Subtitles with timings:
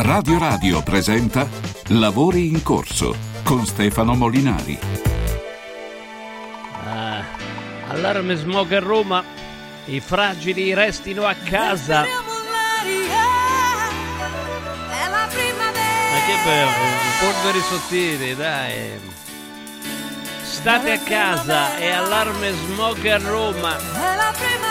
[0.00, 1.44] Radio Radio presenta
[1.88, 4.78] Lavori in corso con Stefano Molinari.
[6.84, 7.24] Ah,
[7.88, 9.24] allarme smog a Roma.
[9.86, 12.02] I fragili restino a casa.
[12.02, 12.06] Ma
[16.26, 16.70] che bello,
[17.18, 19.00] polveri sottili, dai.
[20.44, 24.67] State a casa, è allarme smog a Roma.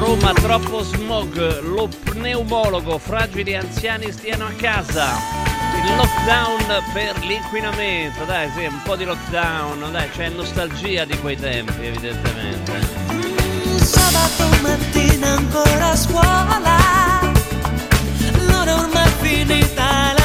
[0.00, 5.08] Roma troppo smog, lo pneumologo, fragili anziani stiano a casa.
[5.76, 11.36] Il lockdown per l'inquinamento, dai, sì, un po' di lockdown, dai, c'è nostalgia di quei
[11.36, 12.80] tempi, evidentemente.
[13.76, 16.78] Sabato mattina ancora a scuola,
[18.46, 20.19] l'ora ormai finita la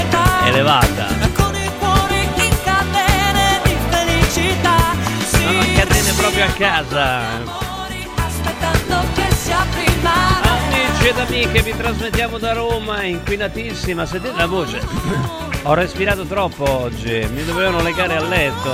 [0.00, 0.46] età.
[0.46, 1.06] Elevata.
[1.34, 4.76] Con i cuori in catene di felicità.
[5.26, 7.45] Sì, No, no, catene proprio a casa.
[11.06, 14.80] Amici ed amiche, vi trasmettiamo da Roma, inquinatissima, sentite la voce.
[15.62, 18.70] Ho respirato troppo oggi, mi dovevano legare a letto.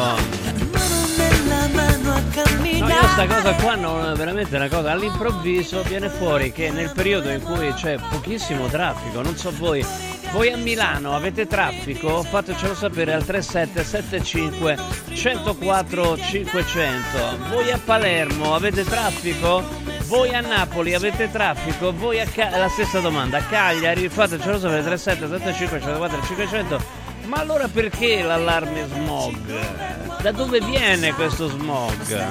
[2.78, 4.92] No, io sta cosa qua non è veramente una cosa.
[4.92, 9.84] All'improvviso viene fuori che nel periodo in cui c'è pochissimo traffico, non so voi,
[10.32, 12.22] voi a Milano avete traffico?
[12.22, 14.78] Fatecelo sapere al 3775
[15.12, 17.18] 104 500.
[17.50, 19.81] Voi a Palermo avete traffico?
[20.12, 21.90] Voi a Napoli avete traffico?
[21.90, 23.38] Voi a Ca- la stessa domanda.
[23.38, 26.82] A Cagliari fatecelo sapere 3775 104 500.
[27.24, 30.20] Ma allora perché l'allarme smog?
[30.20, 32.26] Da dove viene questo smog?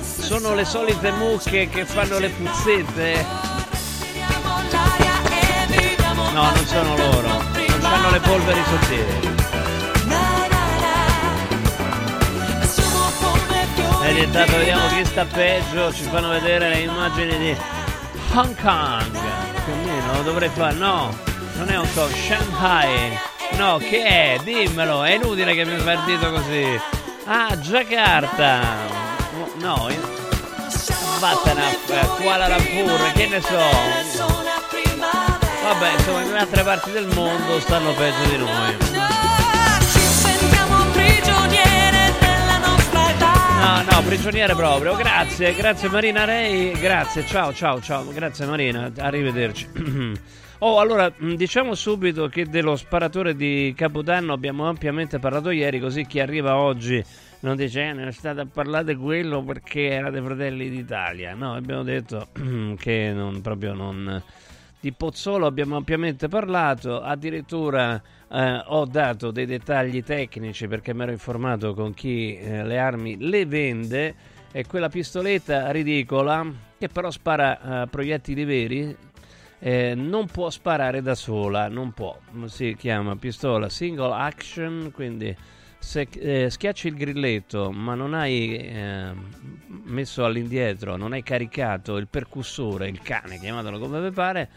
[0.00, 3.26] Sono le solite mucche che fanno le puzzette?
[6.14, 7.28] No, non sono loro.
[7.80, 9.35] Non hanno le polveri sottili.
[14.06, 15.92] Vedi, intanto vediamo chi sta peggio.
[15.92, 17.56] Ci fanno vedere le immagini di
[18.34, 19.10] Hong Kong.
[19.64, 20.74] Più o meno, lo dovrei fare.
[20.74, 21.12] No,
[21.54, 23.18] non è Hong Kong, Shanghai.
[23.56, 24.38] No, che è?
[24.44, 26.80] Dimmelo, è inutile che mi dito così.
[27.24, 28.60] Ah, Jakarta.
[29.58, 30.00] No, in-
[31.18, 33.58] vattene a Kuala Lumpur, che ne so.
[35.64, 38.95] Vabbè, insomma, in altre parti del mondo stanno peggio di noi.
[43.66, 44.94] No, no, prigioniere proprio.
[44.94, 46.70] Grazie, grazie Marina Rei.
[46.78, 48.06] Grazie, ciao, ciao, ciao.
[48.12, 50.14] Grazie Marina, arrivederci.
[50.60, 56.06] Oh, allora, mh, diciamo subito che dello sparatore di Capodanno abbiamo ampiamente parlato ieri, così
[56.06, 57.04] chi arriva oggi
[57.40, 61.34] non dice eh, non è stato a parlare quello perché era dei Fratelli d'Italia.
[61.34, 62.28] No, abbiamo detto
[62.78, 64.22] che non, proprio non...
[64.78, 68.00] Di Pozzolo abbiamo ampiamente parlato, addirittura
[68.30, 73.16] eh, ho dato dei dettagli tecnici perché mi ero informato con chi eh, le armi
[73.18, 74.14] le vende
[74.52, 76.46] e quella pistoletta ridicola
[76.78, 78.96] che però spara eh, proiettili veri
[79.58, 85.34] eh, non può sparare da sola, non può, si chiama pistola single action, quindi
[85.86, 89.12] se eh, schiacci il grilletto ma non hai eh,
[89.84, 94.50] messo all'indietro, non hai caricato il percussore, il cane, chiamatelo come vi pare,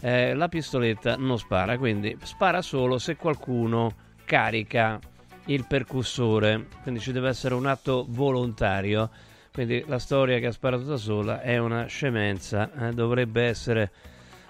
[0.00, 5.00] eh, la pistoletta non spara, quindi spara solo se qualcuno carica
[5.46, 9.10] il percussore, quindi ci deve essere un atto volontario.
[9.52, 13.90] Quindi la storia che ha sparato da sola è una scemenza, eh, dovrebbe essere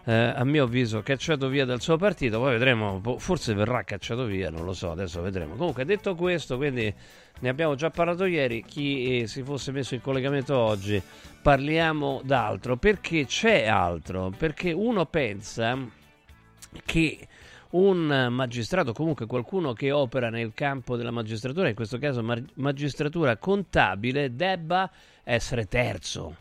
[0.09, 4.25] eh, a mio avviso cacciato via dal suo partito, poi vedremo, boh, forse verrà cacciato
[4.25, 5.57] via, non lo so, adesso vedremo.
[5.57, 6.93] Comunque detto questo, quindi
[7.41, 11.03] ne abbiamo già parlato ieri, chi eh, si fosse messo in collegamento oggi,
[11.43, 15.77] parliamo d'altro, perché c'è altro, perché uno pensa
[16.85, 17.29] che
[17.71, 23.37] un magistrato, comunque qualcuno che opera nel campo della magistratura, in questo caso mag- magistratura
[23.39, 24.89] contabile, debba
[25.25, 26.37] essere terzo,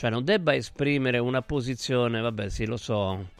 [0.00, 3.32] cioè non debba esprimere una posizione, vabbè sì lo so,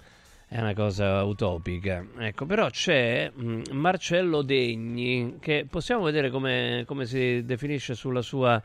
[0.46, 2.04] è una cosa utopica.
[2.18, 8.62] Ecco, però c'è mh, Marcello Degni, che possiamo vedere come, come si definisce sua,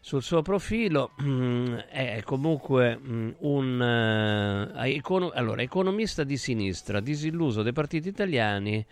[0.00, 1.12] sul suo profilo.
[1.22, 8.84] Mm, è comunque mm, un eh, econo- allora, economista di sinistra, disilluso dei partiti italiani,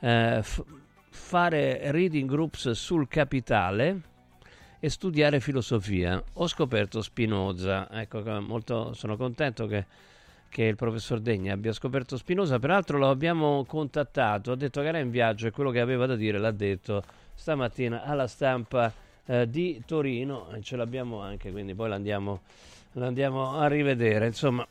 [0.00, 0.62] eh, f-
[1.08, 4.12] fare reading groups sul capitale
[4.84, 6.22] e studiare filosofia.
[6.34, 9.86] Ho scoperto Spinoza, ecco, molto, sono contento che
[10.50, 12.60] che il professor Degni abbia scoperto Spinoza.
[12.60, 16.14] Peraltro lo abbiamo contattato, ha detto che era in viaggio e quello che aveva da
[16.14, 17.02] dire l'ha detto
[17.34, 18.92] stamattina alla stampa
[19.24, 20.52] eh, di Torino.
[20.52, 22.42] E ce l'abbiamo anche, quindi poi l'andiamo,
[22.92, 24.26] l'andiamo a rivedere.
[24.26, 24.64] Insomma,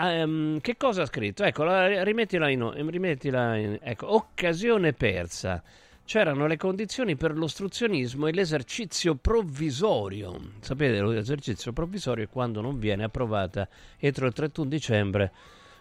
[0.00, 1.44] um, che cosa ha scritto?
[1.44, 5.62] Ecco, la, rimettila in, rimettila in ecco, occasione persa
[6.08, 10.40] c'erano le condizioni per l'ostruzionismo e l'esercizio provvisorio.
[10.60, 13.68] Sapete, l'esercizio provvisorio è quando non viene approvata
[13.98, 15.32] entro il 31 dicembre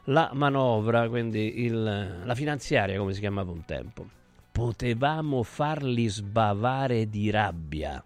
[0.07, 4.05] la manovra, quindi il, la finanziaria come si chiamava un tempo.
[4.51, 8.03] Potevamo farli sbavare di rabbia.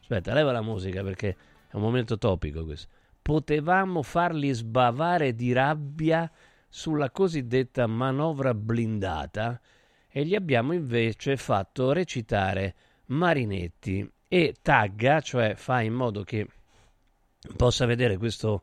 [0.00, 1.36] Aspetta, leva la musica perché
[1.66, 2.86] è un momento topico questo.
[3.20, 6.30] Potevamo farli sbavare di rabbia
[6.68, 9.60] sulla cosiddetta manovra blindata
[10.16, 12.74] e gli abbiamo invece fatto recitare
[13.08, 16.46] Marinetti e tagga, cioè fa in modo che
[17.54, 18.62] possa vedere questo,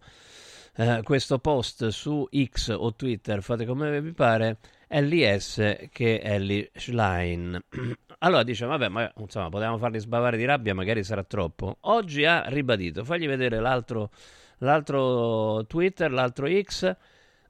[0.78, 4.58] eh, questo post su X o Twitter, fate come vi pare,
[4.88, 7.64] LS che è Ellie Schlein.
[8.18, 11.78] Allora dice, vabbè, ma insomma, potevamo farli sbavare di rabbia, magari sarà troppo.
[11.82, 14.10] Oggi ha ribadito, fagli vedere l'altro,
[14.58, 16.96] l'altro Twitter, l'altro X,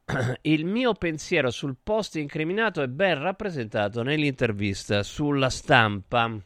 [0.41, 6.37] il mio pensiero sul post incriminato è ben rappresentato nell'intervista sulla stampa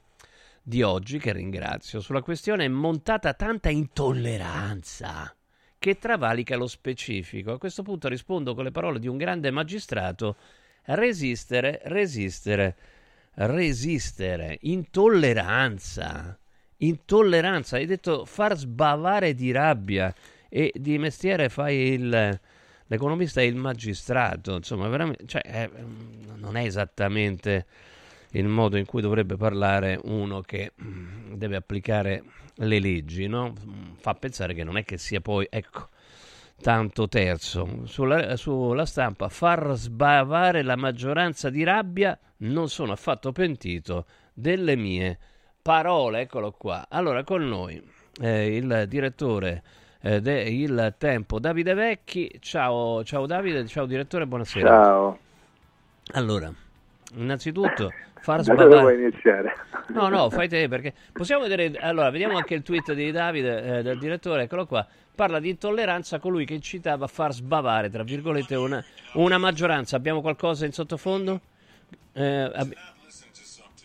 [0.62, 2.00] di oggi, che ringrazio.
[2.00, 5.34] Sulla questione è montata tanta intolleranza
[5.80, 7.54] che travalica lo specifico.
[7.54, 10.36] A questo punto rispondo con le parole di un grande magistrato:
[10.86, 12.76] resistere, resistere,
[13.36, 14.58] resistere.
[14.62, 16.38] Intolleranza.
[16.78, 17.78] Intolleranza.
[17.78, 20.14] Hai detto far sbavare di rabbia
[20.50, 22.40] e di mestiere fai il
[22.88, 25.70] l'economista è il magistrato, insomma, veramente, cioè, è,
[26.36, 27.66] non è esattamente
[28.32, 32.24] il modo in cui dovrebbe parlare uno che mm, deve applicare
[32.56, 33.54] le leggi, no?
[33.98, 35.90] Fa pensare che non è che sia poi, ecco,
[36.62, 37.82] tanto terzo.
[37.86, 45.18] Sulla, sulla stampa, far sbavare la maggioranza di rabbia, non sono affatto pentito delle mie
[45.62, 46.88] parole, eccolo qua.
[46.90, 47.82] Allora, con noi
[48.22, 49.64] eh, il direttore
[50.08, 52.38] eh, del tempo Davide Vecchi.
[52.40, 54.68] Ciao, ciao Davide, ciao direttore, buonasera.
[54.68, 55.20] Ciao.
[56.14, 56.52] Allora,
[57.16, 58.82] innanzitutto far Da dove sbavare...
[58.82, 59.56] vuoi iniziare?
[59.90, 61.78] No, no, fai te perché possiamo vedere.
[61.80, 64.88] Allora, vediamo anche il tweet di Davide, eh, del direttore, eccolo qua.
[65.14, 68.84] Parla di intolleranza colui che incitava a far sbavare, tra virgolette, una,
[69.14, 69.98] una maggioranza.
[69.98, 71.42] Abbiamo qualcosa in sottofondo?
[72.14, 72.76] Eh, ab-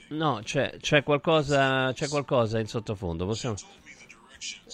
[0.09, 3.25] no, c'è, c'è, qualcosa, c'è qualcosa in sottofondo.
[3.27, 3.57] Possiamo...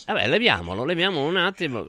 [0.09, 1.85] Vabbè, leviamolo, leviamolo un attimo.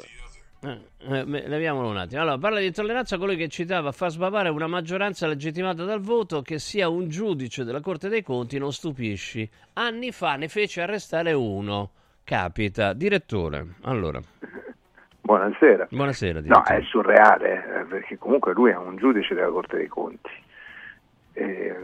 [0.61, 0.77] Eh,
[1.07, 2.21] eh, leviamolo un attimo.
[2.21, 6.41] Allora, parla di intolleranza colui che citava a far sbavare una maggioranza legittimata dal voto
[6.41, 9.49] che sia un giudice della Corte dei Conti, non stupisci.
[9.75, 11.91] Anni fa ne fece arrestare uno.
[12.25, 12.91] Capita.
[12.91, 14.19] Direttore, allora.
[15.21, 15.87] Buonasera.
[15.89, 16.77] Buonasera, No, direttore.
[16.77, 20.29] è surreale, eh, perché comunque lui è un giudice della Corte dei Conti.
[21.33, 21.75] E,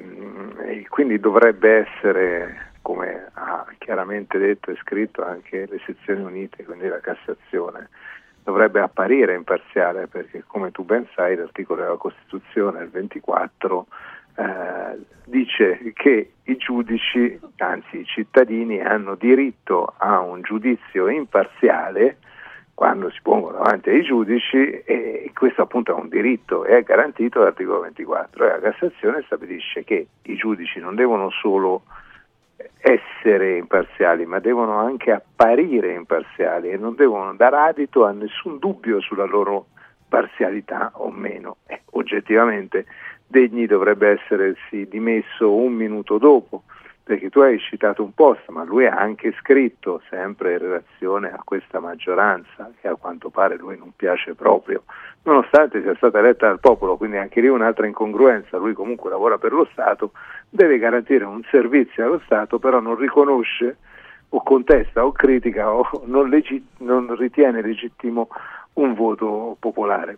[0.68, 6.88] e quindi dovrebbe essere, come ha chiaramente detto e scritto anche le sezioni unite, quindi
[6.88, 7.90] la Cassazione,
[8.44, 13.88] dovrebbe apparire imparziale perché come tu ben sai l'articolo della Costituzione, il 24,
[14.36, 22.18] eh, dice che i giudici, anzi i cittadini, hanno diritto a un giudizio imparziale
[22.76, 27.40] quando si pongono davanti ai giudici e questo appunto è un diritto e è garantito
[27.40, 31.82] dall'articolo 24 e la Cassazione stabilisce che i giudici non devono solo
[32.80, 39.02] essere imparziali ma devono anche apparire imparziali e non devono dar adito a nessun dubbio
[39.02, 39.68] sulla loro
[40.08, 41.58] parzialità o meno.
[41.68, 42.86] Eh, oggettivamente
[43.28, 46.64] Degni dovrebbe essersi dimesso un minuto dopo
[47.06, 51.40] perché tu hai citato un post, ma lui ha anche scritto, sempre in relazione a
[51.44, 54.86] questa maggioranza, che a quanto pare lui non piace proprio,
[55.22, 59.52] nonostante sia stata eletta dal popolo, quindi anche lì un'altra incongruenza, lui comunque lavora per
[59.52, 60.14] lo Stato,
[60.50, 63.78] deve garantire un servizio allo Stato, però non riconosce
[64.30, 68.30] o contesta o critica o non, legit- non ritiene legittimo
[68.74, 70.18] un voto popolare.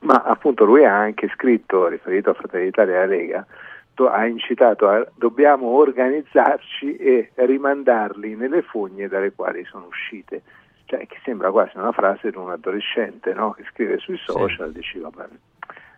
[0.00, 3.46] Ma appunto lui ha anche scritto, riferito a Fratelli d'Italia e Lega,
[3.96, 10.42] ha incitato a dobbiamo organizzarci e rimandarli nelle fogne dalle quali sono uscite.
[10.86, 13.52] Cioè, che sembra quasi una frase di un adolescente no?
[13.52, 14.78] che scrive sui social, sì.
[14.78, 15.26] dice vabbè,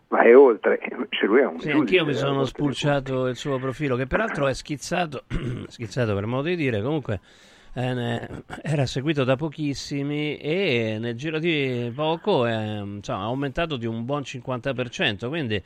[0.09, 3.59] vai oltre, invece lui è un Sì, giudice anch'io mi della sono spulciato il suo
[3.59, 5.25] profilo, che peraltro è schizzato,
[5.67, 7.21] schizzato per modo di dire, comunque
[7.75, 13.77] eh, ne- era seguito da pochissimi e nel giro di poco è, insomma, ha aumentato
[13.77, 15.63] di un buon 50%, quindi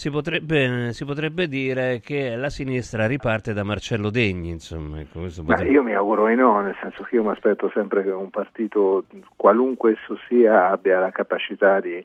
[0.00, 4.98] si potrebbe, si potrebbe dire che la sinistra riparte da Marcello Degni, insomma.
[4.98, 8.08] Ecco, potrebbe- io mi auguro di no, nel senso che io mi aspetto sempre che
[8.08, 9.04] un partito,
[9.36, 12.02] qualunque esso sia, abbia la capacità di,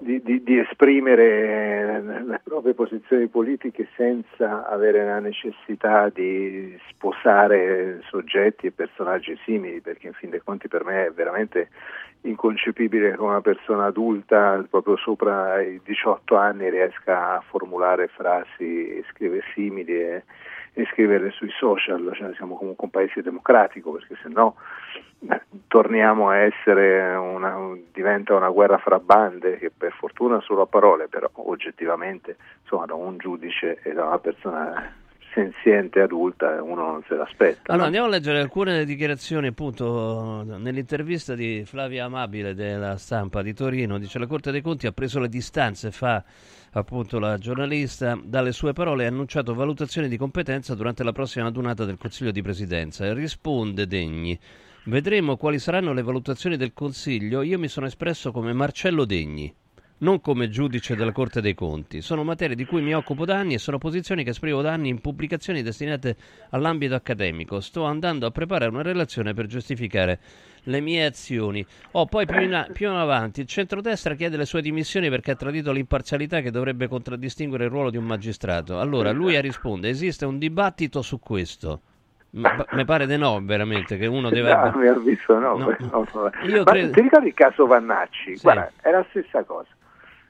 [0.00, 8.66] di- di- di esprimere le proprie posizioni politiche senza avere la necessità di sposare soggetti
[8.66, 11.70] e personaggi simili, perché in fin dei conti per me è veramente
[12.22, 19.04] inconcepibile che una persona adulta proprio sopra i 18 anni riesca a formulare frasi e
[19.10, 20.22] scrivere simili e,
[20.74, 24.87] e scriverle sui social, cioè siamo comunque un paese democratico perché se no eh,
[25.66, 27.56] torniamo a essere una,
[27.92, 32.94] diventa una guerra fra bande che per fortuna solo a parole però oggettivamente insomma da
[32.94, 34.92] un giudice e da una persona
[35.32, 37.72] senziente adulta uno non se l'aspetta.
[37.72, 43.98] Allora andiamo a leggere alcune dichiarazioni appunto nell'intervista di Flavia Amabile della stampa di Torino,
[43.98, 46.22] dice la Corte dei Conti ha preso le distanze, fa
[46.72, 51.46] appunto la giornalista, dalle sue parole e ha annunciato valutazioni di competenza durante la prossima
[51.46, 53.04] adunata del Consiglio di Presidenza.
[53.06, 54.38] E risponde Degni,
[54.84, 59.54] vedremo quali saranno le valutazioni del Consiglio, io mi sono espresso come Marcello Degni.
[60.00, 62.02] Non come giudice della Corte dei Conti.
[62.02, 64.90] Sono materie di cui mi occupo da anni e sono posizioni che esprimo da anni
[64.90, 66.16] in pubblicazioni destinate
[66.50, 67.58] all'ambito accademico.
[67.58, 70.20] Sto andando a preparare una relazione per giustificare
[70.62, 71.66] le mie azioni.
[71.92, 75.36] Oh, poi più in, più in avanti, il centrodestra chiede le sue dimissioni perché ha
[75.36, 78.78] tradito l'imparzialità che dovrebbe contraddistinguere il ruolo di un magistrato.
[78.78, 81.80] Allora lui risponde: esiste un dibattito su questo.
[82.30, 84.54] Mi pare di no, veramente, che uno deve...
[84.54, 85.56] No, mi ha visto no.
[85.56, 85.76] No.
[85.78, 86.30] no, no.
[86.44, 88.36] Io Ma credo- ti ricordi il caso Vannacci?
[88.36, 88.42] Sì.
[88.42, 89.70] Guarda, è la stessa cosa,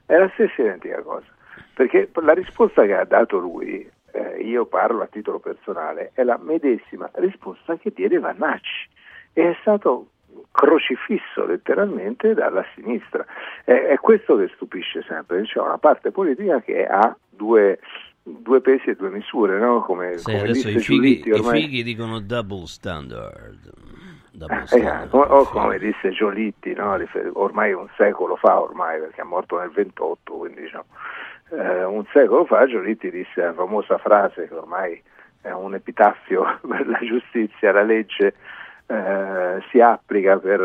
[0.05, 1.27] è la stessa identica cosa,
[1.73, 6.39] perché la risposta che ha dato lui, eh, io parlo a titolo personale, è la
[6.41, 8.89] medesima risposta che diede Vannacci
[9.33, 10.07] e è stato
[10.51, 13.25] crocifisso letteralmente dalla sinistra.
[13.63, 17.79] È, è questo che stupisce sempre, c'è una parte politica che ha due,
[18.23, 19.81] due pesi e due misure, no?
[19.81, 21.61] come, Sì, come adesso i fighi, Giulitti i ormai.
[21.61, 23.71] fighi dicono double standard.
[24.31, 25.09] Double Eh, standard.
[25.09, 26.97] come- o come disse Giolitti, no?
[27.33, 30.85] Ormai un secolo fa, ormai perché è morto nel 28, quindi diciamo,
[31.51, 35.01] eh, un secolo fa Giolitti disse la famosa frase che ormai
[35.41, 38.35] è un epitaffio per la giustizia, la legge
[38.85, 40.59] eh, si applica per,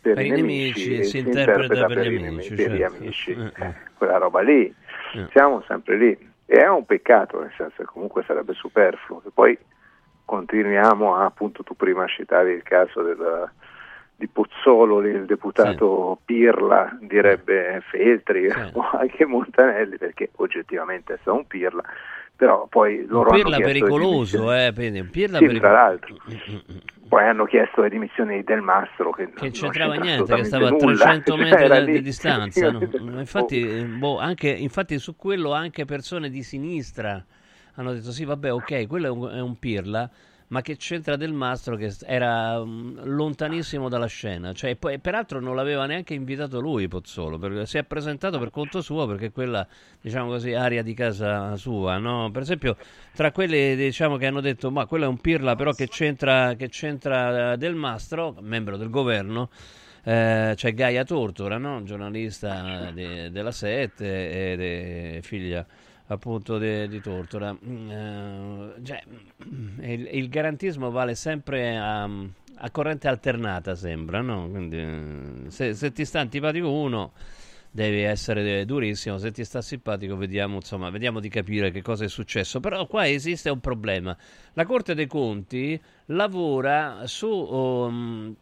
[0.00, 2.96] per Per i nemici, nemici e si interpreta per gli i amici, per gli certo.
[2.96, 3.30] amici.
[3.32, 3.66] Eh, eh.
[3.66, 4.72] Eh, quella roba lì,
[5.14, 5.26] Eh.
[5.30, 6.27] siamo sempre lì.
[6.50, 9.20] E è un peccato, nel senso che comunque sarebbe superfluo.
[9.20, 9.58] Che poi
[10.24, 13.50] continuiamo a, appunto, tu prima citavi il caso del,
[14.16, 18.56] di Pozzololi, il deputato Pirla, direbbe Feltri Sì.
[18.72, 21.82] o anche Montanelli, perché oggettivamente è stato un Pirla,
[22.38, 25.58] però poi loro un hanno pirla le pericoloso, eh, pirla Sì, pericoloso.
[25.58, 26.16] tra l'altro.
[27.08, 30.44] Poi hanno chiesto le dimissioni di Del Mastro che, Che non c'entrava c'entra niente, che
[30.44, 31.44] stava a assolutamente 300 nulla.
[31.50, 32.70] metri Era di, distanza.
[32.70, 33.18] no?
[33.18, 37.24] Infatti, boh, anche, infatti su quello anche persone di sinistra
[37.74, 40.08] hanno detto sì, vabbè, ok, quello è un, è un pirla,
[40.48, 44.52] ma che c'entra del mastro che era mm, lontanissimo dalla scena.
[44.52, 48.80] Cioè, poi, peraltro non l'aveva neanche invitato lui Pozzolo, perché si è presentato per conto
[48.80, 49.66] suo perché quella,
[50.00, 52.30] diciamo così, aria di casa sua, no?
[52.30, 52.76] Per esempio,
[53.14, 56.68] tra quelli diciamo che hanno detto ma quello è un pirla però che c'entra, che
[56.68, 59.50] c'entra eh, del mastro, membro del governo,
[60.04, 61.82] eh, c'è Gaia Tortora, no?
[61.82, 65.66] giornalista de- della Sette ed è figlia
[66.08, 67.52] appunto de- di Tortora.
[67.52, 69.02] Mm, eh, cioè,
[69.48, 74.48] mm, il, il garantismo vale sempre a, a corrente alternata, sembra, no?
[74.50, 77.12] Quindi, eh, se, se ti sta antipatico uno
[77.70, 82.08] devi essere durissimo, se ti sta simpatico vediamo, insomma, vediamo di capire che cosa è
[82.08, 82.60] successo.
[82.60, 84.16] Però qua esiste un problema.
[84.54, 88.34] La Corte dei Conti lavora su um,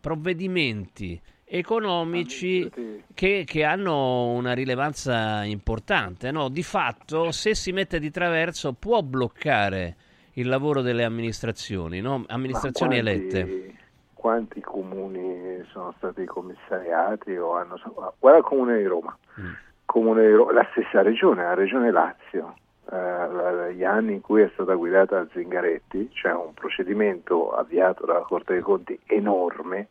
[0.00, 2.70] provvedimenti economici
[3.14, 6.30] che, che hanno una rilevanza importante.
[6.30, 6.48] No?
[6.48, 9.96] Di fatto, se si mette di traverso, può bloccare
[10.34, 12.24] il lavoro delle amministrazioni, no?
[12.28, 13.74] amministrazioni quanti- elette.
[14.12, 17.78] Quanti comuni sono stati commissariati o hanno...
[18.18, 19.52] Guarda il comune di Roma, Mm.
[19.84, 24.50] comune di Ro- la stessa regione, la regione Lazio, la- gli anni in cui è
[24.54, 29.88] stata guidata da Zingaretti, c'è un procedimento avviato dalla Corte dei Conti enorme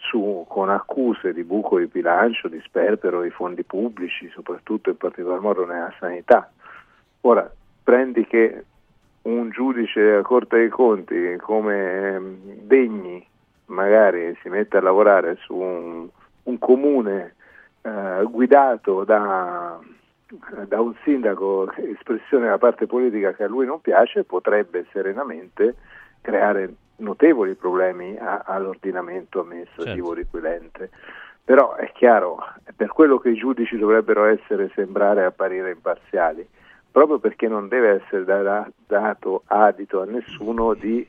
[0.00, 5.40] su, con accuse di buco di bilancio, di sperpero di fondi pubblici, soprattutto in particolar
[5.40, 6.50] modo nella sanità.
[7.22, 7.50] Ora,
[7.82, 8.64] prendi che
[9.22, 13.26] un giudice della Corte dei Conti come ehm, Degni
[13.66, 16.08] magari si mette a lavorare su un,
[16.44, 17.34] un comune
[17.82, 19.78] eh, guidato da,
[20.66, 25.76] da un sindaco, espressione della parte politica che a lui non piace, potrebbe serenamente
[26.20, 30.14] creare notevoli problemi a- all'ordinamento amministrativo Certo.
[30.14, 30.90] requilente.
[31.44, 32.38] Però è chiaro,
[32.76, 36.46] per quello che i giudici dovrebbero essere, sembrare apparire imparziali,
[36.90, 41.06] proprio perché non deve essere da- dato adito a nessuno di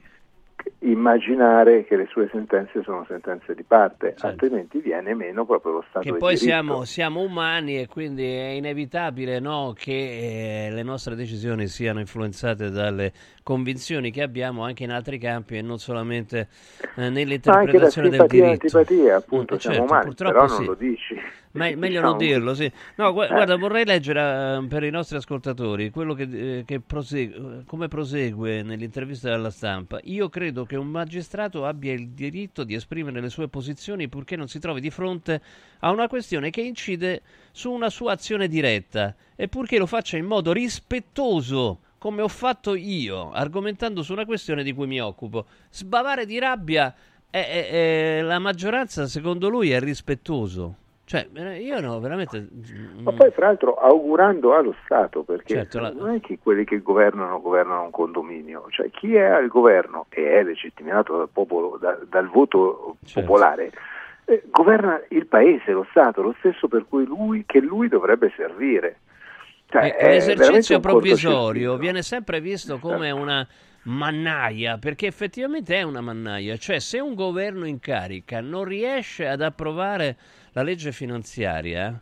[0.79, 4.27] immaginare che le sue sentenze sono sentenze di parte, Certo.
[4.27, 6.49] altrimenti viene meno proprio lo Stato Che di poi diritto.
[6.51, 12.69] siamo, siamo umani e quindi è inevitabile no, che eh, le nostre decisioni siano influenzate
[12.69, 13.11] dalle
[13.43, 16.47] convinzioni che abbiamo anche in altri campi e non solamente
[16.95, 18.77] eh, nell'interpretazione del diritto.
[18.77, 20.55] l'antipatia, appunto, Mm, siamo certo, umani, purtroppo però sì.
[20.57, 21.15] non lo dici.
[21.53, 22.71] Ma è meglio Diciamo- non dirlo, sì.
[22.95, 23.27] No, gu- Eh.
[23.27, 26.27] guarda, vorrei leggere eh, per i nostri ascoltatori quello che,
[26.59, 29.99] eh, che prosegue, come prosegue nell'intervista alla stampa.
[30.03, 34.47] Io credo che un magistrato abbia il diritto di esprimere le sue posizioni purché non
[34.47, 35.41] si trovi di fronte
[35.79, 37.21] a una questione che incide
[37.51, 42.73] su una sua azione diretta e purché lo faccia in modo rispettoso come ho fatto
[42.73, 45.45] io, argomentando su una questione di cui mi occupo.
[45.69, 46.91] Sbavare di rabbia,
[47.29, 50.77] è- è- è- la maggioranza secondo lui è rispettoso.
[51.05, 52.47] Cioè, eh, io no, veramente...
[53.03, 56.81] Ma poi tra l'altro augurando allo Stato, perché Certo, la- non è che quelli che
[56.81, 61.99] governano governano un condominio, cioè chi è al governo e è legittimato dal popolo, da-
[62.09, 63.21] dal voto Certo.
[63.29, 63.71] popolare,
[64.25, 69.01] eh, governa il paese, lo Stato, lo stesso per cui lui, che lui dovrebbe servire.
[69.71, 73.47] Cioè, E- è L'esercizio provvisorio viene sempre visto come una
[73.83, 79.41] mannaia, perché effettivamente è una mannaia, cioè se un governo in carica non riesce ad
[79.41, 80.17] approvare
[80.51, 81.99] la legge finanziaria,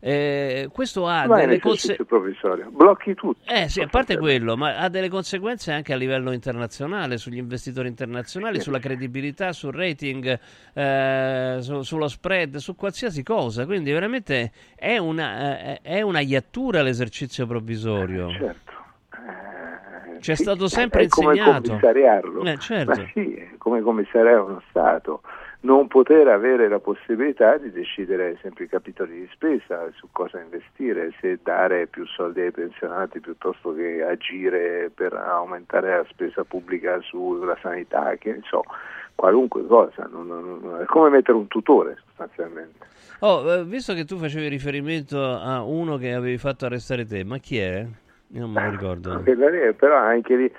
[0.00, 2.66] eh, questo ha è delle conseguenze...
[2.70, 3.50] blocchi tutto.
[3.52, 7.88] Eh sì, a parte quello, ma ha delle conseguenze anche a livello internazionale, sugli investitori
[7.88, 8.62] internazionali, Sì.
[8.62, 10.38] sulla credibilità, sul rating,
[10.72, 13.66] eh, su- sullo spread, su qualsiasi cosa.
[13.66, 18.30] Quindi veramente è una, eh, è una iattura l'esercizio provvisorio.
[18.30, 18.72] Certo.
[19.12, 21.68] Eh, Ci è sì, stato sempre è come insegnato.
[21.68, 22.42] commissariarlo.
[22.44, 22.90] Eh, certo.
[23.00, 25.22] Ma sì, come commissariare uno Stato.
[25.62, 30.40] Non poter avere la possibilità di decidere ad esempio i capitoli di spesa, su cosa
[30.40, 36.98] investire, se dare più soldi ai pensionati piuttosto che agire per aumentare la spesa pubblica
[37.02, 38.62] sulla sanità, che ne so,
[39.14, 40.08] qualunque cosa.
[40.10, 42.86] Non- non- è come mettere un tutore sostanzialmente.
[43.18, 47.36] Oh, eh, visto che tu facevi riferimento a uno che avevi fatto arrestare te, ma
[47.36, 47.86] chi è?
[48.28, 49.20] Io non me lo ricordo.
[49.22, 50.50] Quella lì, però anche lì,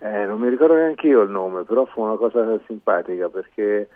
[0.00, 3.88] eh, non mi ricordo neanche io il nome, però fu una cosa simpatica perché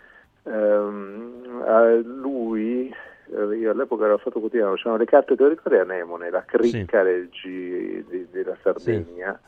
[0.49, 2.93] ehm, lui,
[3.31, 6.43] eh, io all'epoca ero fatto quotidiano, c'erano le carte, te lo ricordi a Nemone, la
[6.43, 9.39] cricca del G- di- della Sardegna.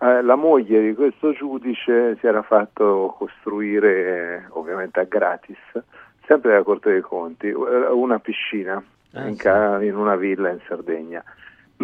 [0.00, 5.56] Eh, la moglie di questo giudice si era fatto costruire, ovviamente a gratis,
[6.26, 8.82] sempre dalla Corte dei Conti, eh, una piscina
[9.16, 9.46] Ah, in, sì.
[9.90, 11.22] una villa in Sardegna.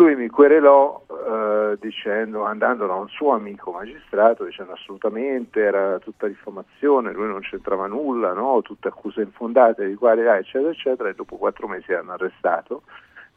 [0.01, 6.27] Lui mi querelò eh, dicendo, andando da un suo amico magistrato, dicendo assolutamente era tutta
[6.27, 8.63] diffamazione, lui non c'entrava nulla, no?
[8.63, 12.13] tutte accuse infondate di qua e di là, eccetera, eccetera, e dopo quattro mesi l'hanno
[12.13, 12.85] arrestato.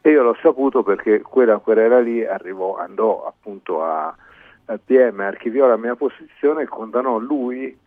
[0.00, 4.16] E io l'ho saputo perché quella querela lì arrivò, andò appunto a,
[4.64, 7.78] al PM, archiviò la mia posizione e condannò lui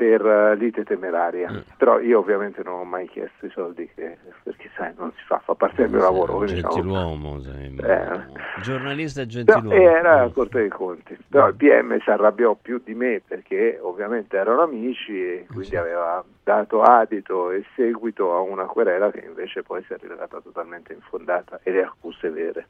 [0.00, 1.50] per eh, lite temeraria.
[1.52, 1.58] Mm.
[1.76, 5.40] Però io ovviamente non ho mai chiesto i soldi che- perché sai, non si fa,
[5.44, 6.36] fa parte del mio lavoro.
[6.36, 8.20] quindi, diciamo, Gentiluomo, sei, Eh.
[8.62, 9.72] giornalista gentiluomo.
[9.74, 10.30] e era la Mm.
[10.32, 11.18] Corte dei Conti.
[11.28, 15.76] Però il PM si arrabbiò più di me perché ovviamente erano amici e quindi Sì.
[15.76, 20.94] aveva dato adito e seguito a una querela che invece poi si è rivelata totalmente
[20.94, 22.68] infondata e le accuse vere.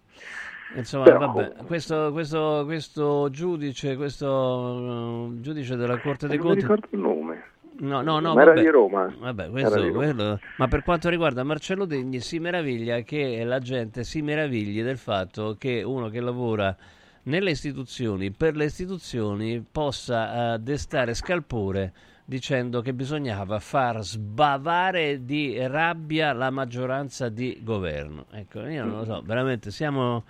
[0.75, 6.53] Insomma, Però vabbè, questo, questo, questo giudice, questo uh, giudice della Corte dei non mi
[6.53, 6.61] Conti...
[6.63, 7.43] ricordo il nome.
[7.81, 8.63] No, no, no, Ma era vabbè.
[8.63, 9.15] di Roma.
[9.19, 10.05] Vabbè, questo, di Roma.
[10.05, 14.99] quello- Ma per quanto riguarda Marcello Degni, si meraviglia che la gente si meravigli del
[14.99, 16.77] fatto che uno che lavora
[17.23, 21.93] nelle istituzioni, per le istituzioni, possa eh, destare scalpore
[22.25, 28.27] dicendo che bisognava far sbavare di rabbia la maggioranza di governo.
[28.31, 30.25] Ecco, io non lo so, veramente siamo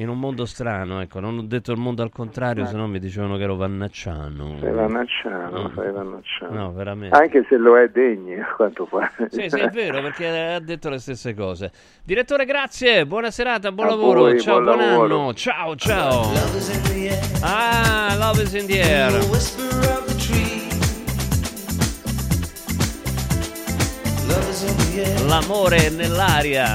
[0.00, 2.66] in un mondo strano, ecco, non ho detto il mondo al contrario, Eh.
[2.68, 4.56] se no mi dicevano che ero vannacciano.
[4.58, 5.74] Sei Vannacciano, Mm.
[5.76, 6.54] sei Vannacciano.
[6.54, 7.16] No, veramente.
[7.16, 9.10] Anche se lo è degni, a quanto pare.
[9.28, 11.70] Sì, sì, è vero, perché ha detto le stesse cose.
[12.02, 15.20] Direttore, grazie, buona serata, buon A lavoro, voi, ciao, buon buon, lavoro.
[15.20, 16.22] anno, ciao, ciao.
[16.32, 17.18] Love.
[17.42, 18.14] Ah.
[18.18, 19.12] Love is in the air.
[25.26, 26.74] L'amore è nell'aria,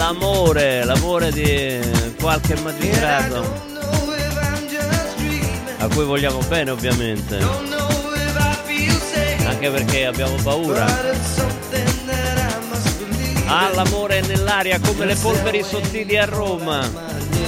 [0.00, 1.78] l'amore, l'amore di
[2.18, 3.44] qualche magistrato,
[5.76, 7.36] a cui vogliamo bene ovviamente,
[9.44, 10.86] anche perché abbiamo paura.
[13.46, 13.70] Ah,
[14.26, 16.80] nell'aria come le polveri sottili a Roma.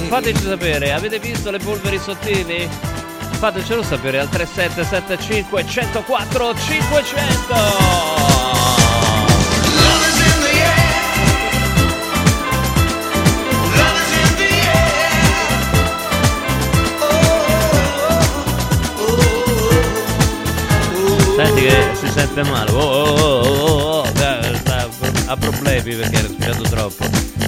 [0.07, 2.69] Fateci sapere, avete visto le polveri sottili?
[3.31, 8.22] Fatecelo sapere al 3775 104 500.
[22.25, 22.71] Sente male.
[22.71, 24.89] Oh, oh, oh, oh, oh, sta-
[25.25, 27.05] ha problemi perché ha respirato troppo.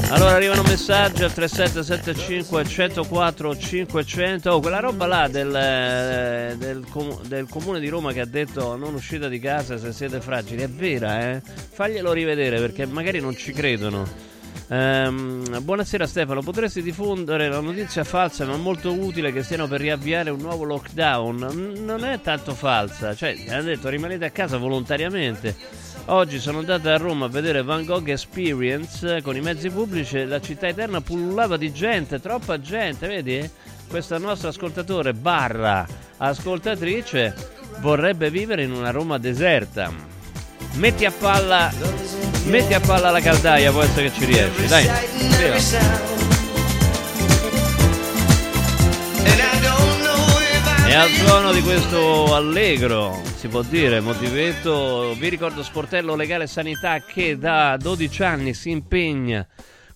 [0.09, 4.51] Allora arrivano messaggi al 3775 104 500.
[4.51, 6.85] Oh, quella roba là del, eh, del,
[7.27, 10.61] del comune di Roma che ha detto non uscite di casa se siete fragili.
[10.61, 11.41] È vera, eh?
[11.41, 14.33] Faglielo rivedere perché magari non ci credono.
[14.67, 20.31] Ehm, buonasera Stefano, potresti diffondere la notizia falsa ma molto utile che stiano per riavviare
[20.31, 21.83] un nuovo lockdown?
[21.85, 25.55] Non è tanto falsa, cioè hanno detto rimanete a casa volontariamente.
[26.07, 30.39] Oggi sono andato a Roma a vedere Van Gogh Experience con i mezzi pubblici la
[30.39, 33.49] città eterna pullulava di gente, troppa gente, vedi?
[33.87, 35.85] Questo nostro ascoltatore barra
[36.17, 37.33] ascoltatrice
[37.79, 40.14] vorrebbe vivere in una Roma deserta.
[40.75, 41.71] Metti a palla
[42.45, 44.85] Metti a palla la caldaia, può essere che ci riesci, dai.
[50.87, 56.99] E al suono di questo allegro, si può dire, motivetto, vi ricordo Sportello Legale Sanità
[56.99, 59.45] che da 12 anni si impegna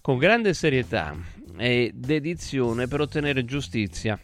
[0.02, 1.16] con grande serietà
[1.56, 4.20] e dedizione per ottenere giustizia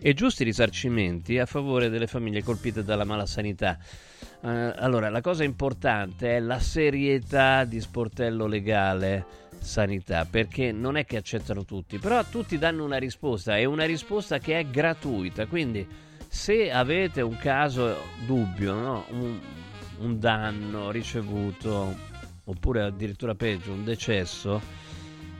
[0.00, 3.78] e giusti risarcimenti a favore delle famiglie colpite dalla malasanità.
[4.42, 9.24] Eh, allora, la cosa importante è la serietà di Sportello Legale
[9.58, 14.38] Sanità, perché non è che accettano tutti, però tutti danno una risposta e una risposta
[14.38, 15.86] che è gratuita, quindi
[16.28, 19.04] se avete un caso dubbio, no?
[19.10, 19.38] un,
[19.98, 21.94] un danno ricevuto,
[22.44, 24.60] oppure addirittura peggio, un decesso,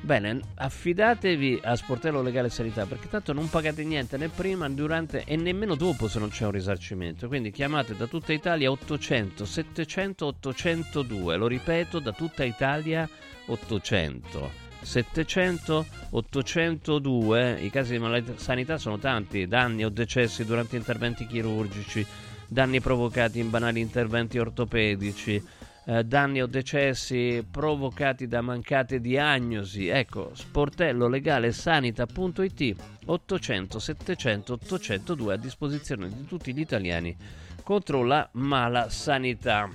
[0.00, 5.36] Bene, affidatevi a Sportello Legale Sanità perché tanto non pagate niente né prima, durante e
[5.36, 7.26] nemmeno dopo se non c'è un risarcimento.
[7.26, 11.36] Quindi chiamate da tutta Italia 800 700 802.
[11.36, 13.08] Lo ripeto, da tutta Italia
[13.46, 17.58] 800 700 802.
[17.62, 22.06] I casi di malasanità sono tanti: danni o decessi durante interventi chirurgici,
[22.46, 25.42] danni provocati in banali interventi ortopedici
[25.86, 29.86] eh, danni o decessi provocati da mancate diagnosi.
[29.86, 32.74] Ecco, sportello legale sanita.it
[33.06, 37.16] 800 700 802 a disposizione di tutti gli italiani
[37.62, 39.68] contro la mala sanità.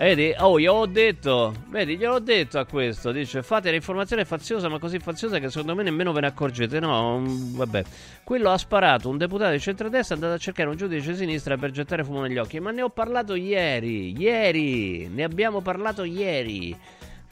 [0.00, 4.78] Vedi, oh, io ho detto, vedi, gliel'ho detto a questo, dice fate l'informazione faziosa, ma
[4.78, 6.80] così faziosa che secondo me nemmeno ve ne accorgete.
[6.80, 7.84] No, mm, vabbè.
[8.24, 11.58] Quello ha sparato un deputato di centrodestra, è andato a cercare un giudice di sinistra
[11.58, 12.60] per gettare fumo negli occhi.
[12.60, 16.74] Ma ne ho parlato ieri, ieri, ne abbiamo parlato ieri.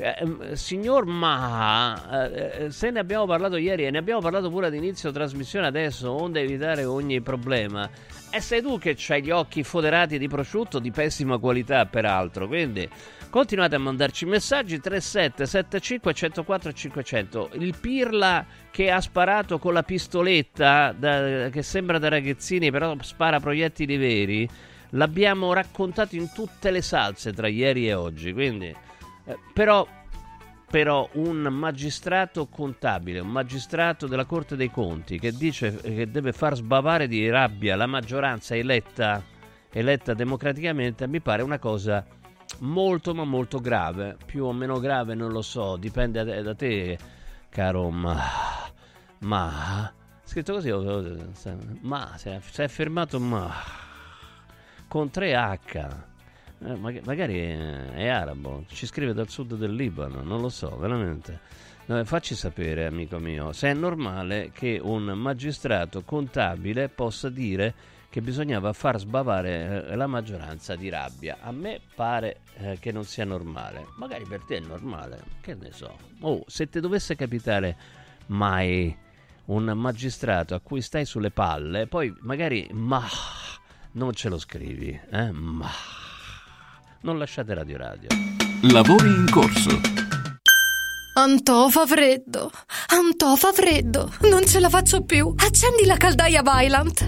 [0.01, 4.69] Eh, ehm, signor Ma, eh, se ne abbiamo parlato ieri e ne abbiamo parlato pure
[4.69, 7.91] ad inizio trasmissione adesso, onde evitare ogni problema.
[8.31, 12.47] E sei tu che c'hai gli occhi foderati di prosciutto di pessima qualità, peraltro.
[12.47, 12.89] Quindi
[13.29, 17.51] continuate a mandarci messaggi 3775 104 500.
[17.55, 23.41] Il Pirla che ha sparato con la pistoletta, da- che sembra da ragazzini, però spara
[23.41, 24.49] proiettili veri.
[24.91, 28.33] L'abbiamo raccontato in tutte le salse tra ieri e oggi.
[28.33, 28.73] Quindi,
[29.29, 29.87] eh, però
[30.71, 36.57] però un magistrato contabile, un magistrato della Corte dei Conti che dice che deve far
[36.57, 39.23] sbavare di rabbia la maggioranza eletta,
[39.71, 42.05] eletta democraticamente, mi pare una cosa
[42.59, 46.99] molto ma molto grave, più o meno grave non lo so, dipende da, te,
[47.49, 48.19] caro ma...
[49.21, 49.93] ma...
[50.23, 50.71] Scritto così,
[51.81, 53.51] ma, si è, si è fermato ma...
[54.87, 56.08] con 3H.
[56.65, 60.77] Eh, mag- magari è, è arabo, ci scrive dal sud del Libano, non lo so,
[60.77, 61.41] veramente.
[61.87, 67.75] No, facci sapere, amico mio, se è normale che un magistrato contabile possa dire
[68.11, 71.39] che bisognava far sbavare eh, la maggioranza di rabbia.
[71.41, 73.87] A me pare eh, che non sia normale.
[73.97, 75.97] Magari per te è normale, che ne so.
[76.21, 77.77] Oh, se ti dovesse capitare
[78.27, 78.95] mai
[79.47, 83.03] un magistrato a cui stai sulle palle, poi magari ma
[83.93, 85.31] non ce lo scrivi, eh?
[85.31, 85.71] Ma
[87.03, 88.09] non lasciate Radio Radio.
[88.63, 89.81] Lavori in corso.
[91.15, 92.51] Antò fa freddo.
[92.89, 94.13] Antò fa freddo.
[94.23, 95.33] Non ce la faccio più.
[95.37, 97.05] Accendi la caldaia Vylant.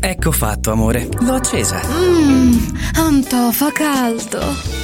[0.00, 1.08] Ecco fatto, amore.
[1.20, 1.80] L'ho accesa.
[1.86, 4.83] Mmm, Antò fa caldo.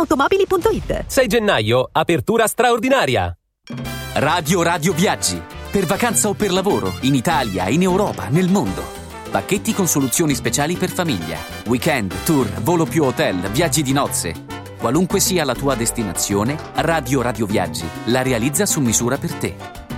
[0.01, 3.35] ValentinoAutomobili.it 6 gennaio, apertura straordinaria.
[4.13, 5.41] Radio Radio Viaggi.
[5.71, 8.83] Per vacanza o per lavoro, in Italia, in Europa, nel mondo.
[9.29, 11.37] Pacchetti con soluzioni speciali per famiglia.
[11.67, 14.45] Weekend, tour, volo più hotel, viaggi di nozze.
[14.77, 19.80] Qualunque sia la tua destinazione, Radio Radio Viaggi la realizza su misura per te.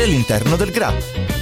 [0.00, 1.41] all'interno del GRAP.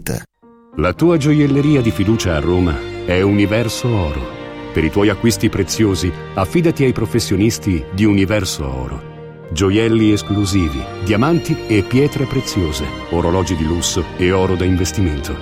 [0.77, 4.39] La tua gioielleria di fiducia a Roma è Universo Oro.
[4.73, 9.09] Per i tuoi acquisti preziosi, affidati ai professionisti di Universo Oro.
[9.51, 15.35] Gioielli esclusivi, diamanti e pietre preziose, orologi di lusso e oro da investimento.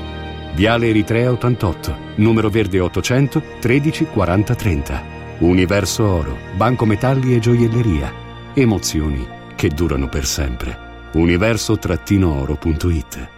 [0.56, 5.04] Viale Eritrea 88, numero verde 800 13 40 30.
[5.40, 8.12] Universo Oro, Banco Metalli e Gioielleria.
[8.56, 10.88] Emozioni che durano per sempre.
[11.14, 13.38] Universo-oro.it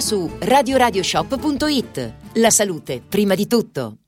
[0.00, 2.12] su radioradioshop.it.
[2.34, 3.98] La salute, prima di tutto.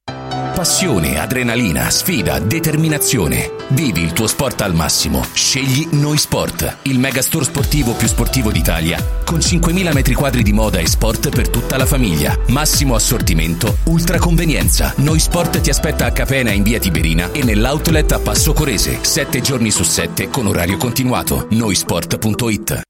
[0.61, 3.51] Passione, adrenalina, sfida, determinazione.
[3.68, 5.25] Vivi il tuo sport al massimo.
[5.33, 10.79] Scegli Noi Sport, il megastore sportivo più sportivo d'Italia, con 5.000 metri quadri di moda
[10.79, 12.38] e sport per tutta la famiglia.
[12.49, 14.92] Massimo assortimento, ultra convenienza.
[14.96, 19.40] Noi Sport ti aspetta a Capena in via Tiberina e nell'outlet a Passo Corese, 7
[19.40, 21.46] giorni su 7 con orario continuato.
[21.51, 22.89] Noisport.it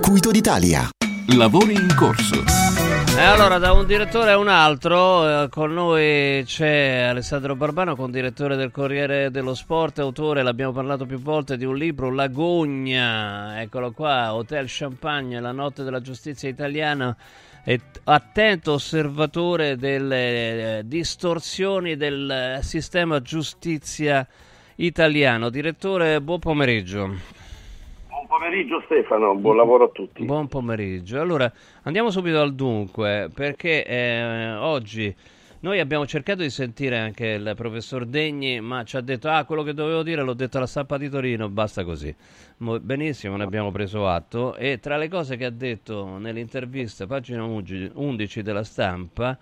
[0.31, 0.89] d'Italia.
[1.35, 2.43] Lavori in corso.
[3.17, 8.55] E allora, da un direttore a un altro, eh, con noi c'è Alessandro Barbano, condirettore
[8.55, 14.33] del Corriere dello Sport, autore, l'abbiamo parlato più volte, di un libro, L'Agogna, eccolo qua,
[14.33, 17.15] Hotel Champagne, la notte della giustizia italiana,
[17.63, 24.25] e attento osservatore delle eh, distorsioni del eh, sistema giustizia
[24.75, 25.49] italiano.
[25.49, 27.40] Direttore, buon pomeriggio.
[28.31, 30.23] Pomeriggio Stefano, buon lavoro a tutti.
[30.23, 31.19] Buon pomeriggio.
[31.19, 35.13] Allora, andiamo subito al dunque, perché eh, oggi
[35.59, 39.63] noi abbiamo cercato di sentire anche il professor Degni, ma ci ha detto, ah, quello
[39.63, 42.15] che dovevo dire l'ho detto alla stampa di Torino, basta così.
[42.59, 44.55] Mo- Benissimo, ne abbiamo preso atto.
[44.55, 49.37] E tra le cose che ha detto nell'intervista, pagina 11 della stampa,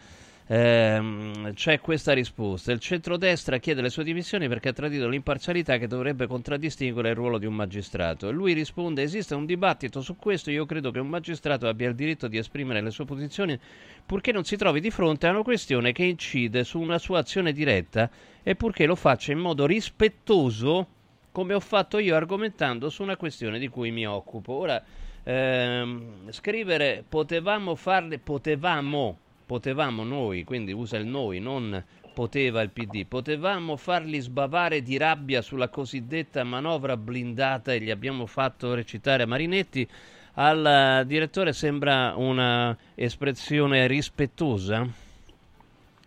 [0.51, 2.71] ehm, c'è questa risposta.
[2.71, 7.37] Il centrodestra chiede le sue dimissioni perché ha tradito l'imparzialità che dovrebbe contraddistinguere il ruolo
[7.37, 8.27] di un magistrato.
[8.27, 10.49] E lui risponde: Esiste un dibattito su questo.
[10.49, 13.57] Io credo che un magistrato abbia il diritto di esprimere le sue posizioni
[14.05, 17.51] purché non si trovi di fronte a una questione che incide su una sua azione
[17.51, 18.09] diretta
[18.41, 20.87] e purché lo faccia in modo rispettoso,
[21.31, 24.53] come ho fatto io argomentando su una questione di cui mi occupo.
[24.53, 24.83] Ora,
[25.21, 31.83] ehm, scrivere potevamo farle, potevamo potevamo noi, quindi usa il noi, non
[32.13, 38.27] poteva il PD, potevamo farli sbavare di rabbia sulla cosiddetta manovra blindata e gli abbiamo
[38.27, 39.87] fatto recitare Marinetti.
[40.35, 44.87] Al eh, direttore sembra una espressione rispettosa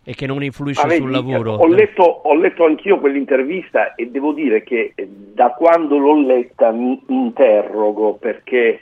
[0.05, 1.55] e che non influisce Ma vedi, sul lavoro.
[1.55, 6.71] Ho letto, ho letto anch'io quell'intervista e devo dire che eh, da quando l'ho letta
[6.71, 8.79] mi interrogo perché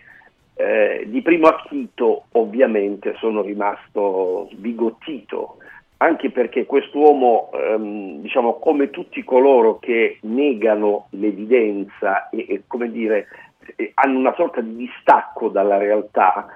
[0.55, 5.57] eh, di primo acchito ovviamente sono rimasto sbigottito,
[5.97, 13.27] anche perché quest'uomo, ehm, diciamo, come tutti coloro che negano l'evidenza e, e come dire,
[13.75, 16.47] eh, hanno una sorta di distacco dalla realtà,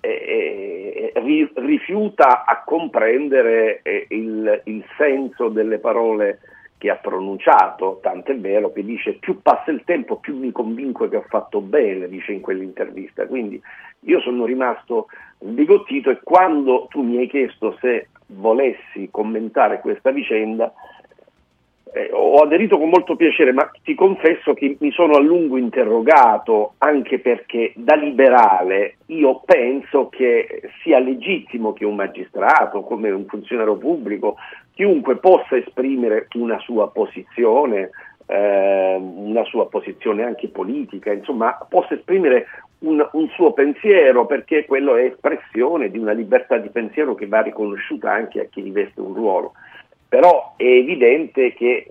[0.00, 6.40] eh, eh, ri- rifiuta a comprendere eh, il, il senso delle parole
[6.82, 11.14] che ha pronunciato, tant'è vero che dice più passa il tempo più mi convinco che
[11.14, 13.24] ho fatto bene, dice in quell'intervista.
[13.28, 13.62] Quindi
[14.00, 15.06] io sono rimasto
[15.38, 20.72] sbigottito e quando tu mi hai chiesto se volessi commentare questa vicenda,
[21.92, 26.72] eh, ho aderito con molto piacere, ma ti confesso che mi sono a lungo interrogato,
[26.78, 33.76] anche perché da liberale io penso che sia legittimo che un magistrato, come un funzionario
[33.76, 34.34] pubblico,
[34.74, 37.90] chiunque possa esprimere una sua posizione,
[38.26, 42.46] eh, una sua posizione anche politica, insomma, possa esprimere
[42.80, 47.42] un, un, suo pensiero, perché quello è espressione di una libertà di pensiero che va
[47.42, 49.52] riconosciuta anche a chi riveste un ruolo.
[50.08, 51.90] Però è evidente che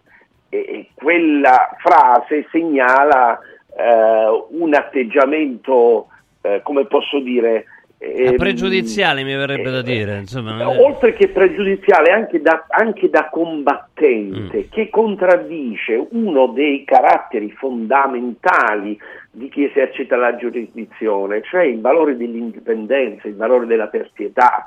[0.50, 3.40] eh, quella frase segnala
[3.76, 6.08] eh, un atteggiamento,
[6.42, 7.66] eh, come posso dire,
[8.02, 10.68] ehm, pregiudiziale mi verrebbe da dire, insomma.
[10.68, 14.72] oltre che pregiudiziale, anche da, anche da combattente, mm.
[14.72, 23.28] che contraddice uno dei caratteri fondamentali di chi esercita la giurisdizione, cioè il valore dell'indipendenza,
[23.28, 24.66] il valore della terzietà,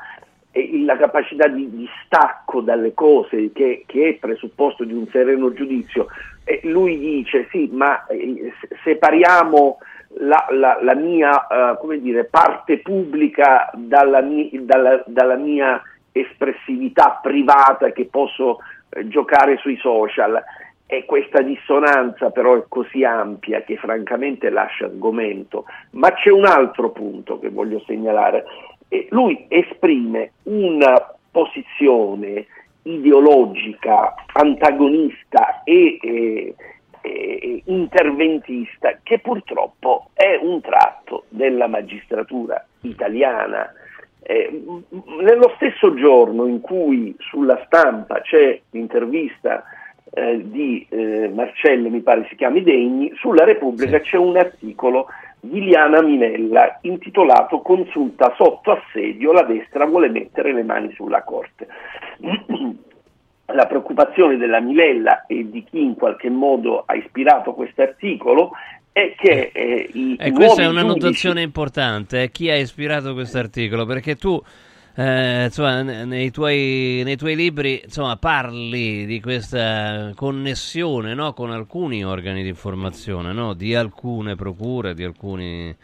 [0.85, 6.07] la capacità di, di, stacco dalle cose che, che, è presupposto di un sereno giudizio.
[6.44, 8.53] E lui dice sì, ma eh,
[8.85, 9.79] separiamo
[10.18, 11.46] la, la, la mia
[11.81, 18.59] uh, dire, parte pubblica dalla, mi, dalla, dalla, mia espressività privata che posso
[18.90, 20.42] eh, giocare sui social.
[20.87, 25.64] E questa dissonanza però è così ampia che francamente lascia sgomento.
[25.92, 28.45] Ma c'è un altro punto che voglio segnalare
[29.11, 32.47] lui esprime una posizione
[32.82, 36.55] ideologica, antagonista e, e,
[37.05, 43.70] e, interventista che purtroppo è un tratto della magistratura italiana.
[44.22, 44.62] Eh,
[45.20, 49.64] nello stesso giorno in cui sulla stampa c'è l'intervista
[50.11, 55.09] eh, di eh, Marcello, mi pare si chiami Degni, sulla Repubblica c'è un articolo
[55.40, 61.68] di Liana Minella intitolato Consulta sotto assedio, la destra vuole mettere le mani sulla Corte.
[63.47, 68.53] La preoccupazione della Minella e di chi in qualche modo ha ispirato questo articolo
[68.90, 73.12] è che eh, i E questa è una giudici- notazione importante, eh, chi ha ispirato
[73.12, 74.40] questo articolo, perché tu
[74.97, 81.51] eh, insomma, ne- nei, tuoi, nei tuoi libri insomma, parli di questa connessione no, con
[81.51, 85.74] alcuni organi di informazione, no, di alcune procure, di alcuni,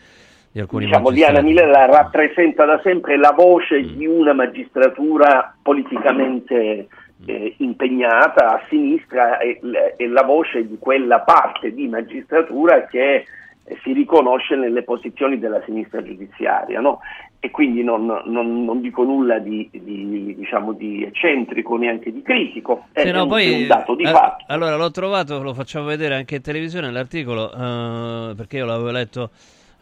[0.52, 1.42] di alcuni diciamo, Diana.
[1.42, 6.86] Minella rappresenta da sempre la voce di una magistratura politicamente
[7.26, 9.60] eh, impegnata a sinistra e,
[9.96, 13.24] e la voce di quella parte di magistratura che
[13.64, 16.80] eh, si riconosce nelle posizioni della sinistra giudiziaria.
[16.80, 17.00] no?
[17.42, 22.84] E quindi non, non- non dico nulla di, di, diciamo, di eccentrico neanche di critico,
[22.92, 24.44] è, Sì, no, un, poi, è un dato di eh, fatto.
[24.48, 29.30] Allora l'ho trovato, lo facciamo vedere anche in televisione l'articolo, eh, perché io l'avevo letto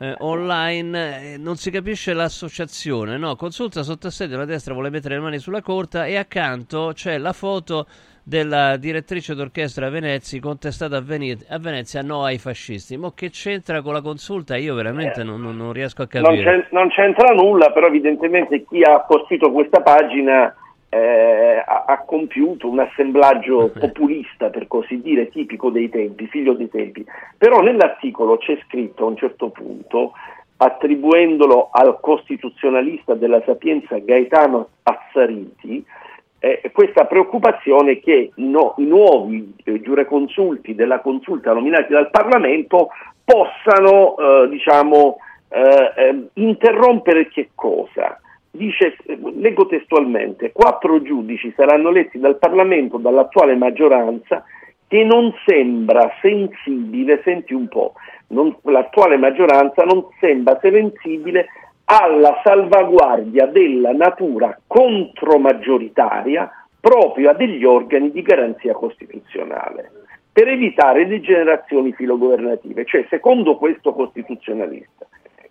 [0.01, 3.37] eh, online, eh, non si capisce l'associazione, no?
[3.37, 7.33] Consulta sotto assedio, la destra vuole mettere le mani sulla corta e accanto c'è la
[7.33, 7.87] foto
[8.23, 12.99] della direttrice d'orchestra Venezia contestata a, Vene- a Venezia no ai fascisti.
[12.99, 14.57] Ma che c'entra con la consulta?
[14.57, 16.69] Io veramente non, non- non riesco a capire.
[16.73, 20.55] non c'entra nulla, però evidentemente chi ha costruito questa pagina
[20.91, 26.69] eh, ha, ha compiuto un assemblaggio populista, per così dire, tipico dei tempi, figlio dei
[26.69, 27.05] tempi.
[27.37, 30.13] Però nell'articolo c'è scritto a un certo punto,
[30.57, 35.85] attribuendolo al costituzionalista della Sapienza Gaetano Azzariti,
[36.41, 42.91] eh, questa preoccupazione che i, no- i nuovi eh, giureconsulti della consulta nominati dal Parlamento
[43.25, 45.19] possano eh, diciamo,
[45.49, 48.21] eh, eh, interrompere che cosa?
[48.51, 48.97] Dice,
[49.35, 54.45] leggo testualmente, quattro giudici saranno eletti dal Parlamento dall'attuale maggioranza
[54.87, 57.93] che non sembra sensibile, senti un po',
[58.29, 61.49] non- l'attuale maggioranza non sembra sensibile
[61.85, 69.91] alla salvaguardia della natura contromaggioritaria propria degli organi di garanzia costituzionale
[70.33, 72.85] per evitare degenerazioni filogovernative.
[72.85, 75.07] Cioè, secondo questo costituzionalista,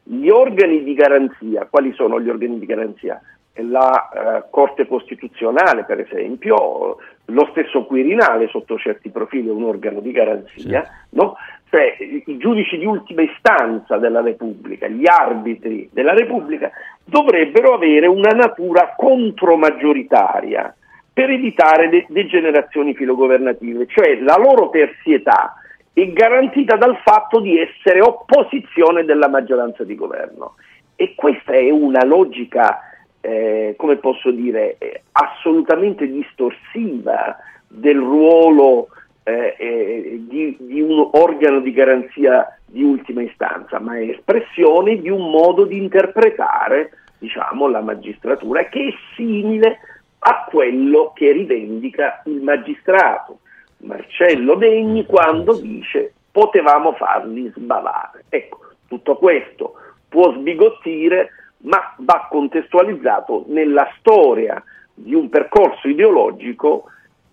[0.07, 3.21] gli organi di garanzia, quali sono gli organi di garanzia?
[3.59, 9.99] La eh, Corte Costituzionale, per esempio, lo stesso Quirinale sotto certi profili è un organo
[9.99, 11.35] di garanzia, no?
[11.69, 16.71] cioè i i giudici di ultima istanza della Repubblica, gli arbitri della Repubblica,
[17.03, 20.73] dovrebbero avere una natura contromaggioritaria
[21.11, 25.55] per evitare de- degenerazioni filogovernative, cioè la loro terzietà
[26.01, 30.53] è garantita dal fatto di essere opposizione della maggioranza di governo.
[30.95, 32.81] E questa è una logica,
[33.19, 37.37] eh, come posso dire, eh, assolutamente distorsiva
[37.67, 38.89] del ruolo
[39.23, 45.09] eh, eh, di, di un organo di garanzia di ultima istanza, ma è espressione di
[45.09, 49.79] un modo di interpretare diciamo, la magistratura che è simile
[50.19, 53.39] a quello che rivendica il magistrato
[53.79, 58.25] Marcello Degni quando dice potevamo farli sbavare.
[58.29, 59.73] Ecco, tutto questo
[60.07, 64.61] può sbigottire, ma va contestualizzato nella storia
[64.93, 66.85] di un percorso ideologico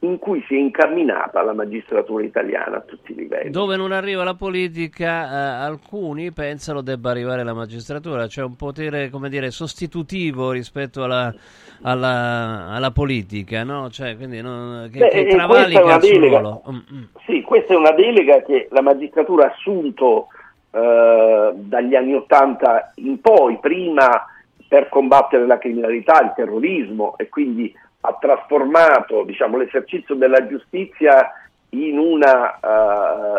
[0.04, 3.50] in cui si è incamminata la magistratura italiana a tutti i livelli.
[3.50, 9.10] Dove non arriva la politica, eh, alcuni pensano debba arrivare la magistratura, c'è un potere,
[9.10, 11.34] come dire, sostitutivo rispetto alla,
[11.82, 13.90] alla, alla politica, no?
[13.90, 16.62] Cioè, quindi non- che, Beh, che e è travalica il ruolo.
[16.70, 17.02] Mm, mm.
[17.26, 20.28] Sì, questa è una delega che la magistratura ha assunto
[20.70, 24.26] eh, dagli anni Ottanta in poi, prima
[24.66, 27.72] per combattere la criminalità, il terrorismo e quindi
[28.06, 31.32] ha trasformato diciamo, l'esercizio della giustizia
[31.70, 32.58] in una,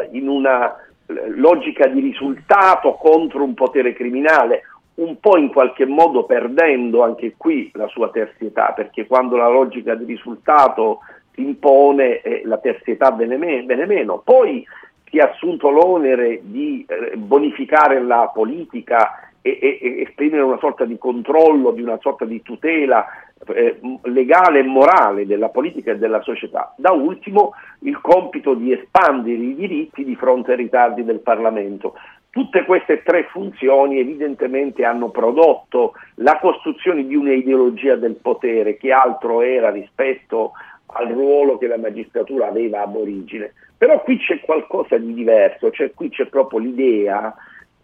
[0.01, 4.63] eh, in una eh, logica di risultato contro un potere criminale,
[4.95, 9.93] un po' in qualche modo perdendo anche qui la sua terzietà, perché quando la logica
[9.93, 10.99] di risultato
[11.35, 14.21] impone eh, la terzietà viene, me- viene meno.
[14.23, 14.65] Poi
[15.07, 20.97] si è assunto l'onere di eh, bonificare la politica e, e- esprimere una sorta di
[20.97, 23.05] controllo, di una sorta di tutela
[23.53, 26.73] eh, legale e morale della politica e della società.
[26.77, 31.93] Da ultimo il compito di espandere i diritti di fronte ai ritardi del Parlamento.
[32.31, 39.41] Tutte queste tre funzioni evidentemente hanno prodotto la costruzione di un'ideologia del potere che altro
[39.41, 40.53] era rispetto
[40.87, 43.53] al ruolo che la magistratura aveva ab origine.
[43.77, 47.31] Però qui c'è qualcosa di diverso, cioè qui c'è proprio l'idea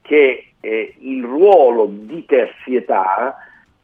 [0.02, 3.38] che eh, il ruolo di terzietà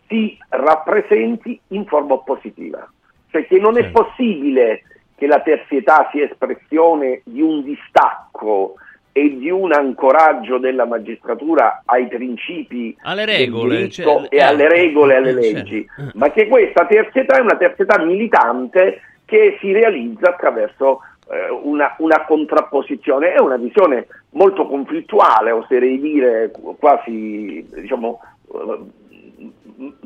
[0.08, 2.90] si rappresenti in forma oppositiva.
[3.30, 4.84] Cioè che non è possibile
[5.16, 8.76] che la terzietà sia espressione di un distacco
[9.12, 15.16] e di un ancoraggio della magistratura ai principi Alle regole, cioè, e eh, alle regole
[15.16, 16.12] e alle eh, leggi, certo.
[16.20, 21.02] ma che questa terzietà è una terzietà militante che si realizza attraverso
[21.64, 28.20] una, una contrapposizione, è una visione molto conflittuale, oserei dire quasi diciamo,
[28.54, 28.80] eh,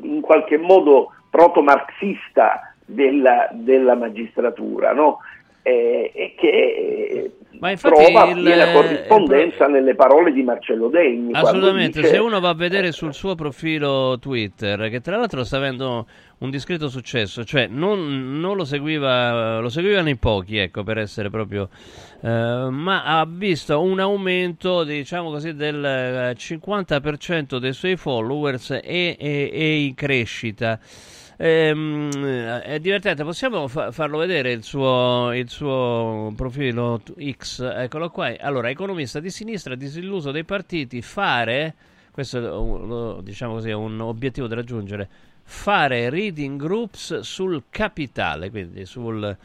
[0.02, 5.20] in qualche modo proto-marxista della, della magistratura, no?
[5.64, 11.32] Eh, e che eh, Ma trova il- piena corrispondenza nelle parole di Marcello Degni.
[11.34, 15.58] Assolutamente, dice- se uno va a vedere sul suo profilo Twitter, che tra l'altro sta
[15.58, 16.08] avendo
[16.40, 21.30] un discreto successo, cioè non, non lo seguiva, lo seguivano in pochi, ecco, per essere
[21.30, 21.70] proprio,
[22.24, 22.28] eh,
[22.72, 28.82] ma ha visto un aumento, diciamo così, del eh, 50% dei suoi followers e,
[29.20, 30.80] e- e in crescita.
[31.44, 32.12] Ehm,
[32.62, 37.62] è divertente, possiamo fa- farlo vedere il suo, il suo profilo X?
[37.62, 38.32] Eccolo qua.
[38.40, 41.74] Allora, economista di sinistra, disilluso dei partiti, fare,
[42.12, 45.10] questo diciamo così, è un obiettivo da raggiungere,
[45.42, 49.36] fare reading groups sul capitale, quindi sul,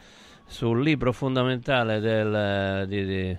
[0.45, 3.37] sul libro fondamentale del, di, di-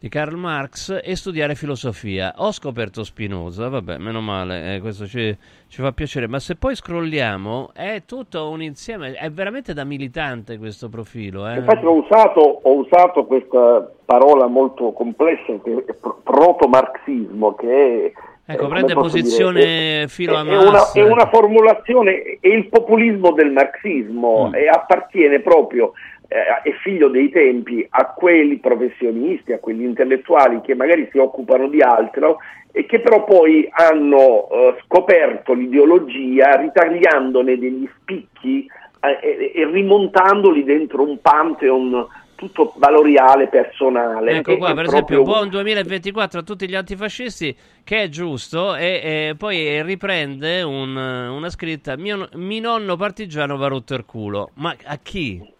[0.00, 2.34] di Karl Marx e studiare filosofia.
[2.36, 5.36] Ho scoperto Spinoza, vabbè, meno male, eh, questo ci,
[5.66, 10.56] ci fa piacere, ma se poi scrolliamo è tutto un insieme, è veramente da militante
[10.58, 11.48] questo profilo.
[11.48, 11.56] Eh?
[11.56, 18.12] Infatti ho usato, ho usato questa parola molto complessa, che è pro- proto-marxismo, che è...
[18.50, 22.38] Ecco, eh, prende come posso posizione dire, è- filo a è, una, è una formulazione,
[22.40, 24.54] è il populismo del marxismo Mm.
[24.54, 25.92] e appartiene proprio,
[26.28, 31.68] eh, è figlio dei tempi, a quelli professionisti, a quegli intellettuali che magari si occupano
[31.68, 32.38] di altro
[32.70, 38.66] e che però poi hanno eh, scoperto l'ideologia ritagliandone degli spicchi
[39.00, 44.36] eh, e, rimontandoli dentro un pantheon tutto valoriale, personale.
[44.38, 49.30] Ecco qua, per esempio, proprio- buon 2024 a tutti gli antifascisti, che è giusto, e,
[49.30, 54.50] e poi riprende un- una scritta: mio, mi nonno partigiano va rotto il culo.
[54.54, 55.56] Ma a chi?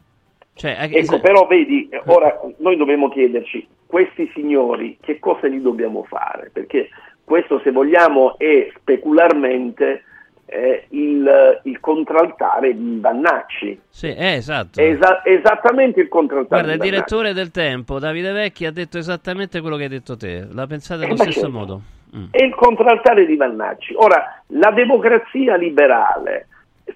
[0.58, 6.02] Cioè, chi- Ecco, però vedi, ora noi dobbiamo chiederci, questi signori che cosa gli dobbiamo
[6.02, 6.50] fare?
[6.52, 6.88] Perché
[7.22, 10.02] questo, se vogliamo, è specularmente
[10.46, 13.78] eh, il, il contraltare di Vannacci.
[13.88, 14.80] Sì, eh, esatto.
[14.80, 19.76] Esa- esattamente il contraltare Guarda, il direttore del tempo, Davide Vecchi, ha detto esattamente quello
[19.76, 20.46] che hai detto te.
[20.52, 21.50] La pensate allo Eh, stesso certo.
[21.50, 21.80] modo.
[22.16, 22.24] Mm.
[22.30, 23.92] È il contraltare di Vannacci.
[23.96, 26.48] Ora, la democrazia liberale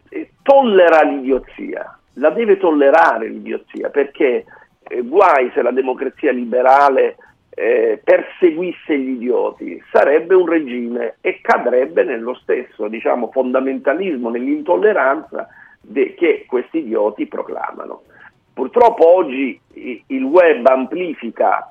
[0.08, 4.44] eh, tollera l'idiozia, la deve tollerare l'idiozia, perché
[4.82, 7.16] eh, guai se la democrazia liberale
[7.54, 15.48] eh, perseguisse gli idioti, sarebbe un regime e cadrebbe nello stesso diciamo, fondamentalismo, nell'intolleranza
[15.80, 18.02] de- che questi idioti proclamano.
[18.54, 21.70] Purtroppo oggi il web amplifica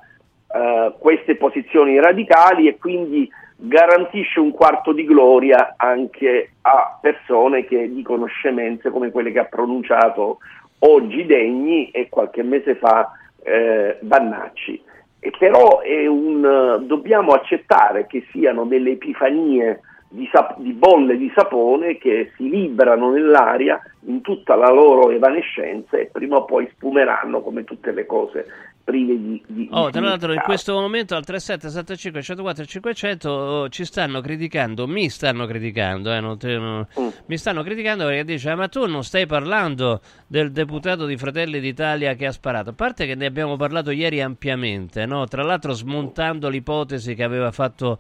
[0.54, 3.30] eh, queste posizioni radicali e quindi
[3.64, 9.46] garantisce un quarto di gloria anche a persone che dicono scemenze come quelle che ha
[9.46, 10.40] pronunciato
[10.80, 13.12] oggi Degni e qualche mese fa
[13.44, 14.82] eh, Bannacci.
[15.20, 22.00] E però un, dobbiamo accettare che siano delle epifanie di, sap- di bolle di sapone
[22.00, 27.64] che si librano nell'aria in tutta la loro evanescenza e prima o poi spumeranno come
[27.64, 28.46] tutte le cose
[28.84, 33.70] prive di, di Oh, di tra l'altro in questo momento al 3775 104 500 oh,
[33.70, 37.08] ci stanno criticando, mi stanno criticando, eh, non te- no- Mm.
[37.28, 41.60] mi stanno criticando perché dice "Ah, ma tu non stai parlando del deputato di Fratelli
[41.60, 45.26] d'Italia che ha sparato, a parte che ne abbiamo parlato ieri ampiamente, no?
[45.28, 48.00] tra l'altro smontando l'ipotesi che aveva fatto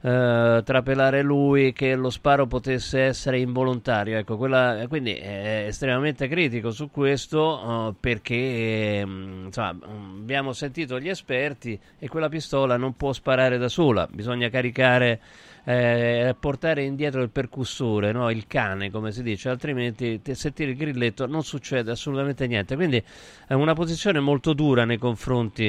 [0.00, 4.18] eh, trapelare lui che lo sparo potesse essere involontario.
[4.18, 11.00] Ecco, quella, quindi è estremamente critico su questo eh, perché ehm, insomma, mm, abbiamo sentito
[11.00, 15.20] gli esperti e quella pistola non può sparare da sola, bisogna caricare.
[15.68, 18.30] Eh, portare indietro il percussore, no?
[18.30, 22.74] il cane come si dice, altrimenti te- se tiri il grilletto non succede assolutamente niente.
[22.74, 23.02] Quindi
[23.46, 25.66] è una posizione molto dura nei confronti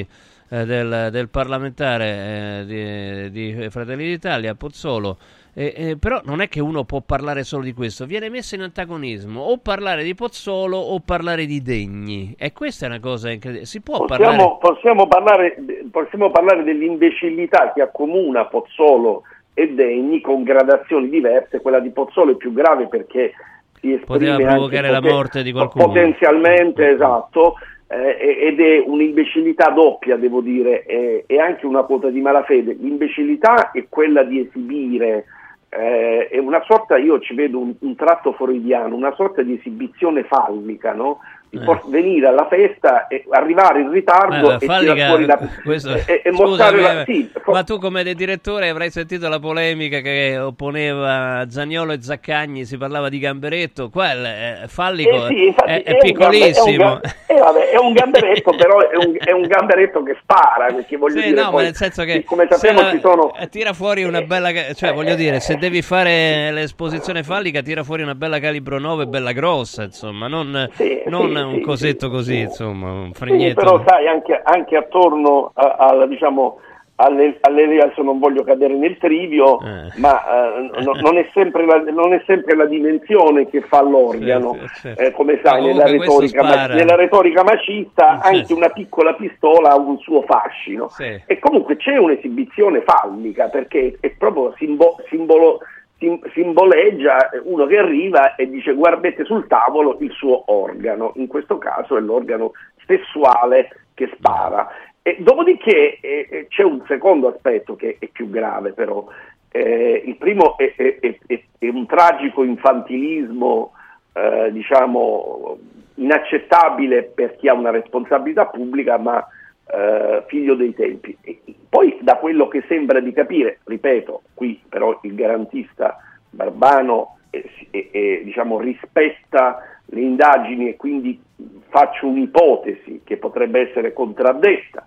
[0.48, 5.18] eh, del, del parlamentare eh, di, di Fratelli d'Italia, Pozzolo.
[5.52, 9.58] Però non è che uno può parlare solo di questo, viene messo in antagonismo o
[9.58, 12.34] parlare di Pozzolo o parlare di Degni.
[12.38, 13.66] E questa è una cosa incredibile.
[13.66, 14.36] Si può parlare.
[14.36, 15.56] Possiamo, possiamo parlare,
[15.90, 19.24] possiamo parlare dell'imbecillità che accomuna Pozzolo
[19.60, 21.60] e Degni con gradazioni diverse.
[21.60, 23.32] Quella di Pozzolo è più grave perché
[23.80, 25.86] si Poteva provocare la poten- morte di qualcuno.
[25.86, 27.54] Potenzialmente, esatto.
[27.88, 32.76] eh, ed è un'imbecillità doppia, devo dire, e e anche una quota di malafede.
[32.78, 35.24] L'imbecillità è quella di esibire
[35.70, 40.24] eh, è una sorta, io ci vedo un, un tratto freudiano, una sorta di esibizione
[40.24, 41.20] fallica, no?
[41.52, 41.80] Eh.
[41.90, 46.30] venire alla festa e arrivare in ritardo Eh, e tirare fuori la questo- e, e
[46.30, 51.44] scusami, mostrare la eh, sì, ma tu come direttore avrai sentito la polemica che opponeva
[51.48, 55.90] Zagnolo e Zaccagni, si parlava di Gamberetto, qua eh, Fallico Eh sì, infatti, è, è
[55.92, 57.00] un gambe- piccolissimo.
[57.26, 60.96] È un, eh, è un gamberetto, però è un, è un gamberetto che spara, perché
[60.96, 63.34] voglio Sì, dire, no, poi, nel senso che come sappiamo la- ci sono...
[63.34, 68.02] eh, tira fuori una bella cioè voglio dire se devi fare l'esposizione fallica tira fuori
[68.02, 71.00] una bella calibro 9 bella grossa insomma non, non sì,
[71.42, 76.06] un sì, cosetto così insomma un Sì, fregnetto però sai, anche, anche attorno a- alla,
[76.06, 76.58] diciamo,
[76.96, 79.58] alle, alle adesso non voglio cadere nel trivio,
[79.96, 84.52] ma eh, no- non, è sempre la, non è sempre la dimensione che fa l'organo,
[84.52, 85.02] Certo, certo.
[85.04, 88.36] Eh, come sai, nella retorica, ma- nella retorica macista Certo.
[88.36, 90.90] anche una piccola pistola ha un suo fascino.
[90.90, 91.18] Sì.
[91.24, 95.60] E comunque c'è un'esibizione fallica perché è proprio simbo- simbolo,
[96.00, 101.58] sim- simboleggia uno che arriva e dice guardate sul tavolo il suo organo, in questo
[101.58, 102.52] caso è l'organo
[102.86, 104.68] sessuale che spara.
[105.02, 109.06] E dopodiché eh, eh, c'è un secondo aspetto che è più grave però.
[109.52, 113.72] Eh, il primo è, è- è- è- un tragico infantilismo,
[114.12, 115.58] eh, diciamo,
[115.96, 119.26] inaccettabile per chi ha una responsabilità pubblica, ma
[119.72, 121.16] eh, figlio dei tempi.
[121.22, 125.98] E poi da quello che sembra di capire, ripeto, qui però il garantista
[126.30, 131.20] Barbano eh, eh, eh, diciamo, rispetta le indagini e quindi
[131.68, 134.84] faccio un'ipotesi che potrebbe essere contraddetta.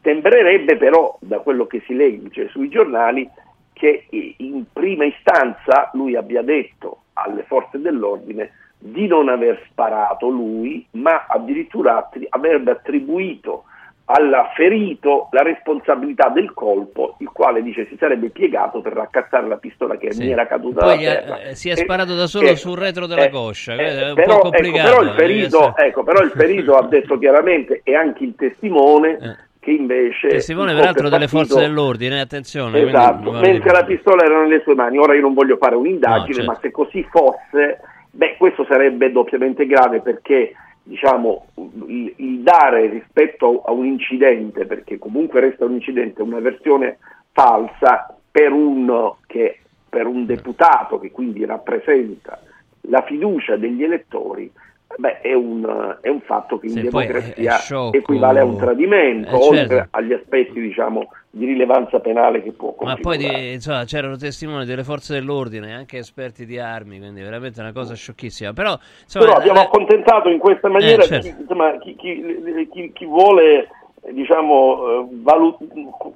[0.00, 3.28] Sembrerebbe però, da quello che si legge sui giornali,
[3.72, 10.84] che in prima istanza lui abbia detto alle forze dell'ordine di non aver sparato lui,
[10.92, 13.64] ma addirittura attri- avrebbe attribuito
[14.04, 19.56] al ferito la responsabilità del colpo, il quale dice si sarebbe piegato per raccattare la
[19.56, 20.24] pistola che Sì.
[20.24, 21.40] mi era caduta poi ha- terra.
[21.42, 24.04] eh, si è E- sparato da solo eh, sul retro della eh, coscia eh, questo
[24.04, 26.86] è un però, po' ecco, complicato però il eh, ferito, ecco, però il ferito ha
[26.88, 33.30] detto chiaramente e anche il testimone che invece testimone peraltro delle forze dell'ordine attenzione Esatto,
[33.30, 34.98] mentre la pistola era nelle sue mani.
[34.98, 36.50] Ora io non voglio fare un'indagine, No, certo.
[36.50, 37.78] ma se così fosse,
[38.10, 40.52] beh, questo sarebbe doppiamente grave perché
[40.82, 41.46] diciamo,
[41.86, 46.98] il, dare rispetto a un incidente, perché comunque resta un incidente, una versione
[47.32, 52.40] falsa per un, che, per un deputato che quindi rappresenta
[52.86, 54.50] la fiducia degli elettori,
[54.96, 57.58] beh, è, un, è un fatto che in è- democrazia
[57.92, 59.46] equivale a un tradimento, Eh, certo.
[59.60, 64.64] oltre agli aspetti diciamo, di rilevanza penale che può Ma poi di- insomma, c'erano testimoni
[64.66, 68.52] delle forze dell'ordine, anche esperti di armi, quindi veramente una cosa sciocchissima.
[68.52, 71.28] Però, insomma, Però abbiamo la- accontentato in questa maniera Eh, certo.
[71.28, 73.68] chi, insomma, chi- chi- chi- vuole
[74.04, 75.56] eh, diciamo, eh, valu-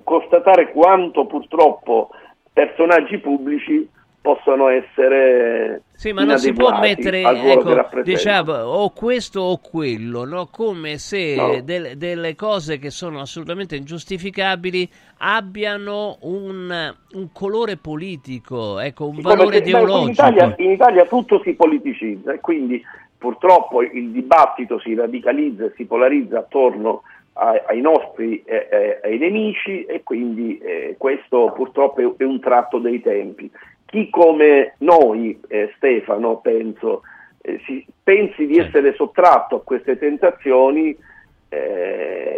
[0.05, 2.11] constatare quanto purtroppo
[2.53, 3.89] personaggi pubblici
[4.21, 10.47] possono essere Sì, ma non si può mettere ecco, diciamo, o questo o quello, no?
[10.51, 11.61] come se No.
[11.63, 14.89] del- delle cose che sono assolutamente ingiustificabili
[15.19, 20.05] abbiano un, un colore politico, ecco, un Come valore beh, ideologico.
[20.05, 22.85] In Italia, in Italia tutto si politicizza e quindi
[23.17, 29.17] purtroppo il dibattito si radicalizza e si polarizza attorno ai, ai nostri eh, eh, ai
[29.19, 33.51] nemici e quindi eh, questo purtroppo è, è un tratto dei tempi.
[33.87, 37.03] Chi come noi, eh, Stefano, penso,
[37.41, 40.97] eh, si, pensi di essere sottratto a queste tentazioni,
[41.49, 42.37] eh,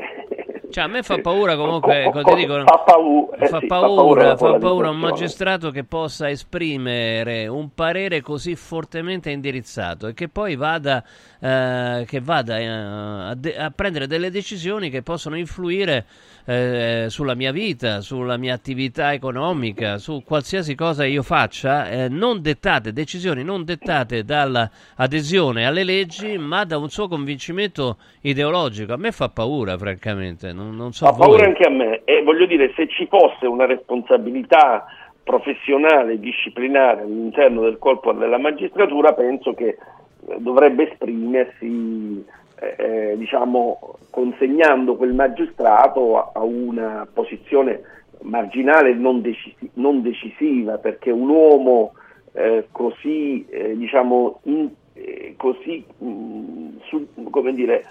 [0.71, 4.37] Cioè, a me fa paura comunque, dico, fa pau- eh fa sì, fa paura, paura
[4.37, 4.99] fa paura un polarizzazione.
[4.99, 11.03] magistrato che possa esprimere un parere così fortemente indirizzato e che poi vada,
[11.41, 16.05] eh, che vada eh, a, de- a prendere delle decisioni che possono influire
[16.45, 22.43] eh, sulla mia vita, sulla mia attività economica, su qualsiasi cosa io faccia, eh, non
[22.43, 28.98] dettate, decisioni non dettate dall'adesione alle leggi, ma da un suo convincimento ideologico.
[28.99, 31.29] A me fa paura, francamente, non, non so Fa voi.
[31.29, 34.87] paura anche a me e voglio dire se ci fosse una responsabilità
[35.23, 42.25] professionale, disciplinare all'interno del corpo della magistratura penso che eh, dovrebbe esprimersi
[42.61, 42.75] eh,
[43.13, 47.81] eh, diciamo consegnando quel magistrato a, a una posizione
[48.23, 51.93] marginale non, decisi- non decisiva perché un uomo
[52.33, 57.85] eh, così eh, diciamo in- eh, così mh, su- come dire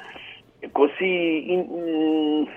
[0.72, 2.48] così in- mh,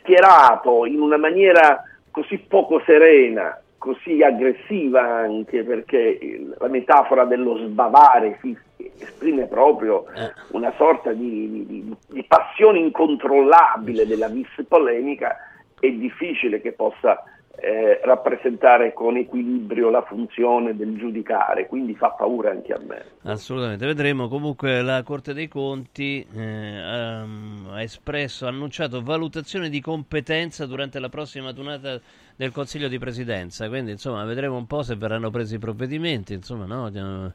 [0.00, 6.18] schierato in una maniera così poco serena, così aggressiva anche perché
[6.58, 8.56] la metafora dello sbavare si
[8.98, 10.04] esprime proprio
[10.52, 15.36] una sorta di, di- di- di passione incontrollabile della vis polemica,
[15.78, 17.22] è difficile che possa
[17.58, 23.04] eh, rappresentare con equilibrio la funzione del giudicare, quindi fa paura anche a me.
[23.22, 24.28] Assolutamente, vedremo.
[24.28, 30.98] Comunque la Corte dei Conti eh, ehm, ha espresso, ha annunciato valutazione di competenza durante
[30.98, 32.00] la prossima tornata
[32.36, 36.66] del Consiglio di Presidenza, quindi insomma vedremo un po' se verranno presi i provvedimenti, insomma
[36.66, 36.88] no?
[36.88, 37.32] Eh,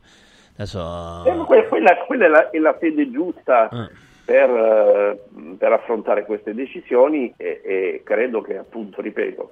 [0.53, 1.24] Adesso...
[1.26, 3.89] Eh, que- quella, quella è, la, è la sede giusta Ah.
[4.26, 5.19] per, eh,
[5.57, 9.51] per affrontare queste decisioni e, e credo che appunto, ripeto,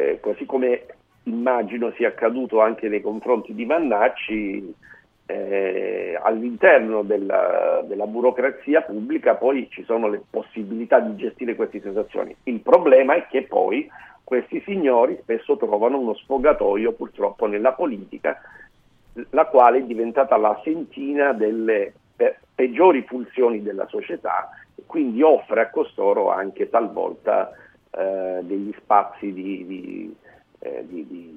[0.00, 0.86] eh, così come
[1.24, 4.74] immagino sia accaduto anche nei confronti di Vannacci,
[5.26, 12.34] eh, all'interno della, della burocrazia pubblica poi ci sono le possibilità di gestire queste situazioni.
[12.44, 13.88] Il problema è che poi
[14.24, 18.40] questi signori spesso trovano uno sfogatoio purtroppo nella politica,
[19.30, 25.60] la quale è diventata la sentina delle pe- peggiori pulsioni della società e quindi offre
[25.60, 27.52] a costoro anche talvolta
[27.90, 30.14] eh, degli spazi di, di,
[30.60, 31.30] eh, di- di-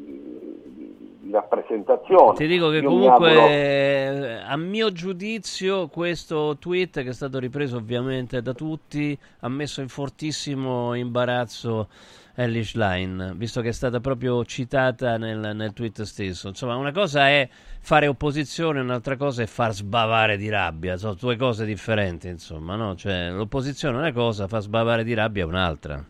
[1.32, 2.38] rappresentazione.
[2.38, 7.14] Ti dico che Io mi comunque, auguro- eh, a mio giudizio, questo tweet, che è
[7.14, 11.88] stato ripreso ovviamente da tutti, ha messo in fortissimo imbarazzo
[12.36, 16.48] Elish Line, visto che è stata proprio citata nel, nel tweet stesso.
[16.50, 17.48] Insomma, una cosa è
[17.80, 20.98] fare opposizione, un'altra cosa è far sbavare di rabbia.
[20.98, 22.96] Sono due cose differenti, insomma, no?
[22.96, 26.04] Cioè, l'opposizione è una cosa, far sbavare di rabbia è un'altra.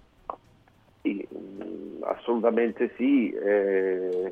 [1.04, 3.30] Sì, mh, assolutamente sì.
[3.32, 4.32] eh,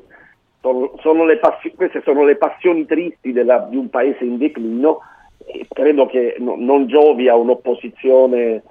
[0.62, 5.00] sono- sono passi- queste sono le passioni tristi della- di un paese in declino
[5.44, 8.62] e credo che no- non giovi a un'opposizione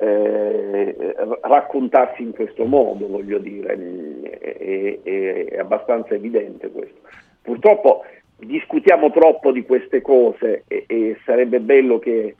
[0.00, 0.94] eh,
[1.40, 7.00] raccontarsi in questo modo, voglio dire, mh, è, è- è abbastanza evidente questo.
[7.42, 8.04] Purtroppo
[8.36, 12.36] discutiamo troppo di queste cose e, e sarebbe bello che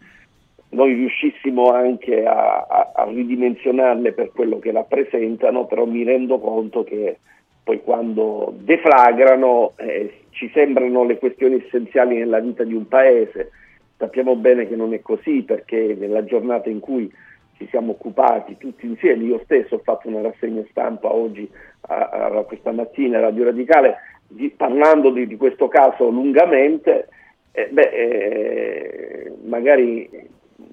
[0.70, 6.84] noi riuscissimo anche a, a- a ridimensionarle per quello che rappresentano, però mi rendo conto
[6.84, 7.18] che
[7.62, 13.50] poi quando deflagrano eh, ci sembrano le questioni essenziali nella vita di un paese.
[13.96, 17.10] Sappiamo bene che non è così perché nella giornata in cui
[17.56, 21.50] ci siamo occupati tutti insieme, io stesso ho fatto una rassegna stampa oggi,
[21.88, 23.96] a- a- questa mattina a Radio Radicale,
[24.28, 27.08] di- parlando di, di questo caso lungamente,
[27.52, 30.08] eh, beh, eh, magari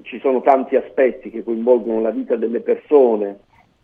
[0.02, 3.40] ci sono tanti aspetti che coinvolgono la vita delle persone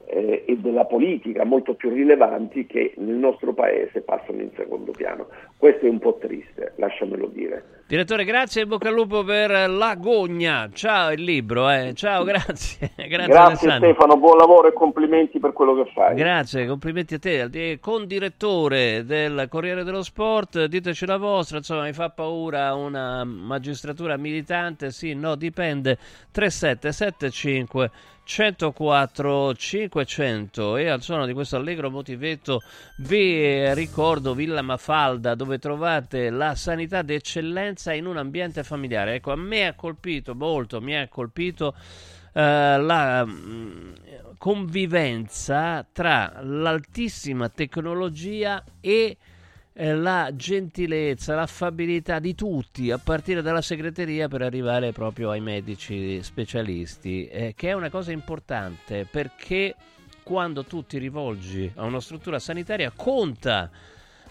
[0.07, 5.27] eh, e della politica molto più rilevanti che nel nostro paese passano in secondo piano.
[5.57, 7.79] Questo è un po' triste, lasciamelo dire.
[7.87, 10.69] Direttore, grazie e bocca al lupo per la gogna.
[10.71, 11.91] Ciao il libro, eh.
[11.93, 12.91] Ciao, grazie.
[12.95, 13.71] grazie, Grazie.
[13.71, 16.15] Stefano, buon lavoro e complimenti per quello che fai.
[16.15, 21.93] Grazie, complimenti a te, di- condirettore del Corriere dello Sport, diteci la vostra, insomma mi
[21.93, 25.97] fa paura una magistratura militante, sì, no, dipende,
[26.31, 27.91] 3775
[28.23, 32.61] 104 500 e al suono di questo allegro motivetto
[32.97, 39.15] vi eh, ricordo Villa Mafalda dove trovate la sanità d'eccellenza in un ambiente familiare.
[39.15, 41.75] Ecco, a me ha colpito molto, mi ha colpito
[42.33, 43.93] eh, la mm,
[44.37, 49.17] convivenza tra l'altissima tecnologia e
[49.73, 57.27] la gentilezza, l'affabilità di tutti, a partire dalla segreteria per arrivare proprio ai medici specialisti,
[57.27, 59.75] eh, che è una cosa importante perché
[60.23, 63.69] quando tu ti rivolgi a una struttura sanitaria conta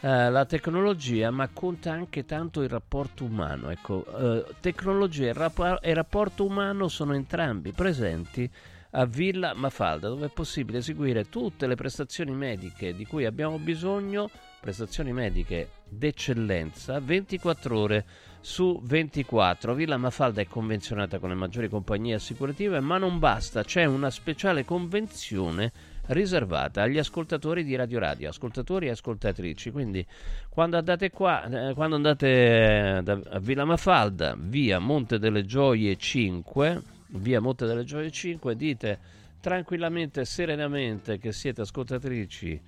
[0.00, 3.70] eh, la tecnologia, ma conta anche tanto il rapporto umano.
[3.70, 8.48] Ecco, eh, tecnologia e, rappo- e rapporto umano sono entrambi presenti
[8.92, 14.30] a Villa Mafalda, dove è possibile eseguire tutte le prestazioni mediche di cui abbiamo bisogno,
[14.60, 18.04] prestazioni mediche d'eccellenza, 24 ore
[18.40, 19.74] su 24.
[19.74, 24.64] Villa Mafalda è convenzionata con le maggiori compagnie assicurative, ma non basta, c'è una speciale
[24.64, 25.72] convenzione
[26.06, 29.70] riservata agli ascoltatori di Radio Radio, ascoltatori e ascoltatrici.
[29.70, 30.04] Quindi
[30.48, 35.96] quando andate qua, eh, quando andate eh, da- a Villa Mafalda, via Monte delle Gioie
[35.96, 38.98] 5, via Monte delle Gioie 5, dite
[39.40, 42.60] tranquillamente, serenamente che siete ascoltatrici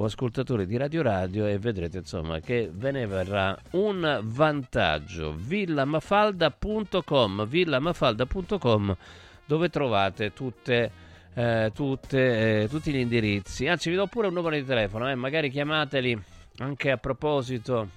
[0.00, 5.34] o ascoltatori di Radio Radio e vedrete insomma che ve ne verrà un vantaggio.
[5.36, 8.96] villamafalda.com villamafalda.com
[9.44, 13.68] dove trovate tutte eh, tutte, eh, tutti gli indirizzi.
[13.68, 16.20] Anzi, vi do pure un numero di telefono, eh, magari chiamateli
[16.58, 17.90] anche a proposito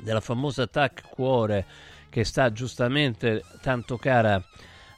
[0.00, 1.64] della famosa TAC Cuore
[2.08, 4.42] che sta giustamente tanto cara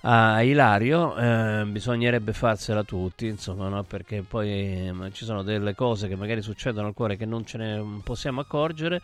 [0.03, 1.16] a Ilario.
[1.16, 3.82] eh, bisognerebbe farsela tutti, insomma, no?
[3.82, 7.59] perché poi eh, ci sono delle cose che magari succedono al cuore che non ce
[7.59, 9.03] ne possiamo accorgere.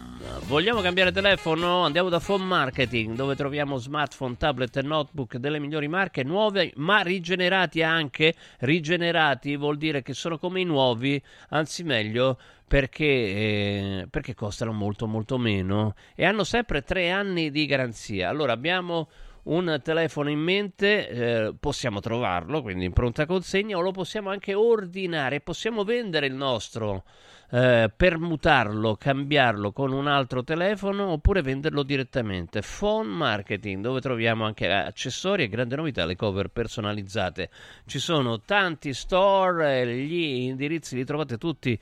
[0.47, 1.83] Vogliamo cambiare telefono?
[1.83, 7.01] Andiamo da Phone Marketing dove troviamo smartphone, tablet e notebook delle migliori marche nuove ma
[7.01, 8.33] rigenerati anche.
[8.59, 15.07] Rigenerati vuol dire che sono come i nuovi, anzi meglio perché, eh, perché costano molto
[15.07, 18.29] molto meno e hanno sempre tre anni di garanzia.
[18.29, 19.09] Allora abbiamo
[19.47, 24.53] un telefono in mente, eh, possiamo trovarlo, quindi in pronta consegna, o lo possiamo anche
[24.53, 27.03] ordinare, possiamo vendere il nostro,
[27.51, 32.61] eh, permutarlo, cambiarlo con un altro telefono oppure venderlo direttamente.
[32.61, 37.49] Phone marketing, dove troviamo anche accessori e grande novità, le cover personalizzate.
[37.85, 41.79] Ci sono tanti store, eh, gli indirizzi li trovate tutti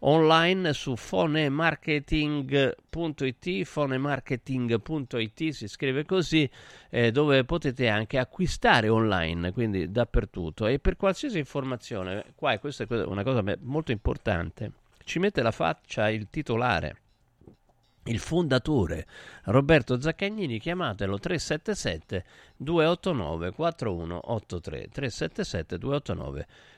[0.00, 6.50] online su fonemarketing.it fonemarketing.it si scrive così
[6.90, 13.04] eh, dove potete anche acquistare online quindi dappertutto e per qualsiasi informazione qua questa è
[13.04, 14.72] una cosa molto importante
[15.04, 17.00] ci mette la faccia il titolare
[18.06, 19.04] il fondatore
[19.46, 22.24] Roberto Zaccagnini, chiamatelo 377
[22.56, 26.75] 289 4183 377 289 4183.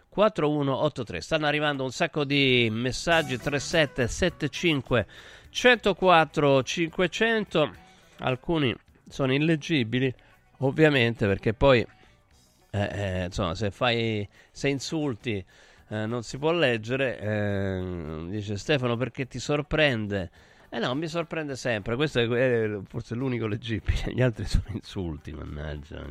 [1.21, 5.07] Stanno arrivando un sacco di messaggi 3775
[5.51, 7.71] 104 500.
[8.19, 8.75] Alcuni
[9.09, 10.13] sono illeggibili,
[10.59, 11.87] ovviamente, perché poi
[12.71, 15.37] eh, eh, insomma, se fai se insulti
[15.89, 17.21] eh, non si può leggere.
[17.21, 20.31] Eh, dice Stefano perché ti sorprende.
[20.69, 21.95] Eh no, mi sorprende sempre.
[21.95, 24.11] Questo è, è forse l'unico leggibile.
[24.13, 26.05] Gli altri sono insulti, mannaggia.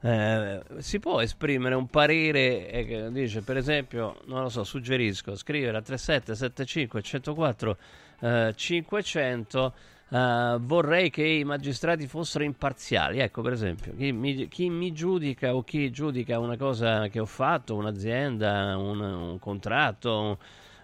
[0.00, 5.76] Eh, si può esprimere un parere eh, dice per esempio non lo so suggerisco scrivere
[5.76, 7.76] a 3775 104
[8.20, 9.74] eh, 500
[10.60, 13.18] vorrei che i magistrati fossero imparziali.
[13.18, 17.26] Ecco per esempio chi mi, chi mi, giudica o chi giudica una cosa che ho
[17.26, 20.38] fatto un'azienda un, un contratto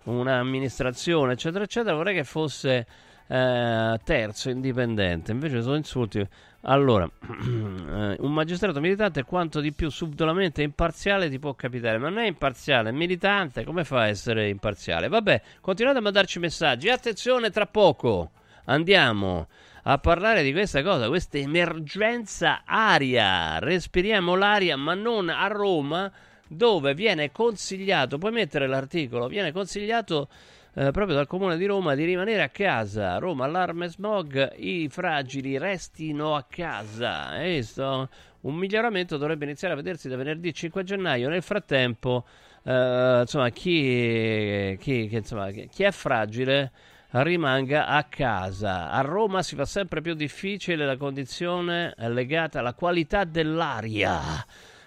[0.04, 2.86] un'amministrazione eccetera eccetera vorrei che fosse
[3.26, 5.32] eh, terzo indipendente.
[5.32, 6.26] Invece sono insulti
[6.64, 12.18] allora, eh, un magistrato militante quanto di più subdolamente imparziale ti può capitare, ma non
[12.18, 15.08] è imparziale, è militante, come fa a essere imparziale?
[15.08, 16.88] Vabbè, continuate a mandarci messaggi.
[16.88, 18.30] Attenzione, tra poco
[18.66, 19.48] andiamo
[19.82, 23.58] a parlare di questa cosa, questa emergenza aria.
[23.58, 26.10] Respiriamo l'aria, ma non a Roma,
[26.46, 30.28] dove viene consigliato, puoi mettere l'articolo, viene consigliato
[30.76, 33.18] eh, proprio dal comune di Roma di rimanere a casa.
[33.18, 37.40] Roma, allarme smog, i fragili restino a casa.
[37.42, 38.08] E sto,
[38.40, 41.28] un miglioramento dovrebbe iniziare a vedersi da venerdì 5 gennaio.
[41.28, 42.24] Nel frattempo,
[42.64, 46.72] eh, insomma, chi, chi, chi, insomma, chi è fragile
[47.10, 48.90] rimanga a casa.
[48.90, 54.44] A Roma si fa sempre più difficile la condizione legata alla qualità dell'aria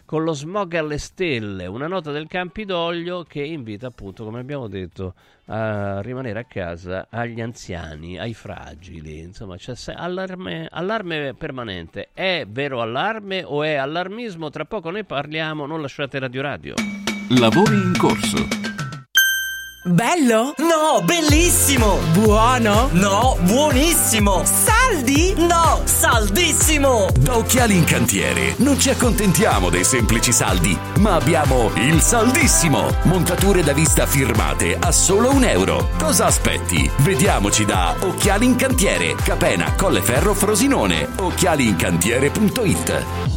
[0.08, 5.16] con lo smog alle stelle, una nota del Campidoglio che invita appunto, come abbiamo detto,
[5.48, 12.12] a rimanere a casa agli anziani, ai fragili, insomma c'è allarme, allarme permanente.
[12.14, 14.50] È vero allarme o è allarmismo?
[14.50, 16.74] Tra poco ne parliamo, non lasciate Radio Radio.
[17.38, 18.67] Lavori in corso.
[19.84, 20.54] Bello?
[20.58, 21.98] No, bellissimo!
[22.12, 22.90] Buono?
[22.92, 24.44] No, buonissimo!
[24.44, 25.34] Saldi?
[25.38, 27.08] No, saldissimo!
[27.18, 32.94] Da Occhiali in Cantiere non ci accontentiamo dei semplici saldi, ma abbiamo il saldissimo!
[33.04, 35.90] Montature da vista firmate a solo un euro.
[35.98, 36.90] Cosa aspetti?
[36.98, 41.08] Vediamoci da Occhiali in Cantiere, Capena, Colleferro, Frosinone.
[41.18, 43.37] Occhialiincantiere.it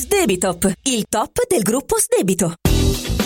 [0.13, 2.70] Sdebitop, il top del gruppo Sdebito.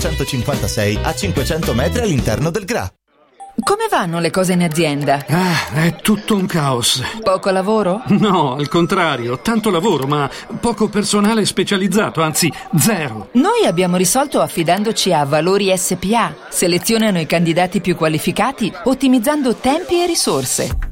[0.00, 2.90] 956 a 500 metri all'interno del GRA.
[3.62, 5.22] Come vanno le cose in azienda?
[5.28, 7.02] Ah, è tutto un caos.
[7.22, 8.02] Poco lavoro?
[8.06, 13.28] No, al contrario, tanto lavoro, ma poco personale specializzato, anzi zero.
[13.32, 16.34] Noi abbiamo risolto affidandoci a Valori SPA.
[16.48, 20.89] Selezionano i candidati più qualificati, ottimizzando tempi e risorse.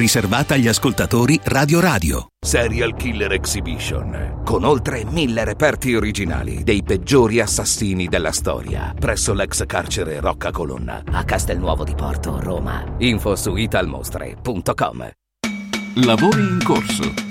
[0.00, 2.28] riservata agli ascoltatori Radio Radio.
[2.40, 9.66] Serial Killer Exhibition, con oltre mille reperti originali dei peggiori assassini della storia, presso l'ex
[9.66, 12.82] carcere Rocca Colonna, a Castelnuovo di Porto, Roma.
[12.96, 15.10] Info su italmostre.com.
[15.96, 17.29] Lavori in corso.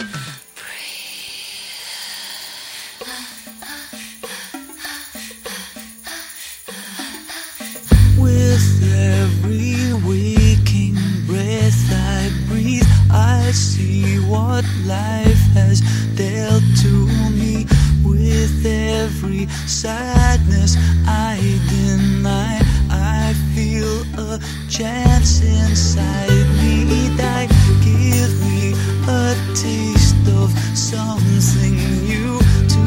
[13.52, 15.82] See what life has
[16.16, 17.66] dealt to me.
[18.06, 20.78] With every sadness
[21.08, 24.40] I deny, I feel a
[24.70, 26.30] chance inside
[26.62, 27.48] me die.
[27.84, 28.76] Give me
[29.08, 31.76] a taste of something
[32.06, 32.82] new to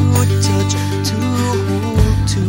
[0.46, 0.74] touch,
[1.10, 1.18] to
[1.66, 2.44] hold, to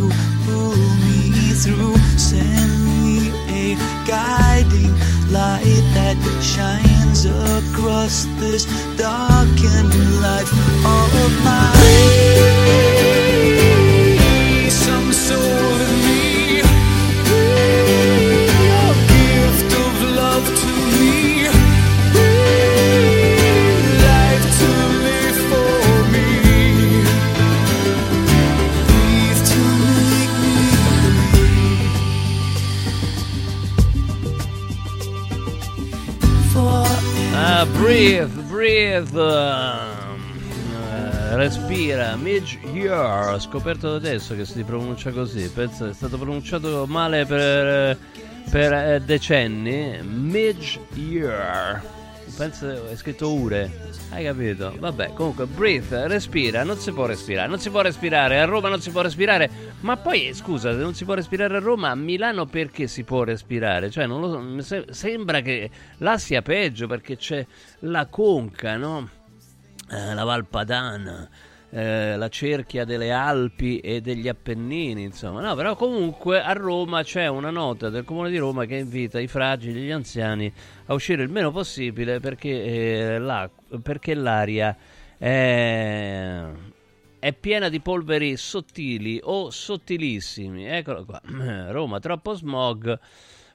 [0.46, 1.96] pull me through.
[2.16, 2.83] Send
[4.06, 4.92] guiding
[5.32, 10.52] light that shines across this darkened life
[10.84, 13.23] of mine.
[37.72, 39.16] Breathe, breathe.
[39.16, 42.16] eh, respira.
[42.16, 43.40] Midge Year.
[43.40, 45.48] Scoperto adesso che si pronuncia così.
[45.50, 47.96] Penso è stato pronunciato male per,
[48.50, 49.98] per eh, decenni.
[50.02, 51.82] Midge Year.
[52.36, 53.70] Penso è scritto ure.
[54.10, 54.74] Hai capito?
[54.78, 58.80] Vabbè, comunque, breathe, respira, non si può respirare, non si può respirare, a Roma non
[58.80, 62.46] si può respirare, ma poi, scusa, se non si può respirare a Roma, a Milano
[62.46, 63.90] perché si può respirare?
[63.90, 67.44] Cioè, non lo so, sembra che là sia peggio perché c'è
[67.80, 69.08] la conca, no?
[69.90, 71.28] Eh, la Valpadana,
[71.76, 75.40] eh, la cerchia delle Alpi e degli Appennini, insomma.
[75.40, 79.26] No, però comunque a Roma c'è una nota del Comune di Roma che invita i
[79.26, 80.52] fragili e gli anziani
[80.86, 83.50] a uscire il meno possibile perché, eh, la-
[83.82, 84.76] perché l'aria
[85.18, 86.44] è,
[87.18, 90.66] è piena di polveri sottili o sottilissimi.
[90.66, 91.20] Eccolo qua.
[91.72, 92.96] Roma, troppo smog.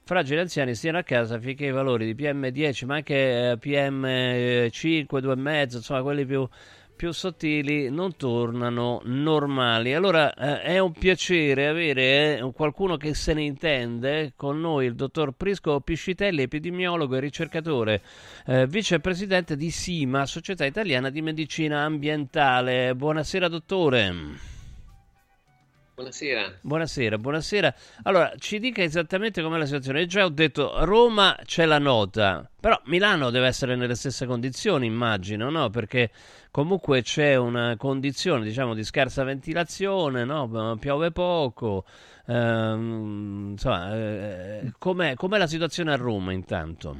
[0.04, 5.76] Fragili anziani stiano a casa finché i valori di PM10, ma anche eh, PM5, 2,5,
[5.76, 6.50] insomma quelli più,
[7.00, 9.94] più sottili, non tornano normali.
[9.94, 14.96] Allora eh, è un piacere avere eh, qualcuno che se ne intende con noi, il
[14.96, 18.02] dottor Prisco Piscitelli, epidemiologo e ricercatore,
[18.48, 22.94] eh, vicepresidente di SIMA, Società Italiana di Medicina Ambientale.
[22.94, 24.49] Buonasera dottore.
[26.00, 26.60] Buonasera.
[26.62, 27.76] Buonasera, buonasera.
[28.04, 30.06] Allora, ci dica esattamente com'è la situazione.
[30.06, 35.50] Già ho detto, Roma c'è la nota, però Milano deve essere nelle stesse condizioni, immagino,
[35.50, 35.70] no?
[35.70, 36.10] Perché
[36.52, 40.78] comunque c'è una condizione, diciamo, di scarsa ventilazione, no?
[40.80, 41.84] Piove poco.
[42.28, 46.96] ehm, insomma, eh, com'è, com'è la situazione a Roma intanto?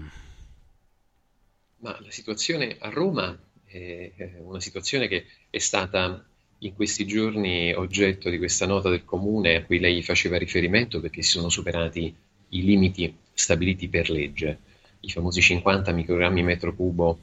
[1.78, 3.34] Ma la situazione a Roma
[3.64, 6.29] è una situazione che è stata
[6.60, 11.22] in questi giorni oggetto di questa nota del comune a cui lei faceva riferimento perché
[11.22, 12.14] si sono superati
[12.50, 14.60] i limiti stabiliti per legge,
[15.02, 17.20] i famosi 50 microgrammi metro cubo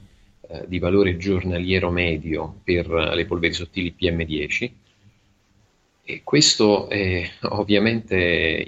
[0.49, 4.71] eh, di valore giornaliero medio per le polveri sottili PM10
[6.03, 8.65] e questo eh, ovviamente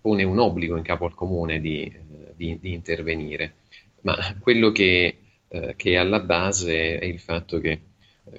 [0.00, 3.54] pone un obbligo in capo al comune di, eh, di- di intervenire,
[4.02, 5.16] ma quello che,
[5.48, 7.80] eh, che è alla base è il fatto che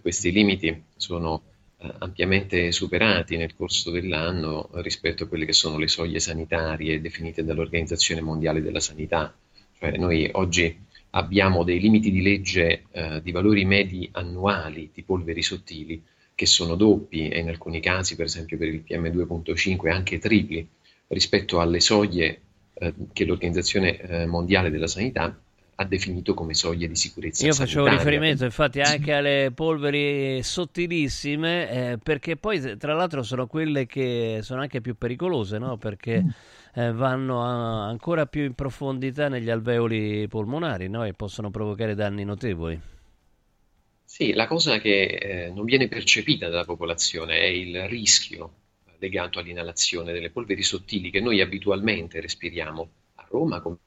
[0.02, 1.44] questi limiti sono
[1.78, 7.44] eh, ampiamente superati nel corso dell'anno rispetto a quelle che sono le soglie sanitarie definite
[7.44, 9.36] dall'Organizzazione Mondiale della Sanità.
[9.78, 10.78] Cioè noi oggi
[11.12, 16.02] abbiamo dei limiti di legge eh, di valori medi annuali di polveri sottili
[16.36, 20.68] che sono doppi e in alcuni casi, per esempio per il PM2.5, anche tripli
[21.08, 22.42] rispetto alle soglie
[22.74, 25.38] eh, che l'Organizzazione eh, Mondiale della Sanità
[25.84, 27.98] ha definito come soglie di sicurezza Io facevo sanitaria.
[27.98, 34.62] riferimento infatti anche alle polveri sottilissime, eh, perché poi tra l'altro sono quelle che sono
[34.62, 35.78] anche più pericolose, no?
[35.78, 36.26] Perché
[36.76, 41.04] eh, vanno a- ancora più in profondità negli alveoli polmonari, no?
[41.04, 42.80] E possono provocare danni notevoli.
[44.06, 45.04] Sì, la cosa che
[45.48, 48.54] eh, non viene percepita dalla popolazione è il rischio
[49.00, 53.78] legato all'inalazione delle polveri sottili che noi abitualmente respiriamo a Roma come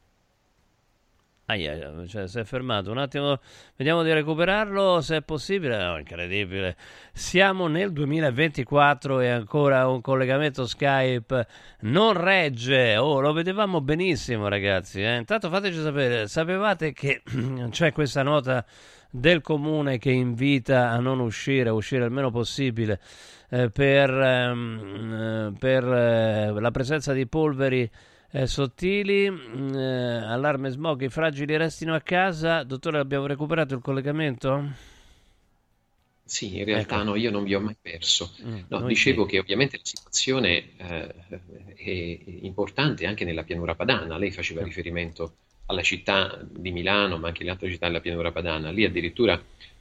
[1.49, 3.39] Aia, cioè, si è fermato un attimo,
[3.77, 5.81] vediamo di recuperarlo se è possibile.
[5.81, 6.75] No, incredibile.
[7.13, 11.47] Siamo nel 2024 e ancora un collegamento Skype
[11.83, 12.97] non regge.
[12.97, 15.01] Oh, lo vedevamo benissimo, ragazzi.
[15.01, 15.19] eh.
[15.19, 17.23] Intanto fateci sapere, sapevate che
[17.71, 18.65] c'è questa nota
[19.09, 23.01] del comune che invita a non uscire, a uscire il meno possibile
[23.51, 27.89] eh, per, ehm, eh, per eh, la presenza di polveri
[28.31, 32.63] eh, sottili, mm, eh, allarme smog, i fragili restino a casa.
[32.65, 34.71] Dottore, abbiamo recuperato il collegamento?
[36.29, 37.05] Sì, in realtà Ecco.
[37.05, 38.33] no, io non vi ho mai perso.
[38.45, 39.31] Mm, No, dicevo sì.
[39.31, 41.15] che ovviamente la situazione eh,
[41.77, 44.19] è importante anche nella pianura padana.
[44.19, 48.71] Lei faceva riferimento alla città di Milano, ma anche alle altre città della pianura padana.
[48.71, 49.41] Lì addirittura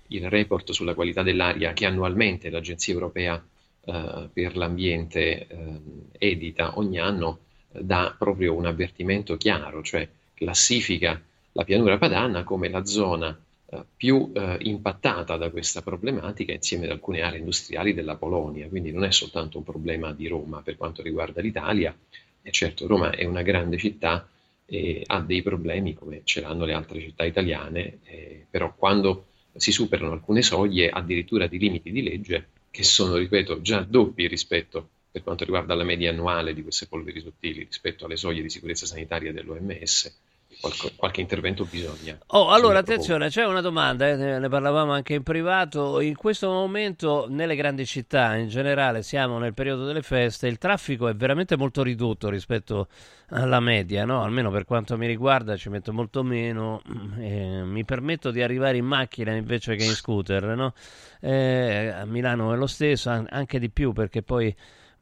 [0.09, 3.43] il report sulla qualità dell'aria che annualmente l'Agenzia Europea
[3.85, 11.21] eh, per l'Ambiente ehm, edita ogni anno eh, dà proprio un avvertimento chiaro, cioè classifica
[11.51, 16.91] la pianura padana come la zona eh, più eh, impattata da questa problematica insieme ad
[16.91, 21.01] alcune aree industriali della Polonia, quindi non è soltanto un problema di Roma per quanto
[21.01, 21.95] riguarda l'Italia,
[22.41, 24.27] e certo Roma è una grande città
[24.67, 29.71] e ha dei problemi come ce l'hanno le altre città italiane, eh, però quando si
[29.71, 35.23] superano alcune soglie addirittura di limiti di legge che sono, ripeto, già doppi rispetto per
[35.23, 39.31] quanto riguarda la media annuale di queste polveri sottili rispetto alle soglie di sicurezza sanitaria
[39.31, 40.13] dell'OMS,
[40.59, 42.19] qualche, qualche intervento bisogna.
[42.27, 46.01] Oh, allora attenzione, c'è una domanda, eh, ne ne parlavamo anche in privato.
[46.01, 51.07] In questo momento nelle grandi città in generale siamo nel periodo delle feste, il traffico
[51.07, 52.89] è veramente molto ridotto rispetto
[53.29, 54.21] alla media, no?
[54.21, 56.81] Almeno per quanto mi riguarda ci metto molto meno,
[57.19, 60.73] eh, mi permetto di arrivare in macchina invece che in scooter, no?
[61.21, 64.53] Eh, a Milano è lo stesso, an- anche di più perché poi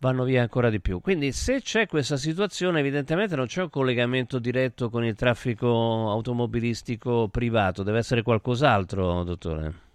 [0.03, 0.99] vanno via ancora di più.
[0.99, 7.29] Quindi se c'è questa situazione evidentemente non c'è un collegamento diretto con il traffico automobilistico
[7.29, 9.91] privato, deve essere qualcos'altro, dottore.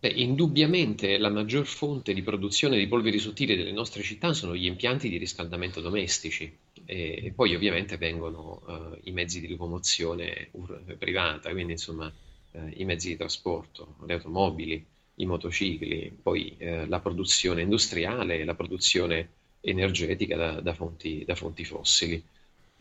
[0.00, 4.66] Beh, indubbiamente la maggior fonte di produzione di polveri sottili delle nostre città sono gli
[4.66, 6.54] impianti di riscaldamento domestici
[6.84, 10.50] e, poi ovviamente vengono eh, i mezzi di locomozione
[10.98, 12.12] privata, quindi insomma
[12.50, 14.84] eh, i mezzi di trasporto, le automobili,
[15.22, 19.28] i motocicli, poi eh, la produzione industriale la produzione
[19.60, 22.22] energetica da, da fonti, da fonti fossili.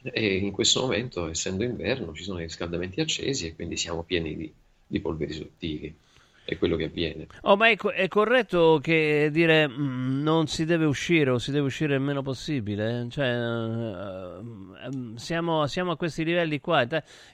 [0.03, 4.35] E in questo momento, essendo inverno, ci sono i riscaldamenti accesi e quindi siamo pieni
[4.35, 4.51] di,
[4.87, 5.95] di polveri sottili.
[6.43, 7.27] È quello che avviene.
[7.41, 11.51] Oh, ma è, co- è corretto che dire mm, non si deve uscire o si
[11.51, 13.05] deve uscire il meno possibile?
[13.11, 16.85] Cioè, ehm, siamo, siamo a questi livelli qua.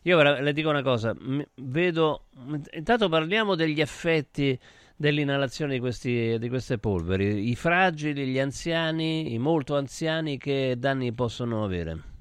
[0.03, 1.15] Io ora le dico una cosa,
[1.55, 2.25] vedo,
[2.73, 4.59] intanto parliamo degli effetti
[4.97, 11.13] dell'inalazione di, questi, di queste polveri, i fragili, gli anziani, i molto anziani, che danni
[11.13, 12.15] possono avere?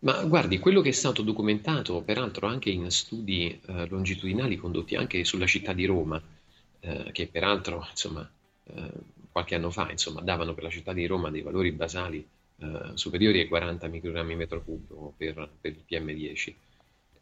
[0.00, 5.24] Ma guardi, quello che è stato documentato, peraltro anche in studi eh, longitudinali condotti anche
[5.24, 6.22] sulla città di Roma,
[6.80, 8.30] eh, che peraltro, insomma,
[8.64, 8.92] eh,
[9.32, 12.24] qualche anno fa, insomma, davano per la città di Roma dei valori basali
[12.58, 16.54] eh, superiori ai 40 microgrammi metro cubo per, per il PM10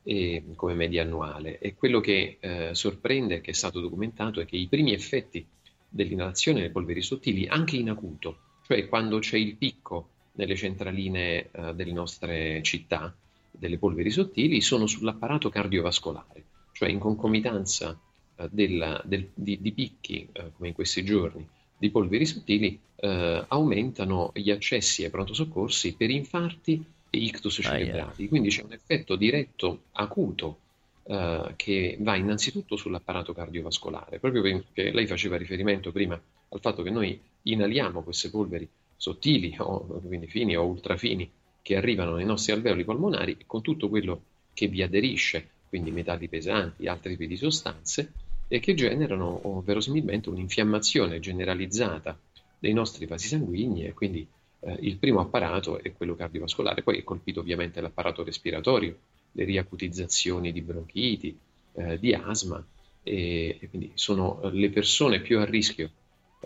[0.04, 1.58] e, come media annuale.
[1.58, 5.44] E quello che eh, sorprende, che è stato documentato, è che i primi effetti
[5.88, 11.74] dell'inalazione delle polveri sottili, anche in acuto, cioè quando c'è il picco nelle centraline eh,
[11.74, 13.14] delle nostre città,
[13.50, 17.98] delle polveri sottili, sono sull'apparato cardiovascolare, cioè in concomitanza
[18.36, 23.44] eh, della- del- di, di picchi, eh, come in questi giorni, di polveri sottili, eh,
[23.48, 26.84] aumentano gli accessi ai pronto soccorsi per infarti
[27.16, 28.28] ictus cerebrali.
[28.28, 30.58] Quindi c'è un effetto diretto, acuto,
[31.04, 36.90] eh, che va innanzitutto sull'apparato cardiovascolare, proprio perché lei faceva riferimento prima al fatto che
[36.90, 41.30] noi inaliamo queste polveri sottili, o quindi fini o ultrafini,
[41.60, 44.22] che arrivano nei nostri alveoli polmonari con tutto quello
[44.52, 48.12] che vi aderisce, quindi metalli pesanti, altri tipi di sostanze,
[48.48, 52.18] e che generano verosimilmente un'infiammazione generalizzata
[52.58, 54.26] dei nostri vasi sanguigni e quindi
[54.64, 58.96] eh, il primo apparato è quello cardiovascolare, poi è colpito ovviamente l'apparato respiratorio,
[59.32, 61.38] le riacutizzazioni di bronchiti,
[61.74, 62.64] eh, di asma
[63.02, 65.90] e, e quindi sono eh, le persone più a rischio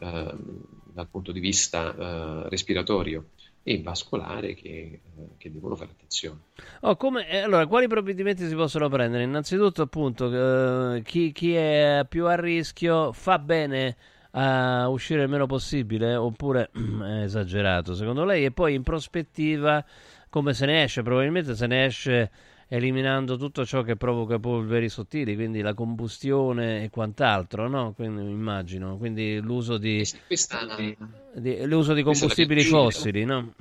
[0.01, 0.37] ehm,
[0.93, 3.27] dal punto di vista eh, respiratorio
[3.63, 5.01] e vascolare che, eh,
[5.37, 6.41] che devono fare attenzione.
[6.81, 9.25] Oh, come- eh, allora, quali provvedimenti si possono prendere?
[9.25, 13.97] Innanzitutto, appunto, eh, chi, chi è più a rischio fa bene
[14.41, 16.71] a uscire il meno possibile oppure
[17.03, 18.45] è esagerato, secondo lei?
[18.45, 19.85] E poi in prospettiva,
[20.31, 21.03] come se ne esce?
[21.03, 22.31] Probabilmente se ne esce
[22.69, 27.93] eliminando tutto ciò che provoca polveri sottili, quindi la combustione e quant'altro, no?
[27.95, 33.55] Quindi, immagino, quindi l'uso di, Questa, di- l'uso di la via combustibili fossili, no?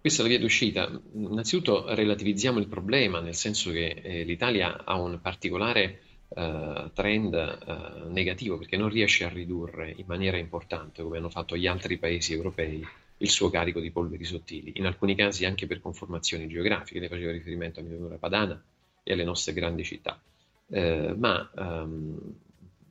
[0.00, 1.00] Questa è la via d'uscita.
[1.14, 6.00] Innanzitutto relativizziamo il problema, nel senso che eh, l'Italia ha un particolare
[6.34, 11.56] eh, trend eh, negativo perché non riesce a ridurre in maniera importante, come hanno fatto
[11.56, 12.84] gli altri paesi europei,
[13.18, 16.98] il suo carico di polveri sottili, in alcuni casi anche per conformazioni geografiche.
[16.98, 18.60] Lei faceva riferimento a Pianura Padana
[19.02, 20.20] e alle nostre grandi città.
[20.68, 22.18] Eh, ma ehm,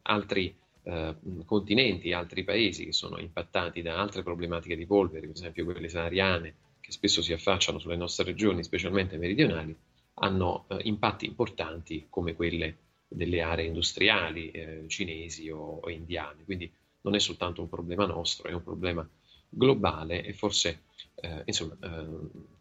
[0.04, 1.16] altri eh,
[1.46, 6.54] continenti, altri paesi che sono impattati da altre problematiche di polveri, per esempio quelle sahariane,
[6.80, 9.76] che spesso si affacciano sulle nostre regioni, specialmente meridionali,
[10.16, 12.78] hanno eh, impatti importanti come quelle
[13.14, 16.44] delle aree industriali eh, cinesi o, o indiane.
[16.44, 16.72] Quindi
[17.02, 19.08] non è soltanto un problema nostro, è un problema
[19.50, 20.84] globale e forse,
[21.16, 22.08] eh, insomma, eh,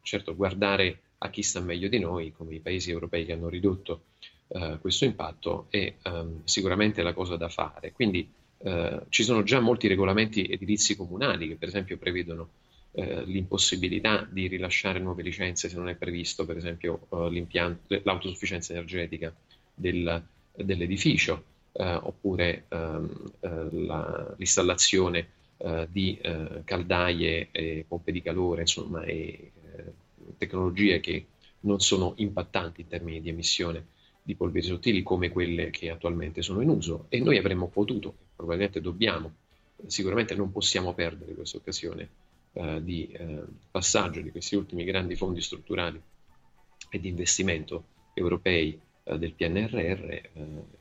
[0.03, 4.05] certo, guardare a chi sta meglio di noi, come i paesi europei che hanno ridotto
[4.49, 7.93] eh, questo impatto, è ehm, sicuramente la cosa da fare.
[7.93, 12.51] Quindi eh, ci sono già molti regolamenti edilizi comunali che, per esempio, prevedono
[12.93, 19.35] eh, l'impossibilità di rilasciare nuove licenze se non è previsto, per esempio, l'autosufficienza energetica
[19.75, 20.23] del-
[20.55, 28.63] dell'edificio, eh, oppure ehm, eh, la- l'installazione eh, di eh, caldaie e pompe di calore,
[28.63, 29.53] insomma, e eh,
[30.37, 31.27] tecnologie che
[31.61, 33.87] non sono impattanti in termini di emissione
[34.23, 37.07] di polveri sottili come quelle che attualmente sono in uso.
[37.09, 39.35] E noi avremmo potuto, probabilmente dobbiamo,
[39.87, 42.09] sicuramente non possiamo perdere questa occasione
[42.53, 46.01] eh, di eh, passaggio di questi ultimi grandi fondi strutturali
[46.91, 47.85] e di investimento
[48.15, 50.31] europei del PNRR eh,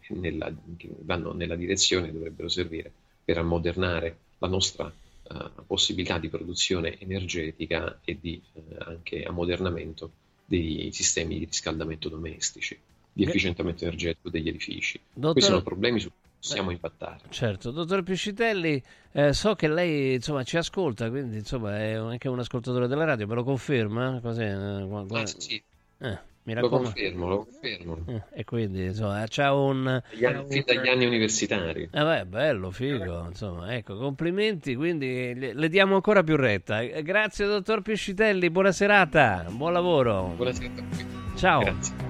[0.10, 2.92] nella- che vanno nella direzione, dovrebbero servire
[3.24, 4.92] per ammodernare la nostra
[5.24, 10.12] eh, possibilità di produzione energetica e di eh, anche ammodernamento
[10.46, 12.78] dei sistemi di riscaldamento domestici,
[13.14, 13.28] di Eh.
[13.28, 15.00] efficientamento energetico degli edifici.
[15.14, 17.20] Dottor- Questi sono problemi su cui possiamo impattare.
[17.30, 18.82] Certo, dottor Piscitelli,
[19.14, 23.28] eh, so che lei insomma ci ascolta, quindi insomma è anche un ascoltatore della radio,
[23.28, 24.20] me lo conferma?
[24.22, 24.50] Cos'è?
[24.52, 25.64] Eh, Ah, sì,
[26.00, 27.98] eh, mi lo confermo, lo confermo.
[28.08, 30.02] Eh, e quindi insomma c'ha un...
[30.12, 31.90] Gli anni- fin dagli anni universitari.
[31.92, 36.82] Eh beh, bello, figo, insomma, ecco, complimenti, quindi le, diamo ancora più retta.
[36.82, 40.34] Eh, Grazie dottor Piscitelli, buona serata, buon lavoro.
[40.36, 41.06] Buona serata a voi.
[41.36, 41.62] Ciao.
[41.62, 42.10] Grazie.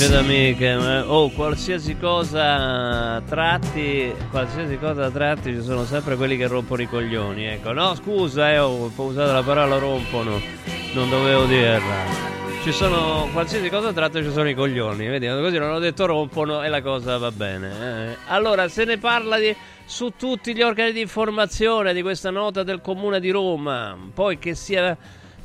[0.00, 6.46] Ed amiche, eh, oh, qualsiasi cosa tratti, qualsiasi cosa tratti, ci sono sempre quelli che
[6.46, 7.72] rompono i coglioni, ecco.
[7.72, 10.40] No, scusa, eh, ho usato la parola rompono,
[10.94, 12.26] non dovevo dirla.
[12.62, 16.62] Ci sono, qualsiasi cosa tratti ci sono i coglioni, vedi, così non ho detto rompono
[16.62, 17.70] e la cosa va bene.
[18.12, 18.16] eh.
[18.28, 19.54] Allora, se ne parla di,
[19.84, 24.54] su tutti gli organi di informazione di questa nota del Comune di Roma, poi che
[24.54, 24.96] sia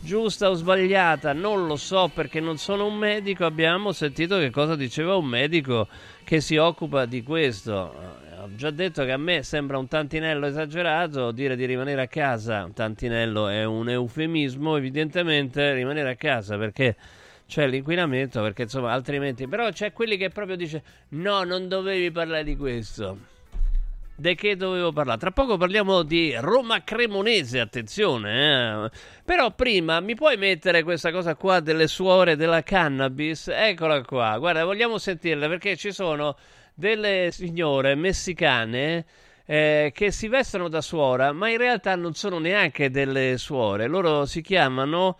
[0.04, 4.76] giusta o sbagliata, non lo so perché non sono un medico, abbiamo sentito che cosa
[4.76, 5.88] diceva un medico
[6.24, 7.94] che si occupa di questo.
[7.94, 12.08] Eh, Ho già detto che a me sembra un tantinello esagerato dire di rimanere a
[12.08, 16.98] casa, un tantinello è un eufemismo, evidentemente rimanere a casa perché
[17.48, 19.48] c'è l'inquinamento, perché insomma altrimenti...
[19.48, 23.32] Però c'è quelli che proprio dice no, non dovevi parlare di questo.
[24.16, 25.20] Di che dovevo parlare?
[25.20, 28.86] Tra poco parliamo di Roma Cremonese, attenzione.
[28.86, 28.90] eh.
[29.26, 33.48] Però prima mi puoi mettere questa cosa qua delle suore della cannabis?
[33.48, 36.38] Eccola qua, guarda, vogliamo sentirla perché ci sono
[36.76, 39.06] delle signore messicane
[39.46, 43.88] eh, che si vestono da suora, ma in realtà non sono neanche delle suore.
[43.88, 45.18] Loro si chiamano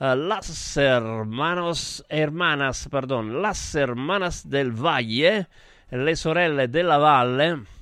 [0.00, 5.48] eh, Las Hermanos, Hermanas, pardon, Las Hermanas del Valle,
[5.90, 7.80] le sorelle della valle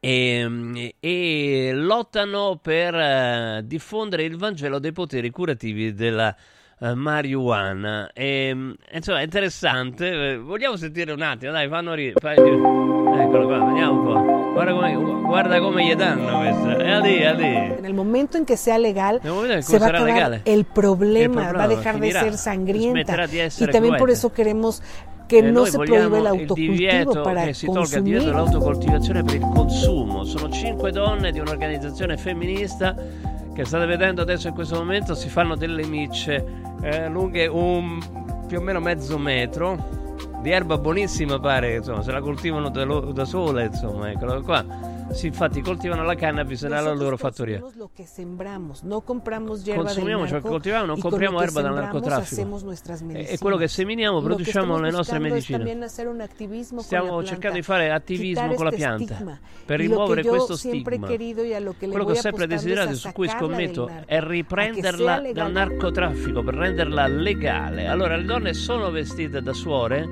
[0.00, 6.34] e, e lottano per eh, diffondere il Vangelo dei poteri curativi della
[6.80, 8.10] eh, marijuana.
[8.14, 10.32] E, insomma, è interessante.
[10.32, 14.52] Eh, Vogliamo sentire un attimo, dai, fanno ri- fai- Eccolo qua, vediamo un po'.
[14.52, 16.76] Guarda come, guarda come gli danno questa.
[16.76, 17.54] È lì, è lì.
[17.78, 21.52] En el momento en que sea legal, Nel se va a el problema, el problema
[21.52, 23.26] va a dejar de finirá, ser sangrienta.
[23.26, 24.12] di Y también por cruenta.
[24.12, 24.82] eso queremos
[25.30, 27.96] que Eh, no noi se vogliamo prohíbe el il autocultivo divieto para che si tolga
[27.98, 30.24] il divieto dell'autocoltivazione per il consumo.
[30.24, 32.96] Sono cinque donne di un'organizzazione femminista
[33.54, 36.44] che state vedendo adesso in questo momento si fanno delle micce
[36.82, 38.00] eh, lunghe un
[38.48, 39.98] più o meno mezzo metro
[40.42, 44.64] di erba buonissima pare, insomma, se la coltivano da, lo- da sole, insomma, eccolo qua.
[45.12, 47.60] Sì, infatti coltivano la cannabis nella loro fattoria.
[48.82, 52.58] no compramos hierba Consumiamo ciò che coltiviamo, non compriamo erba dal narcotraffico.
[53.12, 55.88] E- quello che seminiamo produciamo le nostre medicine.
[56.78, 59.38] Stiamo cercando di fare attivismo con la pianta stigma.
[59.64, 61.06] per rimuovere questo stigma.
[61.06, 67.06] Quello che ho sempre desiderato e su cui scommetto è riprenderla dal narcotraffico, per renderla
[67.06, 67.86] legale.
[67.86, 70.08] Allora, le donne sono vestite da suore,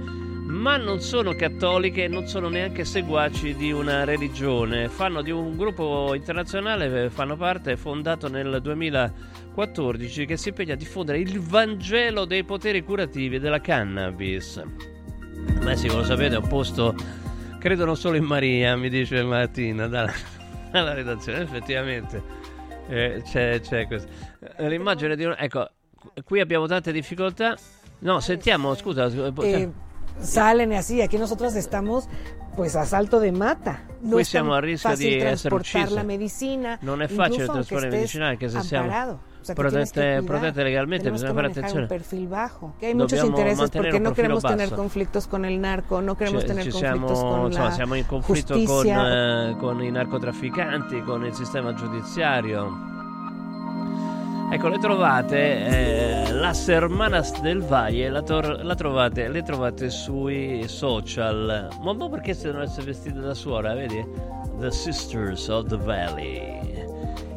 [0.49, 4.89] ma non sono cattoliche e non sono neanche seguaci di una religione.
[4.89, 10.77] Fanno di un gruppo internazionale, eh, fanno parte, fondato nel 2014, che si impegna a
[10.77, 14.63] diffondere il Vangelo dei poteri curativi della cannabis.
[15.61, 16.95] Messico, lo sapete, è un posto,
[17.59, 20.13] credono solo in Maria, mi dice Martina dalla,
[20.73, 21.43] dalla redazione.
[21.43, 22.23] Effettivamente
[22.89, 24.09] eh, c'è, c'è questo.
[24.57, 25.35] Eh, L'immagine di un...
[25.37, 25.69] Ecco,
[26.25, 27.55] qui abbiamo tante difficoltà.
[28.01, 29.11] No, sentiamo, scusa.
[29.11, 29.87] scusa, Eh,
[30.21, 32.09] salen así, aquí nosotros estamos
[32.57, 33.85] pues a salto de mata.
[34.03, 35.95] No Qui es siamo a rischio di essere transportar uccise.
[35.95, 36.79] la medicina.
[36.83, 39.21] Non è facile trasportare estés medicinali anche se siamo
[39.55, 41.83] protette, protette legalmente, bisogna fare attenzione.
[41.83, 42.75] un perfil bajo.
[42.79, 44.77] Que hay muchos intereses porque no queremos tener basso.
[44.77, 47.95] conflictos con el narco, no queremos Cioè, tener ci conflictos siamo, con insomma, la siamo
[47.95, 53.07] in conflitto con, eh, con i narcotrafficanti, con il sistema giudiziario.
[54.51, 55.37] Ecco, le trovate,
[56.27, 61.69] eh, Las Hermanas del Valle, la, tor- la trovate, le trovate sui social.
[61.83, 64.03] Ma un po' perché se devono essere vestite da suora, vedi?
[64.59, 66.87] The Sisters of the Valley.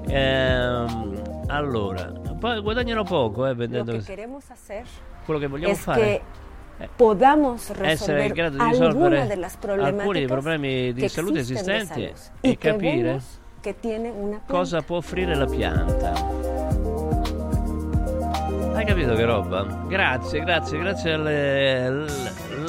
[0.08, 2.06] Ehm, allora,
[2.40, 4.86] poi guadagnano poco, eh, Lo vendendo hacer
[5.26, 6.22] quello che vogliamo fare.
[6.78, 9.48] que podamos essere in grado di risolvere
[9.80, 13.22] alcuni dei problemi di salute esistenti e capire
[14.48, 16.91] cosa può offrire la pianta.
[18.74, 19.64] Hai capito che roba?
[19.88, 22.06] Grazie, grazie, grazie alle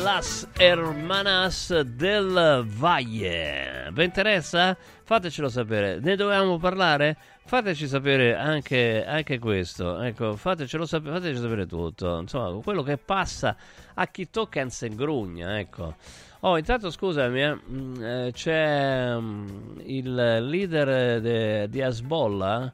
[0.02, 3.88] Las Hermanas del Valle.
[3.92, 4.76] Vi interessa?
[5.04, 6.00] Fatecelo sapere.
[6.00, 7.16] Ne dovevamo parlare?
[7.44, 10.00] Fateci sapere anche, anche questo.
[10.00, 12.18] Ecco, fatecelo sapere, fateci sapere tutto.
[12.18, 13.56] Insomma, quello che passa
[13.94, 15.94] a chi tocca non se ingrugna, ecco.
[16.40, 22.72] Oh, intanto scusami, eh, mm, eh, c'è mm, il leader de- di Hezbollah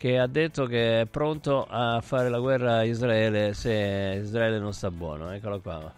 [0.00, 4.72] che ha detto che è pronto a fare la guerra a Israele se Israele non
[4.72, 5.30] sta buono.
[5.30, 5.92] Eccolo qua.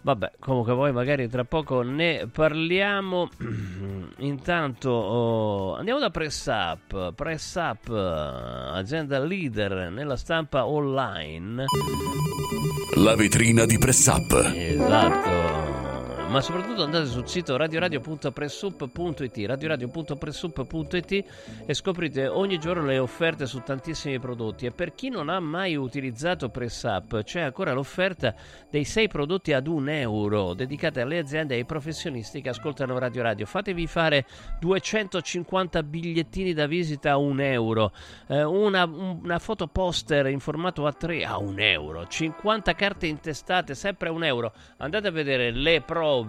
[0.00, 3.28] Vabbè, comunque poi magari tra poco ne parliamo.
[4.18, 7.14] Intanto oh, andiamo da Press Up.
[7.14, 11.66] Press Up, azienda leader nella stampa online.
[12.96, 14.52] La vetrina di Press Up.
[14.52, 15.83] Esatto.
[16.34, 21.24] Ma soprattutto andate sul sito radioradio.pressup.it radioradio.pressup.it
[21.64, 24.66] e scoprite ogni giorno le offerte su tantissimi prodotti.
[24.66, 28.34] E per chi non ha mai utilizzato PressUp c'è ancora l'offerta
[28.68, 33.22] dei 6 prodotti ad un euro dedicate alle aziende e ai professionisti che ascoltano Radio
[33.22, 33.46] Radio.
[33.46, 34.26] Fatevi fare
[34.58, 37.92] 250 bigliettini da visita a un euro
[38.26, 44.08] eh, una, una foto poster in formato A3 a un euro 50 carte intestate sempre
[44.08, 44.52] a un euro.
[44.78, 46.22] Andate a vedere le prove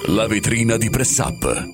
[0.08, 1.70] La vetrina di Press Up.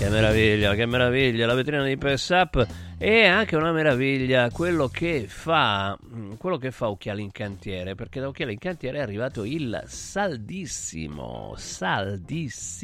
[0.00, 2.66] Che meraviglia, che meraviglia, la vetrina di Press Up
[2.96, 5.94] e anche una meraviglia quello che fa
[6.38, 11.52] quello che fa Occhiali in Cantiere, perché da Occhiali in Cantiere è arrivato il saldissimo,
[11.54, 12.78] saldissimo,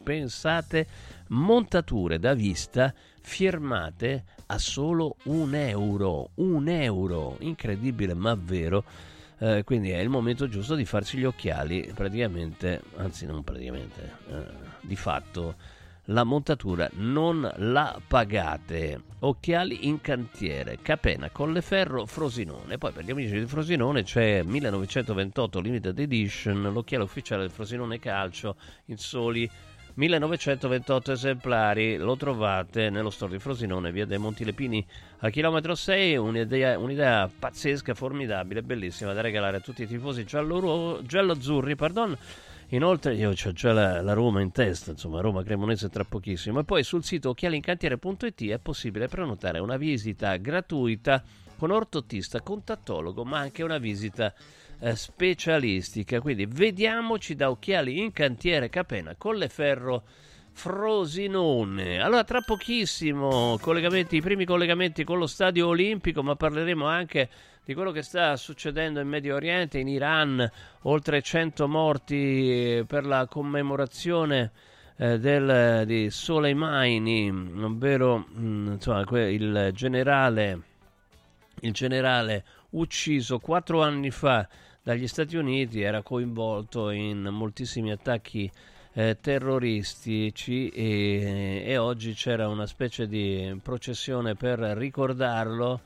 [0.00, 0.86] pensate,
[1.30, 8.84] montature da vista firmate a solo un euro, un euro, incredibile ma vero.
[9.40, 14.44] Eh, quindi è il momento giusto di farsi gli occhiali, praticamente, anzi non praticamente, eh,
[14.82, 15.56] di fatto
[16.10, 19.00] la montatura non la pagate.
[19.20, 22.78] Occhiali in cantiere, Capena, Colleferro, Frosinone.
[22.78, 28.56] Poi per gli amici di Frosinone c'è 1928 Limited Edition, l'occhiale ufficiale del Frosinone Calcio
[28.86, 29.50] in soli
[29.94, 31.96] 1928 esemplari.
[31.96, 34.84] Lo trovate nello store di Frosinone, via dei Monti Lepini
[35.18, 36.16] a chilometro 6.
[36.16, 41.74] Un'idea, un'idea pazzesca, formidabile, bellissima da regalare a tutti i tifosi giallo- giallo-azzurri.
[41.74, 42.16] Pardon.
[42.72, 46.60] Inoltre io ho già la, la Roma in testa, insomma Roma Cremonese tra pochissimo.
[46.60, 51.22] E poi sul sito occhialincantiere.it è possibile prenotare una visita gratuita
[51.56, 54.34] con ortottista, contattologo, ma anche una visita
[54.80, 56.20] eh, specialistica.
[56.20, 60.02] Quindi vediamoci da Occhiali in Cantiere Capena, Colleferro,
[60.58, 62.02] Frosinone.
[62.02, 67.28] Allora tra pochissimo i primi collegamenti con lo stadio olimpico, ma parleremo anche
[67.64, 70.50] di quello che sta succedendo in Medio Oriente, in Iran,
[70.82, 74.50] oltre 100 morti per la commemorazione
[74.96, 77.30] eh, del, di Soleimani,
[77.62, 80.62] ovvero mh, insomma, que- il generale,
[81.60, 84.48] il generale ucciso quattro anni fa
[84.82, 88.50] dagli Stati Uniti, era coinvolto in moltissimi attacchi
[88.98, 95.80] eh, terroristici e, e oggi c'era una specie di processione per ricordarlo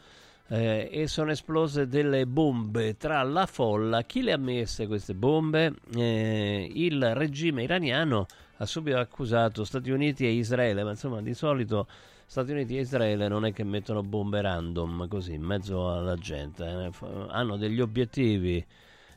[0.49, 4.05] eh, e sono esplose delle bombe tra la folla.
[4.05, 5.75] Chi le ha messe queste bombe?
[5.95, 8.25] Eh, il regime iraniano
[8.57, 11.87] ha subito accusato Stati Uniti e Israele, ma insomma di solito
[12.25, 16.65] Stati Uniti e Israele non è che mettono bombe random così in mezzo alla gente,
[16.65, 16.91] eh.
[17.29, 18.65] Hanno degli obiettivi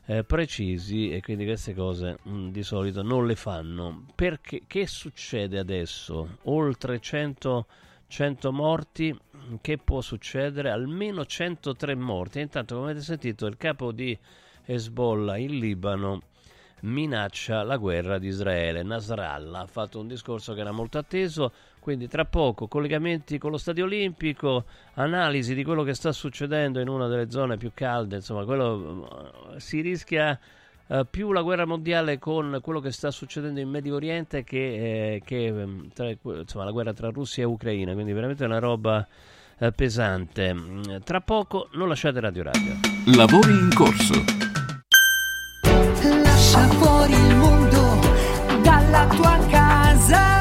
[0.06, 4.06] eh, precisi e quindi queste cose mh, di solito non le fanno.
[4.14, 6.38] Perché che succede adesso?
[6.44, 7.66] Oltre 100
[8.08, 9.18] 100 morti,
[9.60, 10.70] che può succedere?
[10.70, 12.40] Almeno 103 morti.
[12.40, 14.16] Intanto, come avete sentito, il capo di
[14.64, 16.22] Hezbollah in Libano
[16.82, 18.82] minaccia la guerra di Israele.
[18.82, 21.52] Nasrallah ha fatto un discorso che era molto atteso,
[21.86, 24.64] quindi tra poco collegamenti con lo Stadio Olimpico,
[24.94, 29.82] analisi di quello che sta succedendo in una delle zone più calde, insomma, quello si
[29.82, 30.36] rischia
[30.88, 35.22] eh, più la guerra mondiale con quello che sta succedendo in Medio Oriente che, eh,
[35.24, 39.06] che, ehm, tra- insomma, la guerra tra Russia e Ucraina, quindi veramente una roba
[39.56, 40.56] eh, pesante.
[41.04, 42.74] Tra poco non lasciate Radio Radio.
[43.14, 44.24] Lavori in corso.
[46.24, 48.00] Lascia fuori il mondo
[48.60, 50.35] dalla tua casa.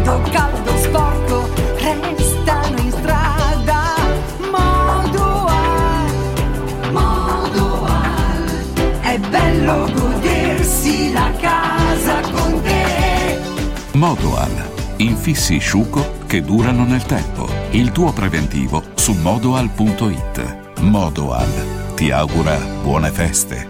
[0.00, 3.94] Freddo, caldo, sporco, restano in strada.
[4.50, 6.12] Modoal,
[6.90, 8.44] Modoal.
[9.02, 13.38] È bello godersi la casa con te.
[13.92, 14.68] Modoal.
[14.96, 17.46] Infissi sciuco che durano nel tempo.
[17.70, 20.80] Il tuo preventivo su modoal.it.
[20.80, 21.94] Modoal.
[21.94, 23.68] Ti augura buone feste.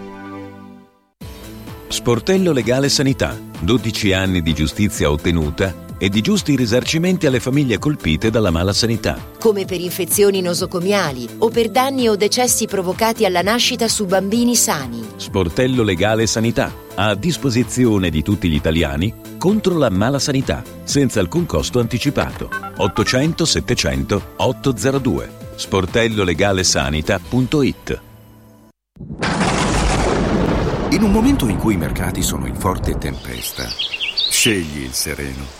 [1.89, 3.37] Sportello Legale Sanità.
[3.63, 9.23] 12 anni di giustizia ottenuta e di giusti risarcimenti alle famiglie colpite dalla mala sanità.
[9.39, 15.07] come per infezioni nosocomiali o per danni o decessi provocati alla nascita su bambini sani.
[15.17, 16.73] Sportello Legale Sanità.
[16.95, 22.49] A disposizione di tutti gli italiani contro la mala sanità, senza alcun costo anticipato.
[22.77, 25.31] 800 700 802.
[25.57, 28.01] sportellolegalesanita.it
[30.91, 33.65] In un momento in cui i mercati sono in forte tempesta,
[34.31, 35.60] scegli il sereno.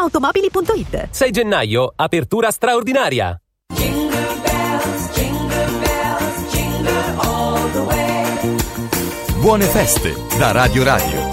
[0.01, 3.39] ValentinoAutomobili.it 6 gennaio, apertura straordinaria.
[9.39, 11.29] Buone feste da Radio Radio.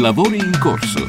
[0.00, 1.06] lavori in corso.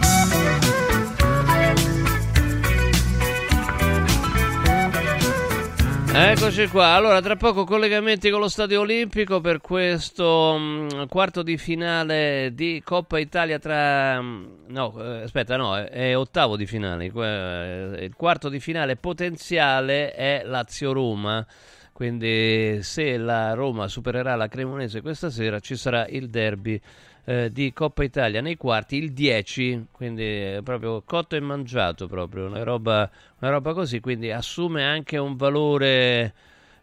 [6.16, 11.58] Eccoci qua, allora tra poco collegamenti con lo Stadio Olimpico per questo mh, quarto di
[11.58, 14.22] finale di Coppa Italia tra...
[14.22, 18.96] mh, no, eh, aspetta, no, è, è ottavo di finale, eh, il quarto di finale
[18.96, 21.44] potenziale è Lazio-Roma,
[21.92, 26.80] quindi se la Roma supererà la Cremonese questa sera ci sarà il derby
[27.26, 32.48] eh, di Coppa Italia nei quarti il 10, quindi è proprio cotto e mangiato, proprio
[32.48, 33.10] una roba,
[33.40, 36.34] una roba così, quindi assume anche un valore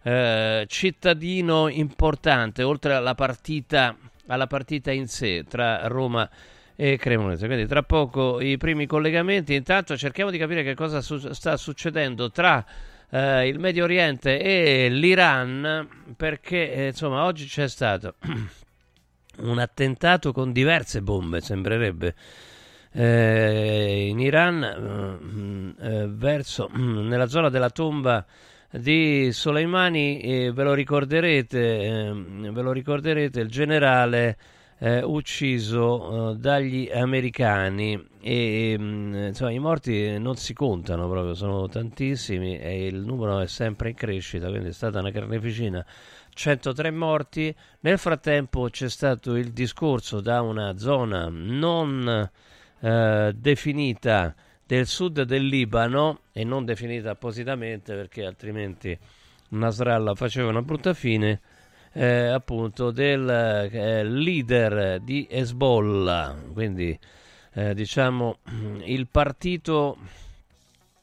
[0.03, 3.97] eh, cittadino importante, oltre alla partita,
[4.27, 6.29] alla partita in sé tra Roma
[6.75, 7.47] e Cremonese.
[7.47, 12.31] Quindi tra poco i primi collegamenti, intanto cerchiamo di capire che cosa su- sta succedendo
[12.31, 12.65] tra
[13.11, 15.87] eh, il Medio Oriente e l'Iran,
[16.17, 18.15] perché eh, insomma oggi c'è stato
[19.43, 22.15] un attentato con diverse bombe, sembrerebbe.
[22.93, 28.25] eh, in Iran, eh, eh, verso, mh, nella zona della tomba
[28.71, 34.37] di Soleimani, eh, ve lo ricorderete, ehm, ve lo ricorderete, il generale
[34.79, 41.69] eh, ucciso eh, dagli americani e mh, insomma i morti non si contano proprio, sono
[41.69, 45.85] tantissimi e il numero è sempre in crescita, quindi è stata una carneficina
[46.33, 47.55] 103 morti.
[47.81, 52.31] Nel frattempo c'è stato il discorso da una zona non
[52.81, 54.35] eh, definita
[54.67, 58.97] del sud del Libano e non definita appositamente perché altrimenti
[59.51, 61.41] Nasrallah faceva una brutta fine.
[61.93, 66.97] eh, appunto del eh, leader di Hezbollah, quindi
[67.55, 68.39] eh, diciamo
[68.85, 69.99] il partito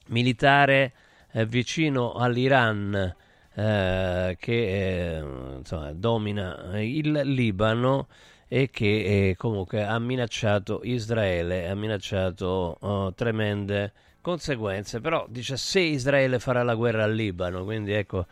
[0.07, 0.93] militare
[1.31, 3.15] eh, vicino all'Iran
[3.57, 5.23] eh, che eh,
[5.57, 8.07] insomma, domina il Libano
[8.47, 15.79] e che eh, comunque ha minacciato Israele, ha minacciato oh, tremende conseguenze, però dice se
[15.79, 18.27] Israele farà la guerra al Libano, quindi ecco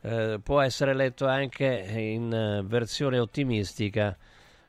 [0.00, 4.16] eh, può essere letto anche in versione ottimistica.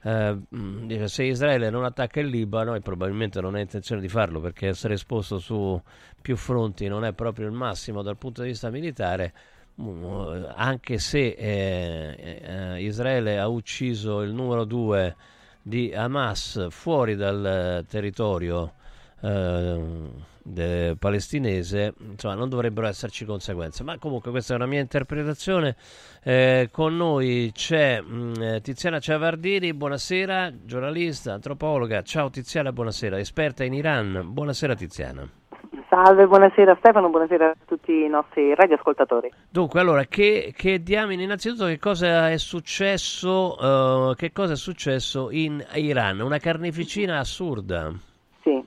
[0.06, 4.42] Eh, dice, se Israele non attacca il Libano, e probabilmente non ha intenzione di farlo
[4.42, 5.82] perché essere esposto su
[6.22, 9.34] più fronti non è proprio il massimo dal punto di vista militare,
[9.76, 15.16] anche se eh, eh, Israele ha ucciso il numero 2
[15.62, 18.74] di Hamas fuori dal eh, territorio
[19.22, 23.84] eh, palestinese, insomma, non dovrebbero esserci conseguenze.
[23.84, 25.76] Ma comunque questa è una mia interpretazione.
[26.22, 32.02] Eh, con noi c'è mh, eh, Tiziana Ciavardini, buonasera, giornalista, antropologa.
[32.04, 34.22] Ciao Tiziana, buonasera, esperta in Iran.
[34.34, 35.43] Buonasera Tiziana.
[35.94, 39.32] Salve, buonasera Stefano, buonasera a tutti i nostri radioascoltatori.
[39.48, 45.30] Dunque, allora, che, che diamine, innanzitutto che cosa è successo, eh, che cosa è successo
[45.30, 46.20] in Iran?
[46.22, 47.92] Una carneficina assurda.
[48.42, 48.60] Sì,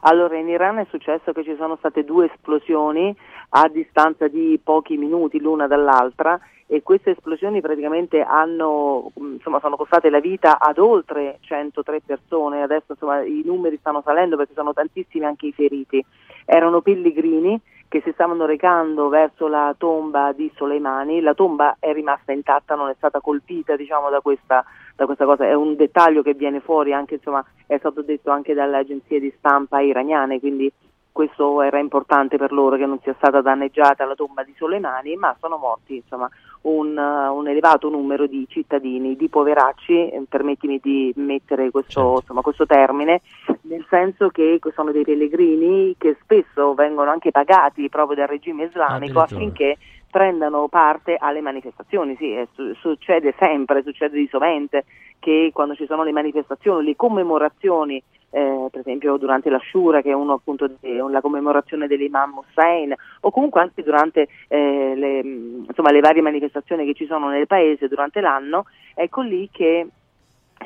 [0.00, 3.14] allora in Iran è successo che ci sono state due esplosioni
[3.50, 10.08] a distanza di pochi minuti l'una dall'altra e queste esplosioni praticamente hanno, insomma, sono costate
[10.08, 15.26] la vita ad oltre 103 persone, adesso insomma, i numeri stanno salendo perché sono tantissimi
[15.26, 16.02] anche i feriti.
[16.44, 17.60] Erano pellegrini
[17.90, 22.88] che si stavano recando verso la tomba di Soleimani, la tomba è rimasta intatta, non
[22.88, 24.64] è stata colpita diciamo, da, questa,
[24.94, 28.54] da questa cosa, è un dettaglio che viene fuori, anche, insomma, è stato detto anche
[28.54, 30.72] dalle agenzie di stampa iraniane, quindi
[31.20, 35.36] questo era importante per loro che non sia stata danneggiata la tomba di Soleimani, ma
[35.38, 36.26] sono morti insomma,
[36.62, 42.40] un, uh, un elevato numero di cittadini, di poveracci, eh, permettimi di mettere questo, insomma,
[42.40, 43.20] questo termine,
[43.62, 49.20] nel senso che sono dei pellegrini che spesso vengono anche pagati proprio dal regime islamico
[49.20, 49.76] affinché
[50.10, 52.16] prendano parte alle manifestazioni.
[52.16, 54.84] Sì, su- succede sempre, succede di sovente
[55.18, 60.10] che quando ci sono le manifestazioni, le commemorazioni, eh, per esempio durante la Shura, che
[60.10, 65.64] è uno appunto di- la commemorazione dell'Imam Hussein, o comunque anche durante eh, le, mh,
[65.68, 68.64] insomma, le varie manifestazioni che ci sono nel paese durante l'anno,
[68.94, 69.86] ecco lì che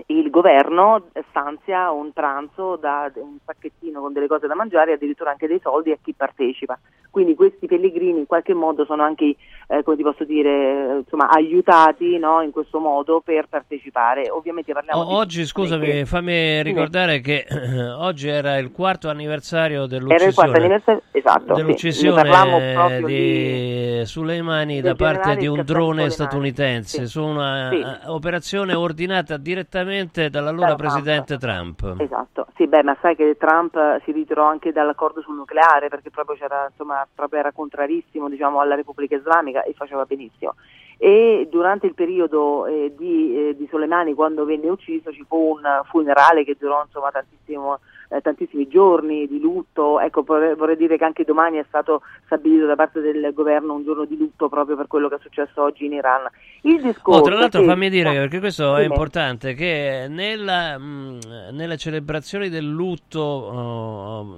[0.06, 5.30] il governo stanzia un pranzo, da, un sacchettino con delle cose da mangiare e addirittura
[5.30, 6.78] anche dei soldi a chi partecipa.
[7.10, 9.36] Quindi questi pellegrini in qualche modo sono anche,
[9.68, 14.28] eh, come ti posso dire, insomma, aiutati no, in questo modo per partecipare.
[14.30, 19.08] Ovviamente parliamo O- di oggi, scusami, che- fammi ricordare che eh, oggi era il quarto
[19.08, 21.60] anniversario Era il dell'uccisione, quarto anniversario, esatto, sì.
[21.62, 27.06] dell'uccisione Ne parlammo proprio di Soleimani da parte di un drone statunitense Sì.
[27.06, 27.78] su una Sì.
[27.78, 29.82] eh, operazione ordinata direttamente
[30.30, 30.92] dall'allora Da Trump.
[30.92, 31.94] presidente Trump.
[31.98, 36.10] Esatto, sì, beh, ma sai che Trump eh, si ritirò anche dall'accordo sul nucleare perché
[36.10, 40.54] proprio c'era, insomma, proprio era contrarissimo, diciamo, alla Repubblica Islamica e faceva benissimo.
[40.96, 45.82] e durante il periodo eh, di, eh, di Soleimani quando venne ucciso ci fu un
[45.84, 51.04] funerale che durò insomma tantissimo eh, tantissimi giorni di lutto, ecco vorrei, vorrei dire che
[51.04, 54.86] anche domani è stato stabilito da parte del governo un giorno di lutto proprio per
[54.86, 56.22] quello che è successo oggi in Iran.
[56.62, 58.86] Il discorso Oh, tra l'altro che- fammi dire, perché questo è dimmi.
[58.94, 61.18] importante, che nella, mh,
[61.52, 64.36] nelle celebrazioni del lutto oh,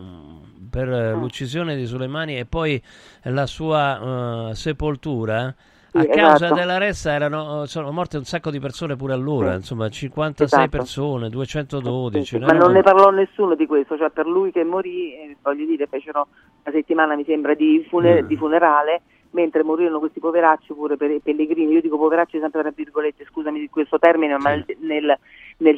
[0.70, 1.20] per eh, Mm.
[1.20, 2.80] l'uccisione di Soleimani e poi
[3.24, 5.54] la sua eh, sepoltura,
[5.98, 6.54] a Sì, causa esatto.
[6.54, 9.56] della ressa erano, sono morte un sacco di persone pure allora, Sì.
[9.56, 10.76] insomma 56 Esatto.
[10.76, 12.38] persone, 212.
[12.38, 15.86] Ma non ne parlò nessuno di questo, cioè per lui che morì, eh, voglio dire,
[15.86, 16.28] fecero
[16.64, 18.26] una settimana mi sembra di, fune- Mm.
[18.26, 22.72] di funerale, mentre morirono questi poveracci pure per i pellegrini, io dico poveracci sempre tra
[22.74, 25.18] virgolette, scusami di questo termine, ma nel, nel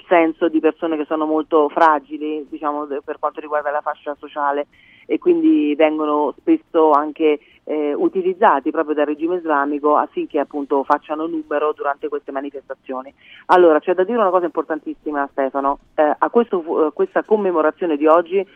[0.09, 4.67] senso di persone che sono molto fragili, diciamo, per quanto riguarda la fascia sociale
[5.07, 11.73] e quindi vengono spesso anche eh, utilizzati proprio dal regime islamico affinché appunto facciano numero
[11.73, 13.13] durante queste manifestazioni.
[13.47, 17.97] Allora, c'è da dire una cosa importantissima Stefano, Eh, a questo fu- eh, questa commemorazione
[17.97, 18.47] di oggi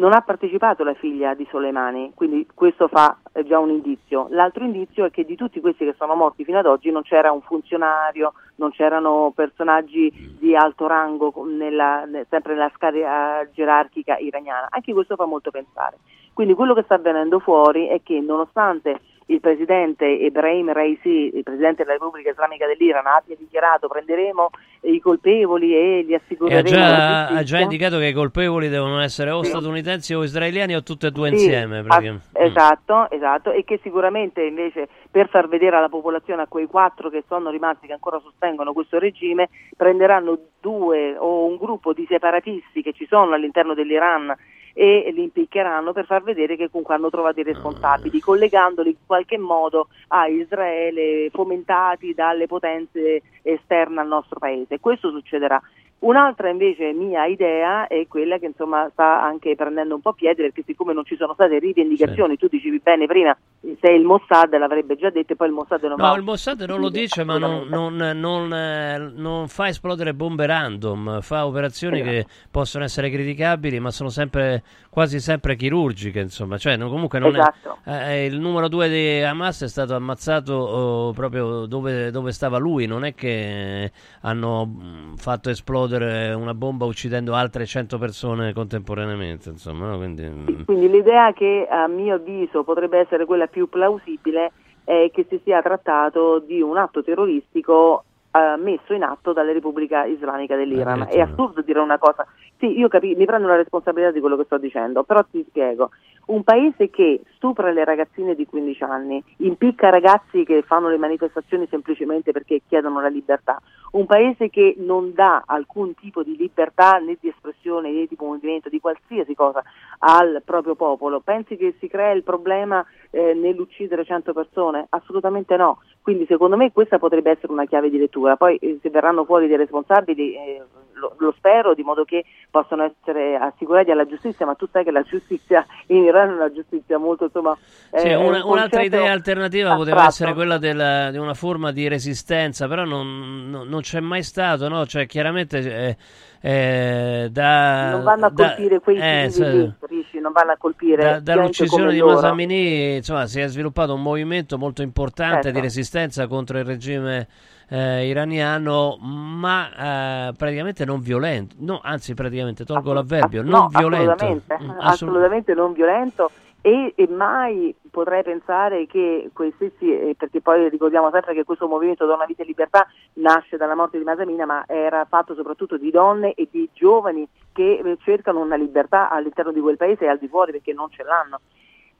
[0.00, 4.28] non ha partecipato la figlia di Soleimani, quindi questo fa eh, già un indizio.
[4.30, 7.30] L'altro indizio è che di tutti questi che sono morti fino ad oggi non c'era
[7.30, 14.68] un funzionario, non c'erano personaggi di alto rango nella- ne- sempre nella scala gerarchica iraniana.
[14.70, 15.98] Anche questo fa molto pensare.
[16.32, 19.00] Quindi quello che sta avvenendo fuori è che nonostante
[19.30, 24.50] il presidente Ebrahim Raisi, il presidente della Repubblica Islamica dell'Iran, abbia dichiarato prenderemo
[24.82, 28.68] i colpevoli e li E ha assicureremo già, ha già giustizia", indicato che i colpevoli
[28.68, 29.50] devono essere o Sì.
[29.50, 31.82] statunitensi o israeliani o tutte e due Sì, insieme.
[31.82, 32.26] praticamente.
[32.38, 32.42] Mm.
[32.46, 37.22] esatto, esatto, e che sicuramente invece per far vedere alla popolazione, a quei quattro che
[37.28, 42.92] sono rimasti, che ancora sostengono questo regime, prenderanno due o un gruppo di separatisti che
[42.92, 44.34] ci sono all'interno dell'Iran
[44.72, 49.38] e li impiccheranno per far vedere che comunque hanno trovato i responsabili, collegandoli in qualche
[49.38, 54.80] modo a Israele, fomentati dalle potenze esterne al nostro paese.
[54.80, 55.60] Questo succederà.
[56.00, 60.62] Un'altra invece mia idea è quella che insomma sta anche prendendo un po' piede perché
[60.64, 65.10] siccome non ci sono state rivendicazioni, tu dicevi bene prima, se il Mossad l'avrebbe già
[65.10, 67.66] detto e poi il Mossad non No, va il Mossad non lo dice, ma non,
[67.68, 73.90] non- non, eh, non fa esplodere bombe random, fa operazioni che possono essere criticabili, ma
[73.90, 76.56] sono sempre quasi sempre chirurgiche, insomma.
[76.56, 77.76] Cioè, comunque non è- Esatto.
[77.84, 82.86] eh, il numero due di Hamas è stato ammazzato oh, proprio dove, dove stava lui,
[82.86, 89.90] non è che hanno mm, fatto esplodere una bomba uccidendo altre 100 persone contemporaneamente, insomma,
[89.90, 89.96] no?
[89.96, 94.52] Quindi, mm, Quindi l'idea che a mio avviso potrebbe essere quella più plausibile
[94.84, 100.04] è che si sia trattato di un atto terroristico eh, messo in atto dalla Repubblica
[100.04, 101.06] Islamica dell'Iran.
[101.08, 102.26] È assurdo dire una cosa.
[102.58, 105.90] Sì, io capi- mi prendo la responsabilità di quello che sto dicendo, però ti spiego.
[106.30, 111.66] Un paese che stupra le ragazzine di 15 anni, impicca ragazzi che fanno le manifestazioni
[111.68, 113.60] semplicemente perché chiedono la libertà,
[113.92, 118.68] un paese che non dà alcun tipo di libertà né di espressione né di movimento,
[118.68, 119.60] di qualsiasi cosa
[119.98, 124.86] al proprio popolo, pensi che si crea il problema eh, nell'uccidere 100 persone?
[124.90, 125.80] Assolutamente no.
[126.00, 128.36] Quindi secondo me questa potrebbe essere una chiave di lettura.
[128.36, 130.62] Poi eh, se verranno fuori dei responsabili eh,
[131.00, 134.90] lo, lo spero di modo che possano essere assicurati alla giustizia, ma tu sai che
[134.90, 137.56] la giustizia in Iran è una giustizia molto insomma...
[137.94, 141.72] Sì, è un una- un'altra concetto idea alternativa poteva essere quella della- di una forma
[141.72, 144.86] di resistenza, però non, non- non c'è mai stato, no?
[144.86, 145.96] Cioè, chiaramente eh,
[146.42, 150.20] eh, da, non vanno a da- colpire quei eh, civili capisci?
[150.20, 152.00] non vanno a colpire da- dall'uccisione di.
[152.02, 155.50] Masamini, insomma, si è sviluppato un movimento molto importante Certo.
[155.50, 157.28] di resistenza contro il regime
[157.70, 164.12] eh, iraniano, ma eh, praticamente non violento, no, anzi, praticamente tolgo l'avverbio, non No, violento.
[164.12, 166.30] Assolutamente, Mm, assolut- assolutamente non violento
[166.62, 172.06] e, e mai potrei pensare che quei stessi, perché poi ricordiamo sempre che questo movimento
[172.06, 176.34] Donna Vita e Libertà nasce dalla morte di Masamina, ma era fatto soprattutto di donne
[176.34, 180.28] e di giovani che eh, cercano una libertà all'interno di quel paese e al di
[180.28, 181.40] fuori perché non ce l'hanno.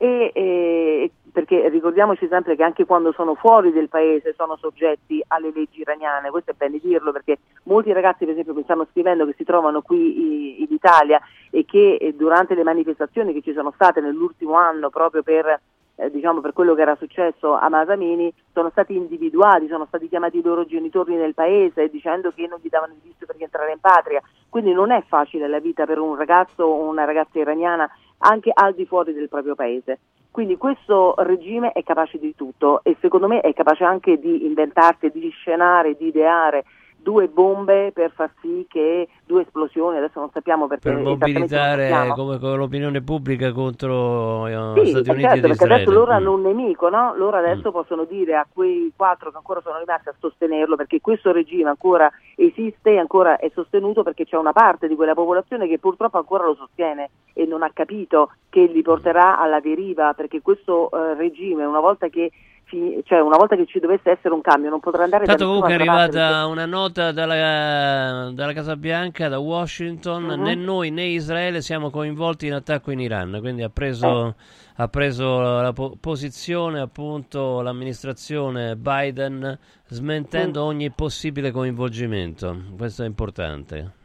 [0.02, 5.52] E, e- perché ricordiamoci sempre che anche quando sono fuori del paese sono soggetti alle
[5.54, 9.34] leggi iraniane, questo è bene dirlo perché molti ragazzi per esempio mi stanno scrivendo che
[9.36, 11.20] si trovano qui in Italia
[11.50, 15.60] e che eh, durante le manifestazioni che ci sono state nell'ultimo anno proprio per
[16.00, 20.38] eh, diciamo per quello che era successo a Masamini sono stati individuati, sono stati chiamati
[20.38, 23.80] i loro genitori nel paese dicendo che non gli davano il visto per rientrare in
[23.80, 24.22] patria.
[24.48, 28.74] Quindi non è facile la vita per un ragazzo o una ragazza iraniana anche al
[28.74, 29.98] di fuori del proprio paese.
[30.30, 35.10] Quindi questo regime è capace di tutto e secondo me è capace anche di inventarsi,
[35.10, 36.64] di scenare, di ideare
[37.02, 42.38] due bombe per far sì che due esplosioni, adesso non sappiamo perché per mobilitare come,
[42.38, 45.74] come l'opinione pubblica contro eh, Sì, Stati Uniti certo, perché Israele.
[45.74, 46.14] adesso loro Mm.
[46.14, 47.14] hanno un nemico, no?
[47.16, 51.32] Loro adesso possono dire a quei quattro che ancora sono rimasti a sostenerlo, perché questo
[51.32, 55.78] regime ancora esiste e ancora è sostenuto perché c'è una parte di quella popolazione che
[55.78, 60.90] purtroppo ancora lo sostiene e non ha capito che li porterà alla deriva, perché questo
[60.90, 62.30] eh, regime una volta che
[62.70, 65.72] fi- cioè una volta che ci dovesse essere un cambio non potrà andare Tanto comunque
[65.72, 70.40] è arrivata una nota dalla, dalla Casa Bianca, da Washington, Mhm.
[70.42, 74.36] né noi né Israele siamo coinvolti in attacco in Iran, quindi ha preso,
[74.76, 83.98] ha preso la po- posizione appunto l'amministrazione Biden smentendo ogni possibile coinvolgimento, questo è importante.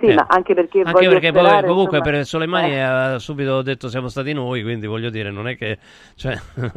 [0.00, 2.80] Sì, Eh, ma anche perché Anche perché poi sperare, comunque insomma, per Soleimani eh.
[2.80, 5.78] ha subito detto siamo stati noi, quindi voglio dire, non è che
[6.14, 6.36] cioè,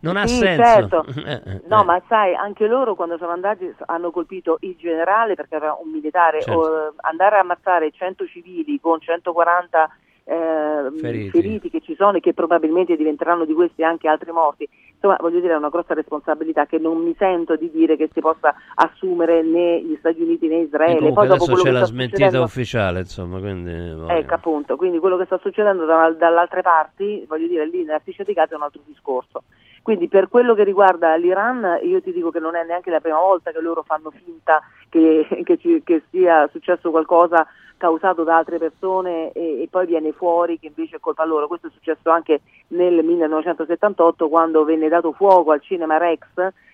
[0.00, 0.62] non, ha Sì, senso.
[0.62, 1.04] certo.
[1.24, 1.84] Eh, eh, No, eh.
[1.84, 6.42] ma sai, anche loro quando sono andati hanno colpito il generale perché era un militare,
[6.42, 6.88] Certo.
[6.88, 9.88] eh, andare a ammazzare 100 civili con 140
[10.24, 11.30] eh, Feriti.
[11.30, 14.68] feriti che ci sono e che probabilmente diventeranno di questi anche altri morti.
[15.04, 18.20] Insomma, voglio dire, è una grossa responsabilità che non mi sento di dire che si
[18.20, 20.98] possa assumere né gli Stati Uniti né E Israele.
[20.98, 23.72] comunque Poi adesso c'è la smentita succedendo- ufficiale, insomma, quindi
[24.06, 27.98] Ecco appunto, quindi quello che sta succedendo da- dalle altre parti, voglio dire, lì nella
[27.98, 29.42] striscia di Gaza è un altro discorso.
[29.82, 33.18] Quindi per quello che riguarda l'Iran, io ti dico che non è neanche la prima
[33.18, 37.44] volta che loro fanno finta che, che ci- che sia successo qualcosa
[37.82, 41.48] causato da altre persone e, e poi viene fuori che invece è colpa loro.
[41.48, 46.20] Questo è successo anche nel 1978 quando venne dato fuoco al cinema Rex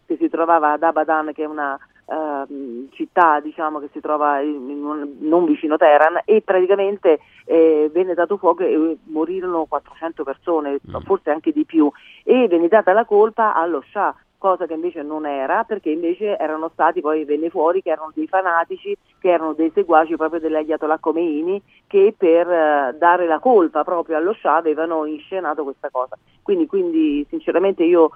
[0.04, 1.78] che si trovava ad Abadan, che è una
[2.10, 8.12] ehm, città diciamo, che si trova in- un- non vicino Teheran e praticamente eh, venne
[8.12, 11.90] dato fuoco e morirono 400 persone, forse anche di più
[12.22, 16.70] e venne data la colpa allo Shah cosa che invece non era perché invece erano
[16.72, 21.60] stati poi venne fuori che erano dei fanatici che erano dei seguaci proprio dell'Ayatollah Khomeini
[21.86, 27.26] che per eh, dare la colpa proprio allo Shah avevano inscenato questa cosa quindi, quindi
[27.28, 28.10] sinceramente io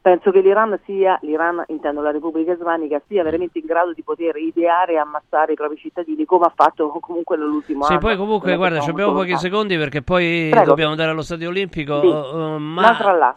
[0.00, 4.36] penso che l'Iran sia, l'Iran intendo la Repubblica Islamica, sia veramente in grado di poter
[4.36, 8.00] ideare e ammazzare i propri cittadini come ha fatto comunque nell'ultimo Sì, anno.
[8.00, 10.66] poi comunque, guarda, abbiamo pochi secondi perché poi Prego.
[10.66, 12.00] dobbiamo andare allo Stadio Olimpico.
[12.00, 12.06] Sì.
[12.06, 12.82] uh, ma...
[12.82, 13.36] Nasrallah.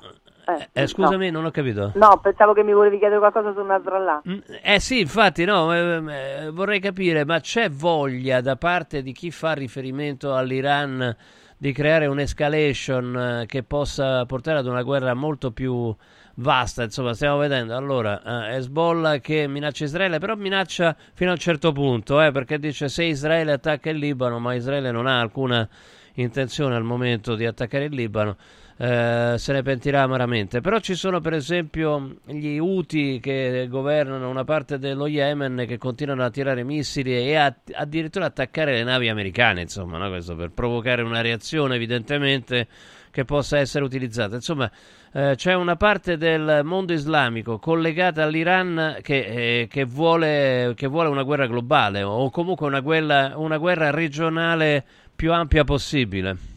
[0.57, 1.39] Eh, Eh, scusami, no.
[1.39, 1.91] non ho capito.
[1.95, 4.21] No, pensavo che mi volevi chiedere qualcosa su Nasrallah.
[4.63, 6.03] Eh sì, infatti, no, eh,
[6.45, 11.15] eh, vorrei capire, ma c'è voglia da parte di chi fa riferimento all'Iran
[11.57, 15.95] di creare un'escalation eh, che possa portare ad una guerra molto più
[16.35, 16.83] vasta?
[16.83, 21.71] Insomma, stiamo vedendo allora eh, Hezbollah che minaccia Israele, però minaccia fino a un certo
[21.71, 25.67] punto, eh, perché dice se Israele attacca il Libano, ma Israele non ha alcuna
[26.15, 28.35] intenzione al momento di attaccare il Libano.
[28.81, 30.59] Eh, se ne pentirà amaramente.
[30.59, 36.23] Però ci sono per esempio gli Houthi che governano una parte dello Yemen che continuano
[36.23, 40.09] a tirare missili e a- addirittura attaccare le navi americane, insomma, no?
[40.09, 42.67] questo per provocare una reazione evidentemente
[43.11, 44.33] che possa essere utilizzata.
[44.33, 44.71] Insomma,
[45.13, 51.09] eh, c'è una parte del mondo islamico collegata all'Iran che, eh, che vuole, che vuole
[51.09, 54.83] una guerra globale o comunque una guerra, una guerra regionale
[55.15, 56.50] più ampia possibile.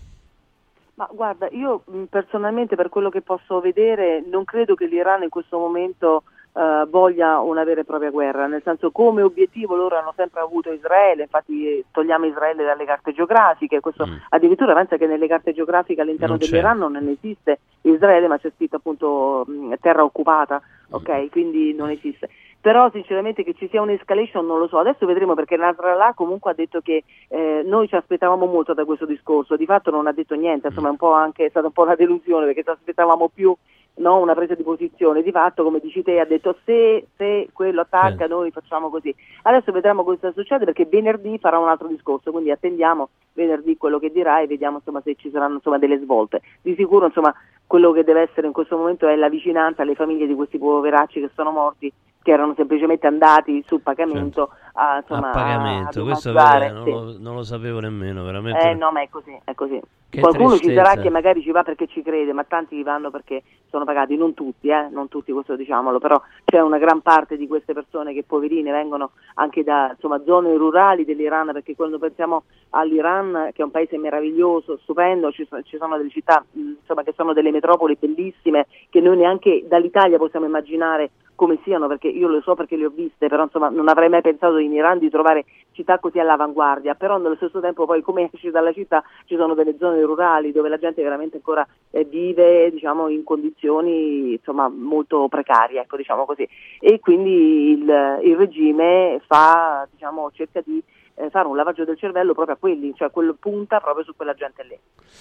[0.96, 5.28] Ma guarda, io mh, personalmente per quello che posso vedere non credo che l'Iran in
[5.28, 6.22] questo momento
[6.56, 10.72] eh, voglia una vera e propria guerra, nel senso come obiettivo loro hanno sempre avuto
[10.72, 16.00] Israele, infatti eh, togliamo Israele dalle carte geografiche, questo addirittura pensa che nelle carte geografiche
[16.00, 16.48] all'interno Non c'è.
[16.48, 21.28] dell'Iran non esiste Israele ma c'è scritto appunto mh, terra occupata, ok?
[21.30, 22.28] Quindi non esiste.
[22.64, 26.54] Però sinceramente che ci sia un'escalation non lo so, adesso vedremo perché Nasrallah comunque ha
[26.54, 30.34] detto che eh, noi ci aspettavamo molto da questo discorso, di fatto non ha detto
[30.34, 33.28] niente, insomma è, un po' anche, è stata un po' una delusione perché ci aspettavamo
[33.28, 33.54] più
[33.96, 37.82] no, una presa di posizione, di fatto come dici te ha detto se, se quello
[37.82, 39.14] attacca noi facciamo così.
[39.42, 44.10] Adesso vedremo cosa succede perché venerdì farà un altro discorso, quindi attendiamo venerdì quello che
[44.10, 46.40] dirà e vediamo insomma, se ci saranno insomma, delle svolte.
[46.62, 47.34] Di sicuro insomma,
[47.66, 51.20] quello che deve essere in questo momento è la vicinanza alle famiglie di questi poveracci
[51.20, 51.92] che sono morti
[52.24, 56.90] che erano semplicemente andati sul pagamento a, insomma, a pagamento, ad questo vede, non, sì.
[56.90, 58.70] lo, non lo sapevo nemmeno, veramente.
[58.70, 59.78] Eh no, ma è così, è così.
[60.08, 61.02] Che Qualcuno ci sarà tristezza.
[61.02, 64.68] che magari ci va perché ci crede, ma tanti vanno perché sono pagati, non tutti,
[64.68, 68.72] eh, non tutti, questo diciamolo, però c'è una gran parte di queste persone che poverine
[68.72, 73.98] vengono anche da insomma, zone rurali dell'Iran, perché quando pensiamo all'Iran, che è un paese
[73.98, 79.18] meraviglioso, stupendo, ci, ci sono delle città insomma, che sono delle metropoli bellissime, che noi
[79.18, 83.44] neanche dall'Italia possiamo immaginare come siano, perché io lo so perché le ho viste, però
[83.44, 87.60] insomma non avrei mai pensato in Iran di trovare città così all'avanguardia, però nello stesso
[87.60, 91.36] tempo poi come esci dalla città ci sono delle zone rurali dove la gente veramente
[91.36, 96.48] ancora eh, vive diciamo, in condizioni insomma, molto precarie, ecco, diciamo così.
[96.80, 100.82] e quindi il, il regime fa, diciamo, cerca di
[101.16, 104.34] eh, fare un lavaggio del cervello proprio a quelli, cioè quello punta proprio su quella
[104.34, 104.78] gente lì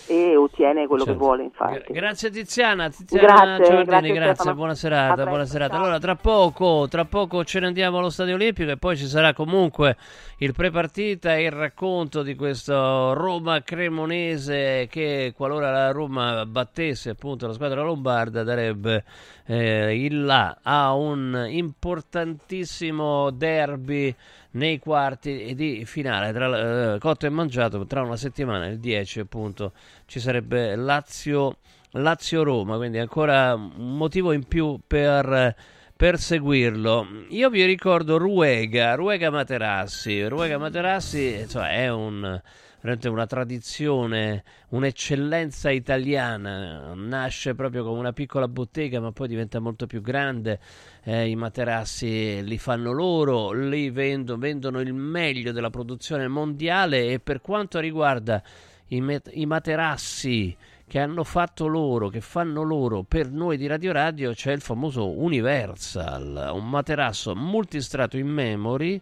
[0.07, 1.19] e ottiene quello Certo.
[1.19, 1.93] che vuole infatti.
[1.93, 4.55] Grazie Tiziana, Tiziana Grazie, Giovardini, grazie, grazie, Stefano.
[4.55, 5.73] buona serata, presto, buona serata.
[5.73, 5.81] ciao.
[5.83, 9.33] Allora tra poco, tra poco ce ne andiamo allo Stadio Olimpico e poi ci sarà
[9.33, 9.95] comunque
[10.39, 17.45] il pre-partita e il racconto di questo Roma Cremonese che qualora la Roma battesse appunto
[17.47, 19.03] la squadra lombarda darebbe
[19.45, 24.13] eh, il là a un importantissimo derby
[24.53, 29.73] nei quarti di finale tra eh, cotto e mangiato tra una settimana il 10 appunto
[30.05, 31.57] ci sarebbe Lazio
[31.91, 35.55] Lazio-Roma quindi ancora un motivo in più per
[35.95, 37.07] per seguirlo.
[37.29, 40.27] Io vi ricordo Ruega Ruega Materassi.
[40.27, 42.41] Ruega Materassi insomma, è un
[42.83, 46.93] veramente una tradizione, un'eccellenza italiana.
[46.93, 50.59] Nasce proprio come una piccola bottega, ma poi diventa molto più grande.
[51.03, 57.07] Eh, I materassi li fanno loro, li vendo- vendono il meglio della produzione mondiale.
[57.07, 58.43] E per quanto riguarda
[58.87, 60.55] i, met- i materassi
[60.85, 65.09] che hanno fatto loro, che fanno loro per noi di Radio Radio, c'è il famoso
[65.09, 69.01] Universal, un materasso multistrato in memory.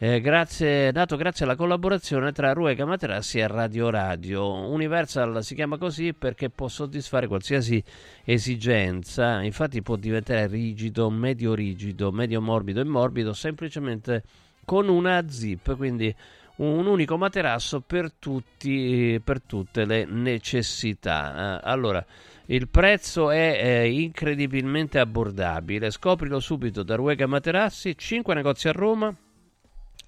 [0.00, 4.68] Eh, grazie, nato grazie alla collaborazione tra Ruega Materassi e Radio Radio.
[4.68, 7.82] Universal si chiama così perché può soddisfare qualsiasi
[8.22, 14.22] esigenza, infatti può diventare rigido, medio rigido, medio morbido e morbido semplicemente
[14.64, 16.14] con una zip, quindi
[16.58, 21.58] un unico materasso per, tutti, per tutte le necessità.
[21.58, 22.06] Eh, allora,
[22.46, 29.12] il prezzo è eh, incredibilmente abbordabile, scoprilo subito da Ruega Materassi, 5 negozi a Roma.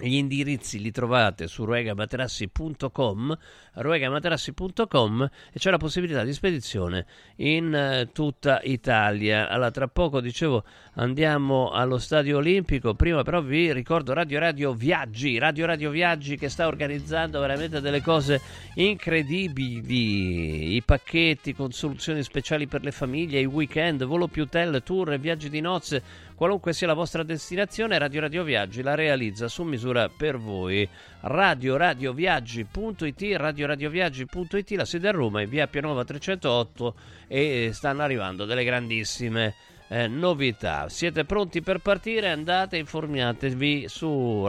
[0.00, 3.38] Gli indirizzi li trovate su ruegamaterassi.com,
[3.74, 7.06] ruegamaterassi.com e c'è la possibilità di spedizione
[7.36, 9.48] in eh, tutta Italia.
[9.48, 10.64] Allora, tra poco dicevo
[10.94, 16.48] andiamo allo Stadio Olimpico, prima però vi ricordo Radio Radio Viaggi, Radio Radio Viaggi che
[16.48, 18.40] sta organizzando veramente delle cose
[18.74, 25.12] incredibili, i pacchetti con soluzioni speciali per le famiglie, i weekend, volo più hotel, tour
[25.12, 26.02] e viaggi di nozze,
[26.40, 30.88] qualunque sia la vostra destinazione, Radio Radio Viaggi la realizza su misura per voi.
[31.20, 36.94] radioradioviaggi.it, radioradioviaggi.it, la sede a Roma è via Pianova 308
[37.28, 39.54] e stanno arrivando delle grandissime
[39.88, 40.88] eh, novità.
[40.88, 42.30] Siete pronti per partire?
[42.30, 44.46] Andate, informatevi su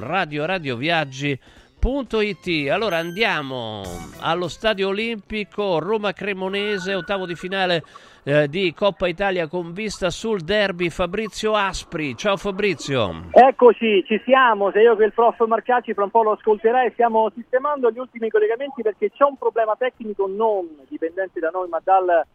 [1.81, 2.69] radioradioviaggi.it.
[2.69, 3.81] Allora andiamo
[4.21, 7.83] allo Stadio Olimpico Roma Cremonese, ottavo di finale
[8.23, 12.15] eh, di Coppa Italia con vista sul derby Fabrizio Aspri.
[12.15, 13.29] Ciao Fabrizio.
[13.31, 16.91] Eccoci, ci siamo, sei io che il prof Marcacci fra un po' lo ascolterà e
[16.91, 21.81] stiamo sistemando gli ultimi collegamenti perché c'è un problema tecnico non dipendente da noi ma
[21.83, 22.25] dal,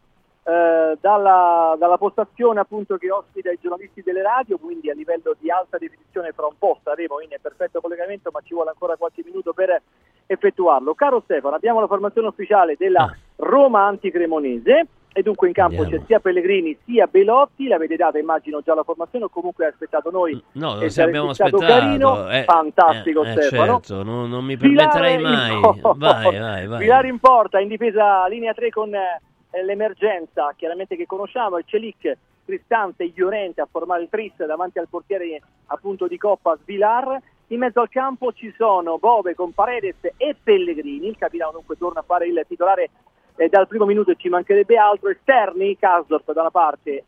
[0.47, 5.51] eh, dalla, dalla postazione appunto che ospita i giornalisti delle radio, quindi a livello di
[5.51, 9.51] alta definizione fra un po' saremo in perfetto collegamento ma ci vuole ancora qualche minuto
[9.51, 9.81] per
[10.25, 10.93] effettuarlo.
[10.93, 16.21] Caro Stefano, abbiamo la formazione ufficiale della Roma Anticremonese e dunque in campo c'è sia
[16.21, 20.41] Pellegrini sia Belotti, l'avete data immagino già la formazione o comunque ha aspettato noi?
[20.53, 21.57] No, E se abbiamo aspettato.
[21.57, 23.81] carino, eh, fantastico eh, eh, Stefano.
[23.81, 25.59] certo, non, non mi permetterei mai.
[25.95, 26.79] Vai, vai, vai.
[26.79, 29.21] Villar in porta, in difesa linea 3 con eh,
[29.51, 34.87] l'emergenza, chiaramente che conosciamo, il Celic, Cristante e Llorente a formare il tris davanti al
[34.87, 37.19] portiere appunto di Coppa Svilar.
[37.47, 42.01] In mezzo al campo ci sono Bove con Paredes e Pellegrini, il capitano dunque torna
[42.01, 42.89] a fare il titolare
[43.35, 47.03] eh, dal primo minuto e ci mancherebbe altro, esterni, Kasdorf da una parte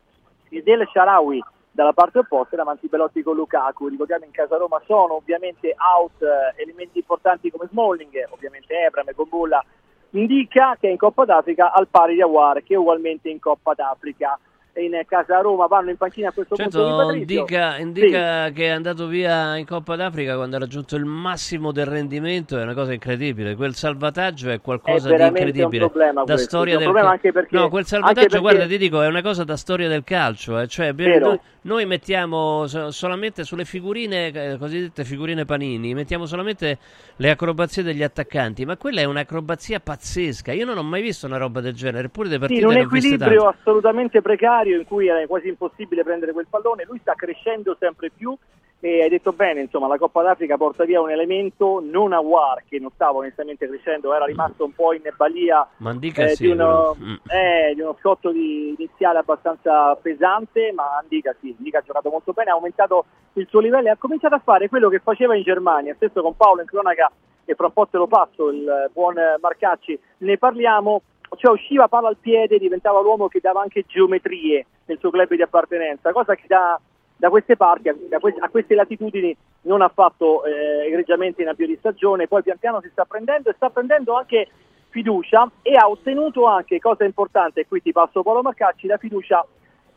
[0.48, 1.42] e del Sharawi
[1.72, 3.88] dalla parte opposta davanti Belotti con Lukaku.
[3.88, 9.12] Ricordiamo in casa Roma sono ovviamente out eh, elementi importanti come Smalling, ovviamente Ebram e
[9.12, 9.64] Gombulla
[10.10, 13.74] indica che è in Coppa d'Africa al pari di Awar che è ugualmente in Coppa
[13.74, 14.38] d'Africa.
[14.72, 18.68] In casa Roma vanno in panchina a questo punto di Certo, indica, indica che è
[18.68, 22.92] andato via in Coppa d'Africa quando ha raggiunto il massimo del rendimento, è una cosa
[22.92, 23.56] incredibile.
[23.56, 25.82] Quel salvataggio è qualcosa È di incredibile.
[25.84, 28.38] un problema da questo, storia è un del problema anche perché- No, quel salvataggio, perché-
[28.38, 30.58] guarda, ti dico, è una cosa da storia del calcio.
[30.60, 30.68] eh.
[30.68, 36.78] Cioè, noi, noi mettiamo so- solamente sulle figurine, eh, cosiddette figurine panini, mettiamo solamente
[37.16, 40.52] le acrobazie degli attaccanti, ma quella è un'acrobazia pazzesca.
[40.52, 42.76] Io non ho mai visto una roba del genere, eppure le Sì, partite in un
[42.76, 48.10] equilibrio assolutamente precario in cui era quasi impossibile prendere quel pallone, lui sta crescendo sempre
[48.10, 48.36] più
[48.82, 52.78] E hai detto bene, insomma, la Coppa d'Africa porta via un elemento, non Awar, che
[52.78, 56.96] non stava onestamente crescendo, era rimasto un po' in balia Mandica eh, sì, di, uno.
[56.98, 57.14] Mm.
[57.26, 62.32] eh, di uno scotto di- iniziale abbastanza pesante, ma Andica sì, Andica ha giocato molto
[62.32, 63.04] bene, ha aumentato
[63.34, 66.34] il suo livello e ha cominciato a fare quello che faceva in Germania, stesso con
[66.34, 67.12] Paolo in cronaca
[67.44, 71.02] e fra un po' te lo passo, il buon Marcacci, ne parliamo,
[71.36, 75.42] cioè usciva palla al piede, diventava l'uomo che dava anche geometrie nel suo club di
[75.42, 76.78] appartenenza, cosa che da,
[77.16, 77.94] da queste parti, a,
[78.40, 82.80] a queste latitudini non ha fatto eh, egregiamente in avvio di stagione, poi pian piano
[82.80, 84.48] si sta prendendo e sta prendendo anche
[84.88, 89.46] fiducia e ha ottenuto anche, cosa importante, e qui ti passo Paolo Marcacci, la fiducia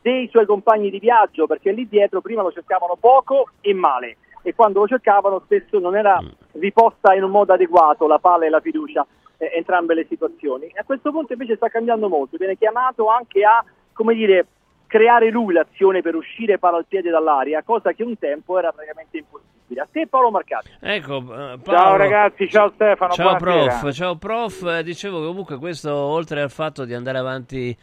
[0.00, 4.54] dei suoi compagni di viaggio, perché lì dietro prima lo cercavano poco e male e
[4.54, 8.60] quando lo cercavano spesso non era riposta in un modo adeguato la palla e la
[8.60, 9.04] fiducia,
[9.38, 10.66] eh, entrambe le situazioni.
[10.66, 14.46] E a questo punto invece sta cambiando molto, viene chiamato anche a, come dire,
[14.86, 19.18] creare lui l'azione per uscire palla al piede dall'aria, cosa che un tempo era praticamente
[19.18, 19.52] impossibile.
[19.80, 20.68] A te Paolo Marcacci.
[20.78, 21.60] Ecco, eh, Paolo.
[21.64, 23.78] Ciao, ragazzi, ciao Stefano, Ciao buonasera.
[23.80, 24.62] prof, ciao prof.
[24.62, 27.76] Eh, Dicevo che comunque questo, oltre al fatto di andare avanti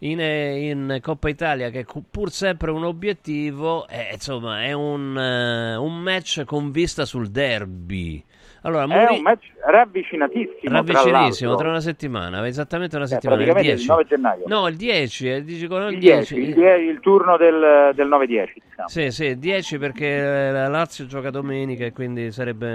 [0.00, 5.16] in, eh, in Coppa Italia, che è pur sempre un obiettivo, eh, insomma, è un,
[5.16, 8.22] un match con vista sul derby.
[8.68, 10.58] Allora, È Muri- un match ravvicinatissimo.
[10.74, 13.88] ravvicinissimo, tra tra una settimana, esattamente una Eh, settimana, il praticamente il 10.
[13.88, 14.44] 9 gennaio.
[14.46, 16.34] No, il 10, eh, dici con il Il 10.
[16.34, 18.52] 10, il, die- il turno del, del 9-10.
[18.54, 18.88] Diciamo.
[18.88, 22.68] Sì, sì, 10 perché eh, la Lazio gioca domenica e quindi sarebbe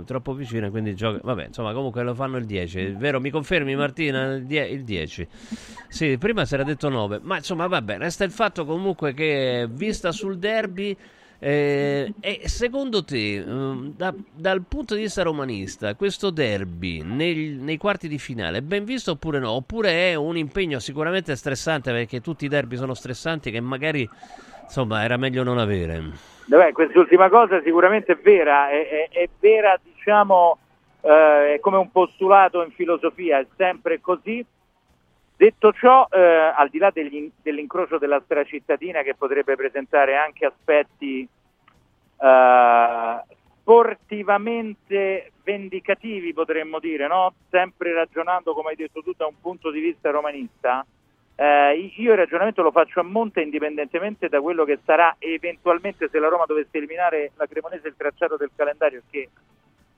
[0.00, 1.20] eh, troppo vicino quindi gioca...
[1.22, 2.78] Vabbè, insomma, comunque lo fanno il 10.
[2.80, 4.34] È vero, mi confermi Martina?
[4.34, 5.26] Il, die- il 10.
[5.88, 10.10] Sì, prima si era detto 9, ma insomma, vabbè, resta il fatto comunque che vista
[10.12, 10.96] sul derby...
[11.40, 17.76] eh, e secondo te, ehm, da- dal punto di vista romanista, questo derby nel- nei
[17.76, 19.52] quarti di finale è ben visto oppure no?
[19.52, 24.08] Oppure è un impegno sicuramente stressante perché tutti i derby sono stressanti che magari
[24.62, 26.02] insomma era meglio non avere.
[26.46, 30.58] Beh, quest'ultima cosa sicuramente è vera, è, è- è vera diciamo
[31.02, 34.44] eh, è come un postulato in filosofia, è sempre così.
[35.38, 41.28] Detto ciò, eh, al di là degli- dell'incrocio della stracittadina che potrebbe presentare anche aspetti
[42.20, 43.22] eh,
[43.60, 47.34] sportivamente vendicativi, potremmo dire, no?
[47.50, 50.84] sempre ragionando, come hai detto tu, da un punto di vista romanista,
[51.36, 56.18] eh, io il ragionamento lo faccio a monte indipendentemente da quello che sarà eventualmente se
[56.18, 59.28] la Roma dovesse eliminare la Cremonese il tracciato del calendario che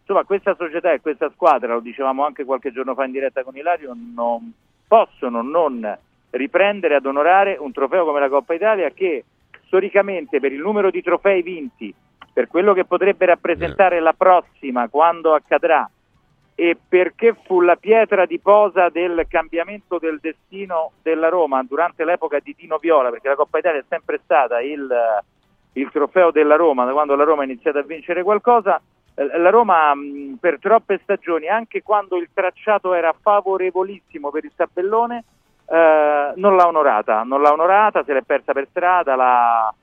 [0.01, 3.57] insomma questa società e questa squadra, lo dicevamo anche qualche giorno fa in diretta con
[3.57, 4.53] Ilario, non
[4.91, 5.99] possono non
[6.31, 9.25] riprendere ad onorare un trofeo come la Coppa Italia che
[9.67, 11.95] storicamente per il numero di trofei vinti,
[12.33, 15.89] per quello che potrebbe rappresentare la prossima quando accadrà
[16.57, 22.41] e perché fu la pietra di posa del cambiamento del destino della Roma durante l'epoca
[22.41, 24.89] di Dino Viola, perché la Coppa Italia è sempre stata il,
[25.75, 29.51] il trofeo della Roma, da quando la Roma ha iniziato a vincere qualcosa, eh, la
[29.51, 35.25] Roma mh, per troppe stagioni, anche quando il tracciato era favorevolissimo per il tabellone,
[35.67, 39.75] eh, non l'ha onorata, non l'ha onorata, se l'è persa per strada, l'ha,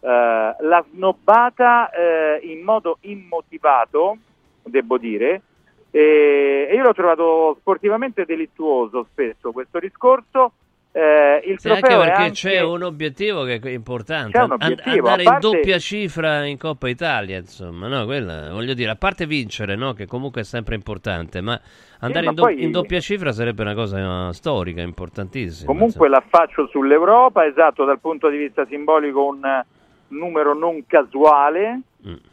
[0.00, 4.16] eh, l'ha snobbata eh, in modo immotivato,
[4.62, 5.42] devo dire,
[5.90, 10.52] e, e io l'ho trovato sportivamente delittuoso spesso questo discorso.
[10.96, 15.46] Eh, il Sì, anche perché anche- c'è un obiettivo che è importante, obiettivo, andare parte-
[15.48, 19.92] in doppia cifra in Coppa Italia, insomma, no, quella, voglio dire, a parte vincere, no,
[19.92, 21.60] che comunque è sempre importante, ma
[21.98, 25.66] andare ma in, do- poi- in doppia cifra sarebbe una cosa storica, importantissima.
[25.66, 29.66] Comunque l'affaccio sull'Europa, esatto, dal punto di vista simbolico un eh,
[30.08, 31.80] numero non casuale,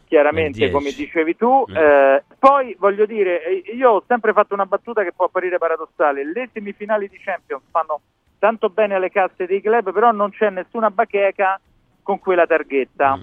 [0.08, 0.72] chiaramente Dieci.
[0.72, 1.66] come dicevi tu.
[1.74, 6.24] Eh, poi voglio dire, eh, io ho sempre fatto una battuta che può apparire paradossale,
[6.32, 8.02] le semifinali di Champions fanno
[8.42, 11.62] tanto bene alle casse dei club, però non c'è nessuna bacheca
[12.02, 13.20] con quella targhetta.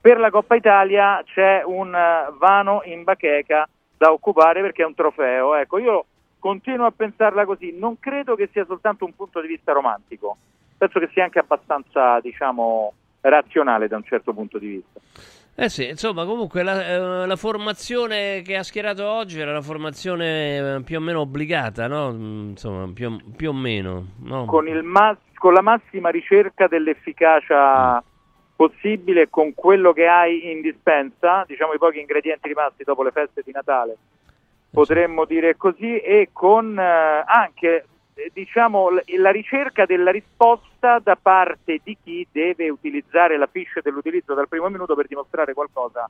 [0.00, 4.94] Per la Coppa Italia c'è un eh, vano in bacheca da occupare perché è un
[4.94, 5.54] trofeo.
[5.54, 6.04] Ecco, io
[6.40, 10.36] continuo a pensarla così, non credo che sia soltanto un punto di vista romantico,
[10.76, 15.00] penso che sia anche abbastanza, diciamo, razionale da un certo punto di vista.
[15.54, 20.76] Eh sì, insomma, comunque la, eh, la formazione che ha schierato oggi era una formazione
[20.76, 22.12] eh, più o meno obbligata, no?
[22.12, 24.46] Mm, Insomma, più, più o meno, no?
[24.46, 28.02] Con, il mas- con la massima ricerca dell'efficacia
[28.56, 33.42] possibile, con quello che hai in dispensa, diciamo i pochi ingredienti rimasti dopo le feste
[33.44, 33.96] di Natale,
[34.70, 37.84] potremmo dire così, e con eh, anche eh,
[38.32, 44.34] diciamo, l- la ricerca della risposta da parte di chi deve utilizzare la fiche dell'utilizzo
[44.34, 46.08] dal primo minuto per dimostrare qualcosa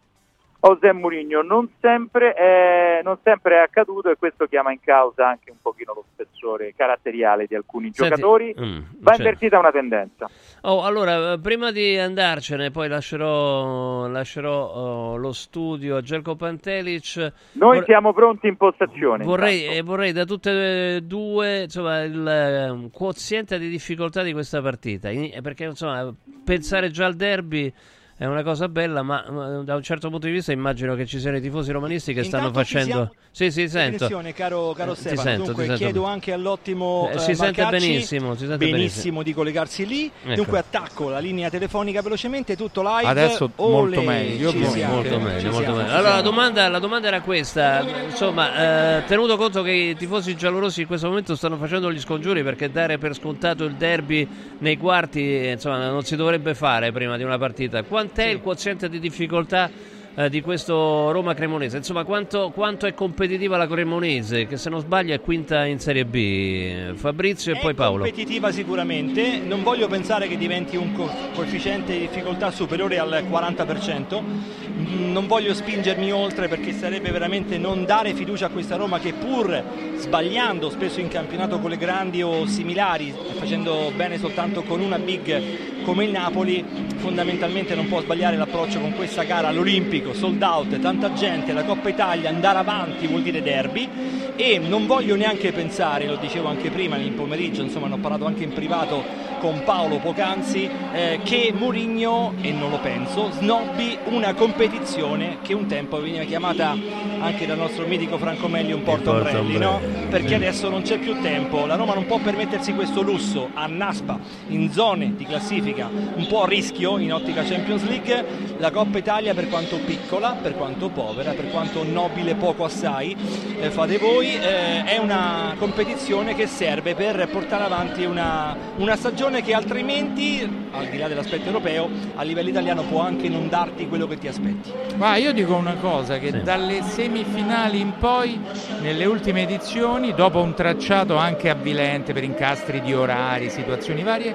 [0.60, 1.42] José Mourinho.
[1.42, 5.94] Non sempre, è, non sempre è accaduto e questo chiama in causa anche un pochino
[5.94, 8.54] lo spessore caratteriale di alcuni Senti, giocatori.
[8.58, 9.22] mm, Va certo.
[9.22, 10.28] invertita una tendenza.
[10.62, 17.32] Oh, allora, eh, prima di andarcene, poi lascerò, lascerò oh, lo studio a Gelko Pantelic.
[17.52, 19.24] Noi Vor- siamo pronti in postazione.
[19.24, 24.60] Vorrei, eh, vorrei da tutte e due insomma, il eh, quoziente di difficoltà di questa
[24.60, 26.12] partita, In- perché insomma,
[26.44, 27.72] pensare già al derby
[28.20, 31.18] è una cosa bella, ma ma da un certo punto di vista immagino che ci
[31.18, 33.14] siano i tifosi romanisti che stanno Intanto ci facendo...
[33.32, 34.04] Sì, sì, sento.
[34.04, 35.22] Attenzione, caro, caro Eh, ti Stefano.
[35.22, 35.84] sento, Dunque, ti sento.
[35.84, 39.22] chiedo anche all'ottimo Eh, eh, si sente benissimo, si sente benissimo.
[39.22, 40.10] di collegarsi lì.
[40.24, 40.34] Ecco.
[40.34, 43.06] Dunque, attacco la linea telefonica velocemente, tutto live.
[43.08, 45.94] Adesso Ole, molto meglio, ci molto meglio, molto meglio.
[45.94, 50.82] Allora, la domanda, la domanda era questa: insomma, eh, tenuto conto che i tifosi giallorossi
[50.82, 54.28] in questo momento stanno facendo gli scongiuri perché dare per scontato il derby
[54.58, 57.84] nei quarti, eh, insomma, non si dovrebbe fare prima di una partita.
[58.12, 59.70] Quant'è il quoziente di difficoltà?
[60.14, 64.80] Eh, di questo Roma Cremonese, insomma, quanto, quanto è competitiva la Cremonese, che se non
[64.80, 66.94] sbaglio è quinta in Serie B.
[66.94, 68.04] Fabrizio e poi Paolo.
[68.04, 74.68] competitiva sicuramente, non voglio pensare che diventi un co- coefficiente di difficoltà superiore al 40%,
[74.80, 79.12] Mm, non voglio spingermi oltre perché sarebbe veramente non dare fiducia a questa Roma che
[79.12, 79.62] pur
[79.96, 85.82] sbagliando spesso in campionato con le grandi o similari, facendo bene soltanto con una big
[85.82, 86.64] come il Napoli,
[86.96, 91.88] fondamentalmente non può sbagliare l'approccio con questa gara all'Olimpico, sold out, tanta gente, la Coppa
[91.88, 93.88] Italia, andare avanti vuol dire derby.
[94.36, 98.24] E non voglio neanche pensare, lo dicevo anche prima nel pomeriggio, insomma ne ho parlato
[98.24, 99.04] anche in privato
[99.40, 105.66] con Paolo poc'anzi, eh, che Mourinho, e non lo penso, snobbi una competizione che un
[105.66, 106.76] tempo veniva chiamata
[107.18, 109.80] anche dal nostro mitico Franco Melli un porto ombrelli, no?
[110.10, 114.18] perché adesso non c'è più tempo, la Roma non può permettersi questo lusso, a Naspa,
[114.48, 118.24] in zone di classifica un po' a rischio in ottica Champions League,
[118.58, 123.16] la Coppa Italia per quanto piccola, per quanto povera, per quanto nobile poco assai,
[123.58, 129.29] eh, fate voi, eh, è una competizione che serve per portare avanti una, una stagione
[129.38, 134.06] che altrimenti, al di là dell'aspetto europeo, a livello italiano può anche non darti quello
[134.08, 134.72] che ti aspetti.
[134.96, 138.38] Ma io dico una cosa, che dalle semifinali in poi,
[138.80, 144.34] nelle ultime edizioni, dopo un tracciato anche avvilente per incastri di orari, situazioni varie,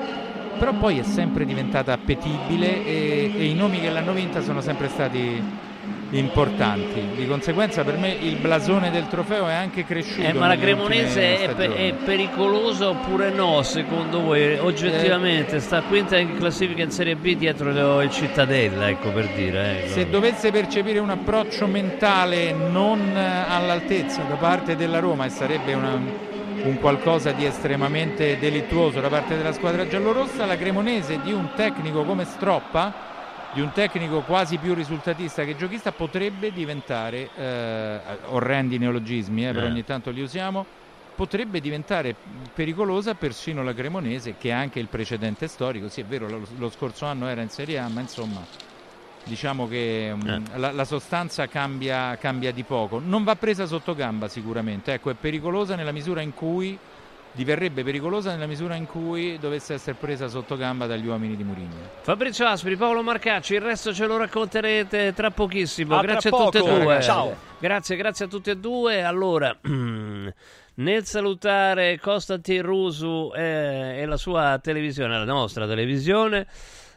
[0.58, 4.88] però poi è sempre diventata appetibile e, e i nomi che l'hanno vinta sono sempre
[4.88, 5.44] stati
[6.12, 7.02] importanti.
[7.16, 10.28] Di conseguenza per me il blasone del trofeo è anche cresciuto.
[10.28, 14.58] Eh, ma la Cremonese è, pe- è pericolosa oppure no, secondo voi?
[14.58, 19.80] Oggettivamente sta quinta in classifica in Serie B dietro il Cittadella, ecco per dire.
[19.80, 19.94] ecco.
[19.94, 25.74] Se dovesse percepire un approccio mentale non eh, all'altezza da parte della Roma e sarebbe
[25.74, 26.24] una-
[26.64, 32.04] un qualcosa di estremamente delittuoso da parte della squadra giallorossa, la Cremonese di un tecnico
[32.04, 33.14] come Stroppa,
[33.56, 39.66] di un tecnico quasi più risultatista che giochista, potrebbe diventare, eh, orrendi neologismi, eh, però
[39.66, 39.70] Eh.
[39.70, 40.66] ogni tanto li usiamo,
[41.16, 42.14] potrebbe diventare
[42.54, 46.70] pericolosa persino la Cremonese che ha anche il precedente storico, sì è vero lo, lo
[46.70, 48.42] scorso anno era in Serie A, ma insomma
[49.24, 53.00] diciamo che um, la, la sostanza cambia, cambia di poco.
[53.00, 56.78] Non va presa sotto gamba sicuramente, ecco, è pericolosa nella misura in cui
[57.36, 61.76] diverrebbe pericolosa nella misura in cui dovesse essere presa sotto gamba dagli uomini di Mourinho.
[62.02, 65.96] Fabrizio Aspri, Paolo Marcacci, il resto ce lo racconterete tra pochissimo.
[65.96, 67.02] A tra grazie a tutte e due.
[67.02, 67.36] Ciao.
[67.60, 69.04] Grazie, grazie a tutti e due.
[69.04, 69.56] Allora,
[70.76, 76.48] nel salutare Costantin Rusu e, e la sua televisione, la nostra televisione.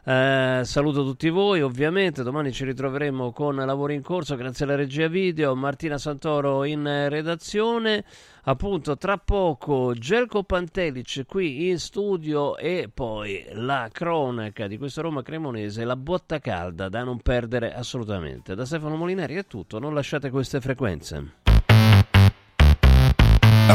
[0.05, 2.23] eh, saluto tutti voi, ovviamente.
[2.23, 4.37] Domani ci ritroveremo con lavori in corso.
[4.37, 5.55] Grazie alla regia video.
[5.57, 8.05] Martina Santoro in eh, redazione.
[8.49, 15.21] Appunto, tra poco Gelko Pantelic qui in studio e poi la cronaca di questo Roma
[15.21, 18.55] Cremonese, la botta calda da non perdere assolutamente.
[18.55, 21.35] Da Stefano Molinari è tutto, non lasciate queste frequenze.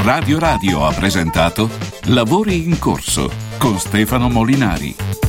[0.04, 1.70] Radio Radio ha presentato
[2.06, 3.30] Lavori in corso
[3.60, 5.24] con Stefano Molinari.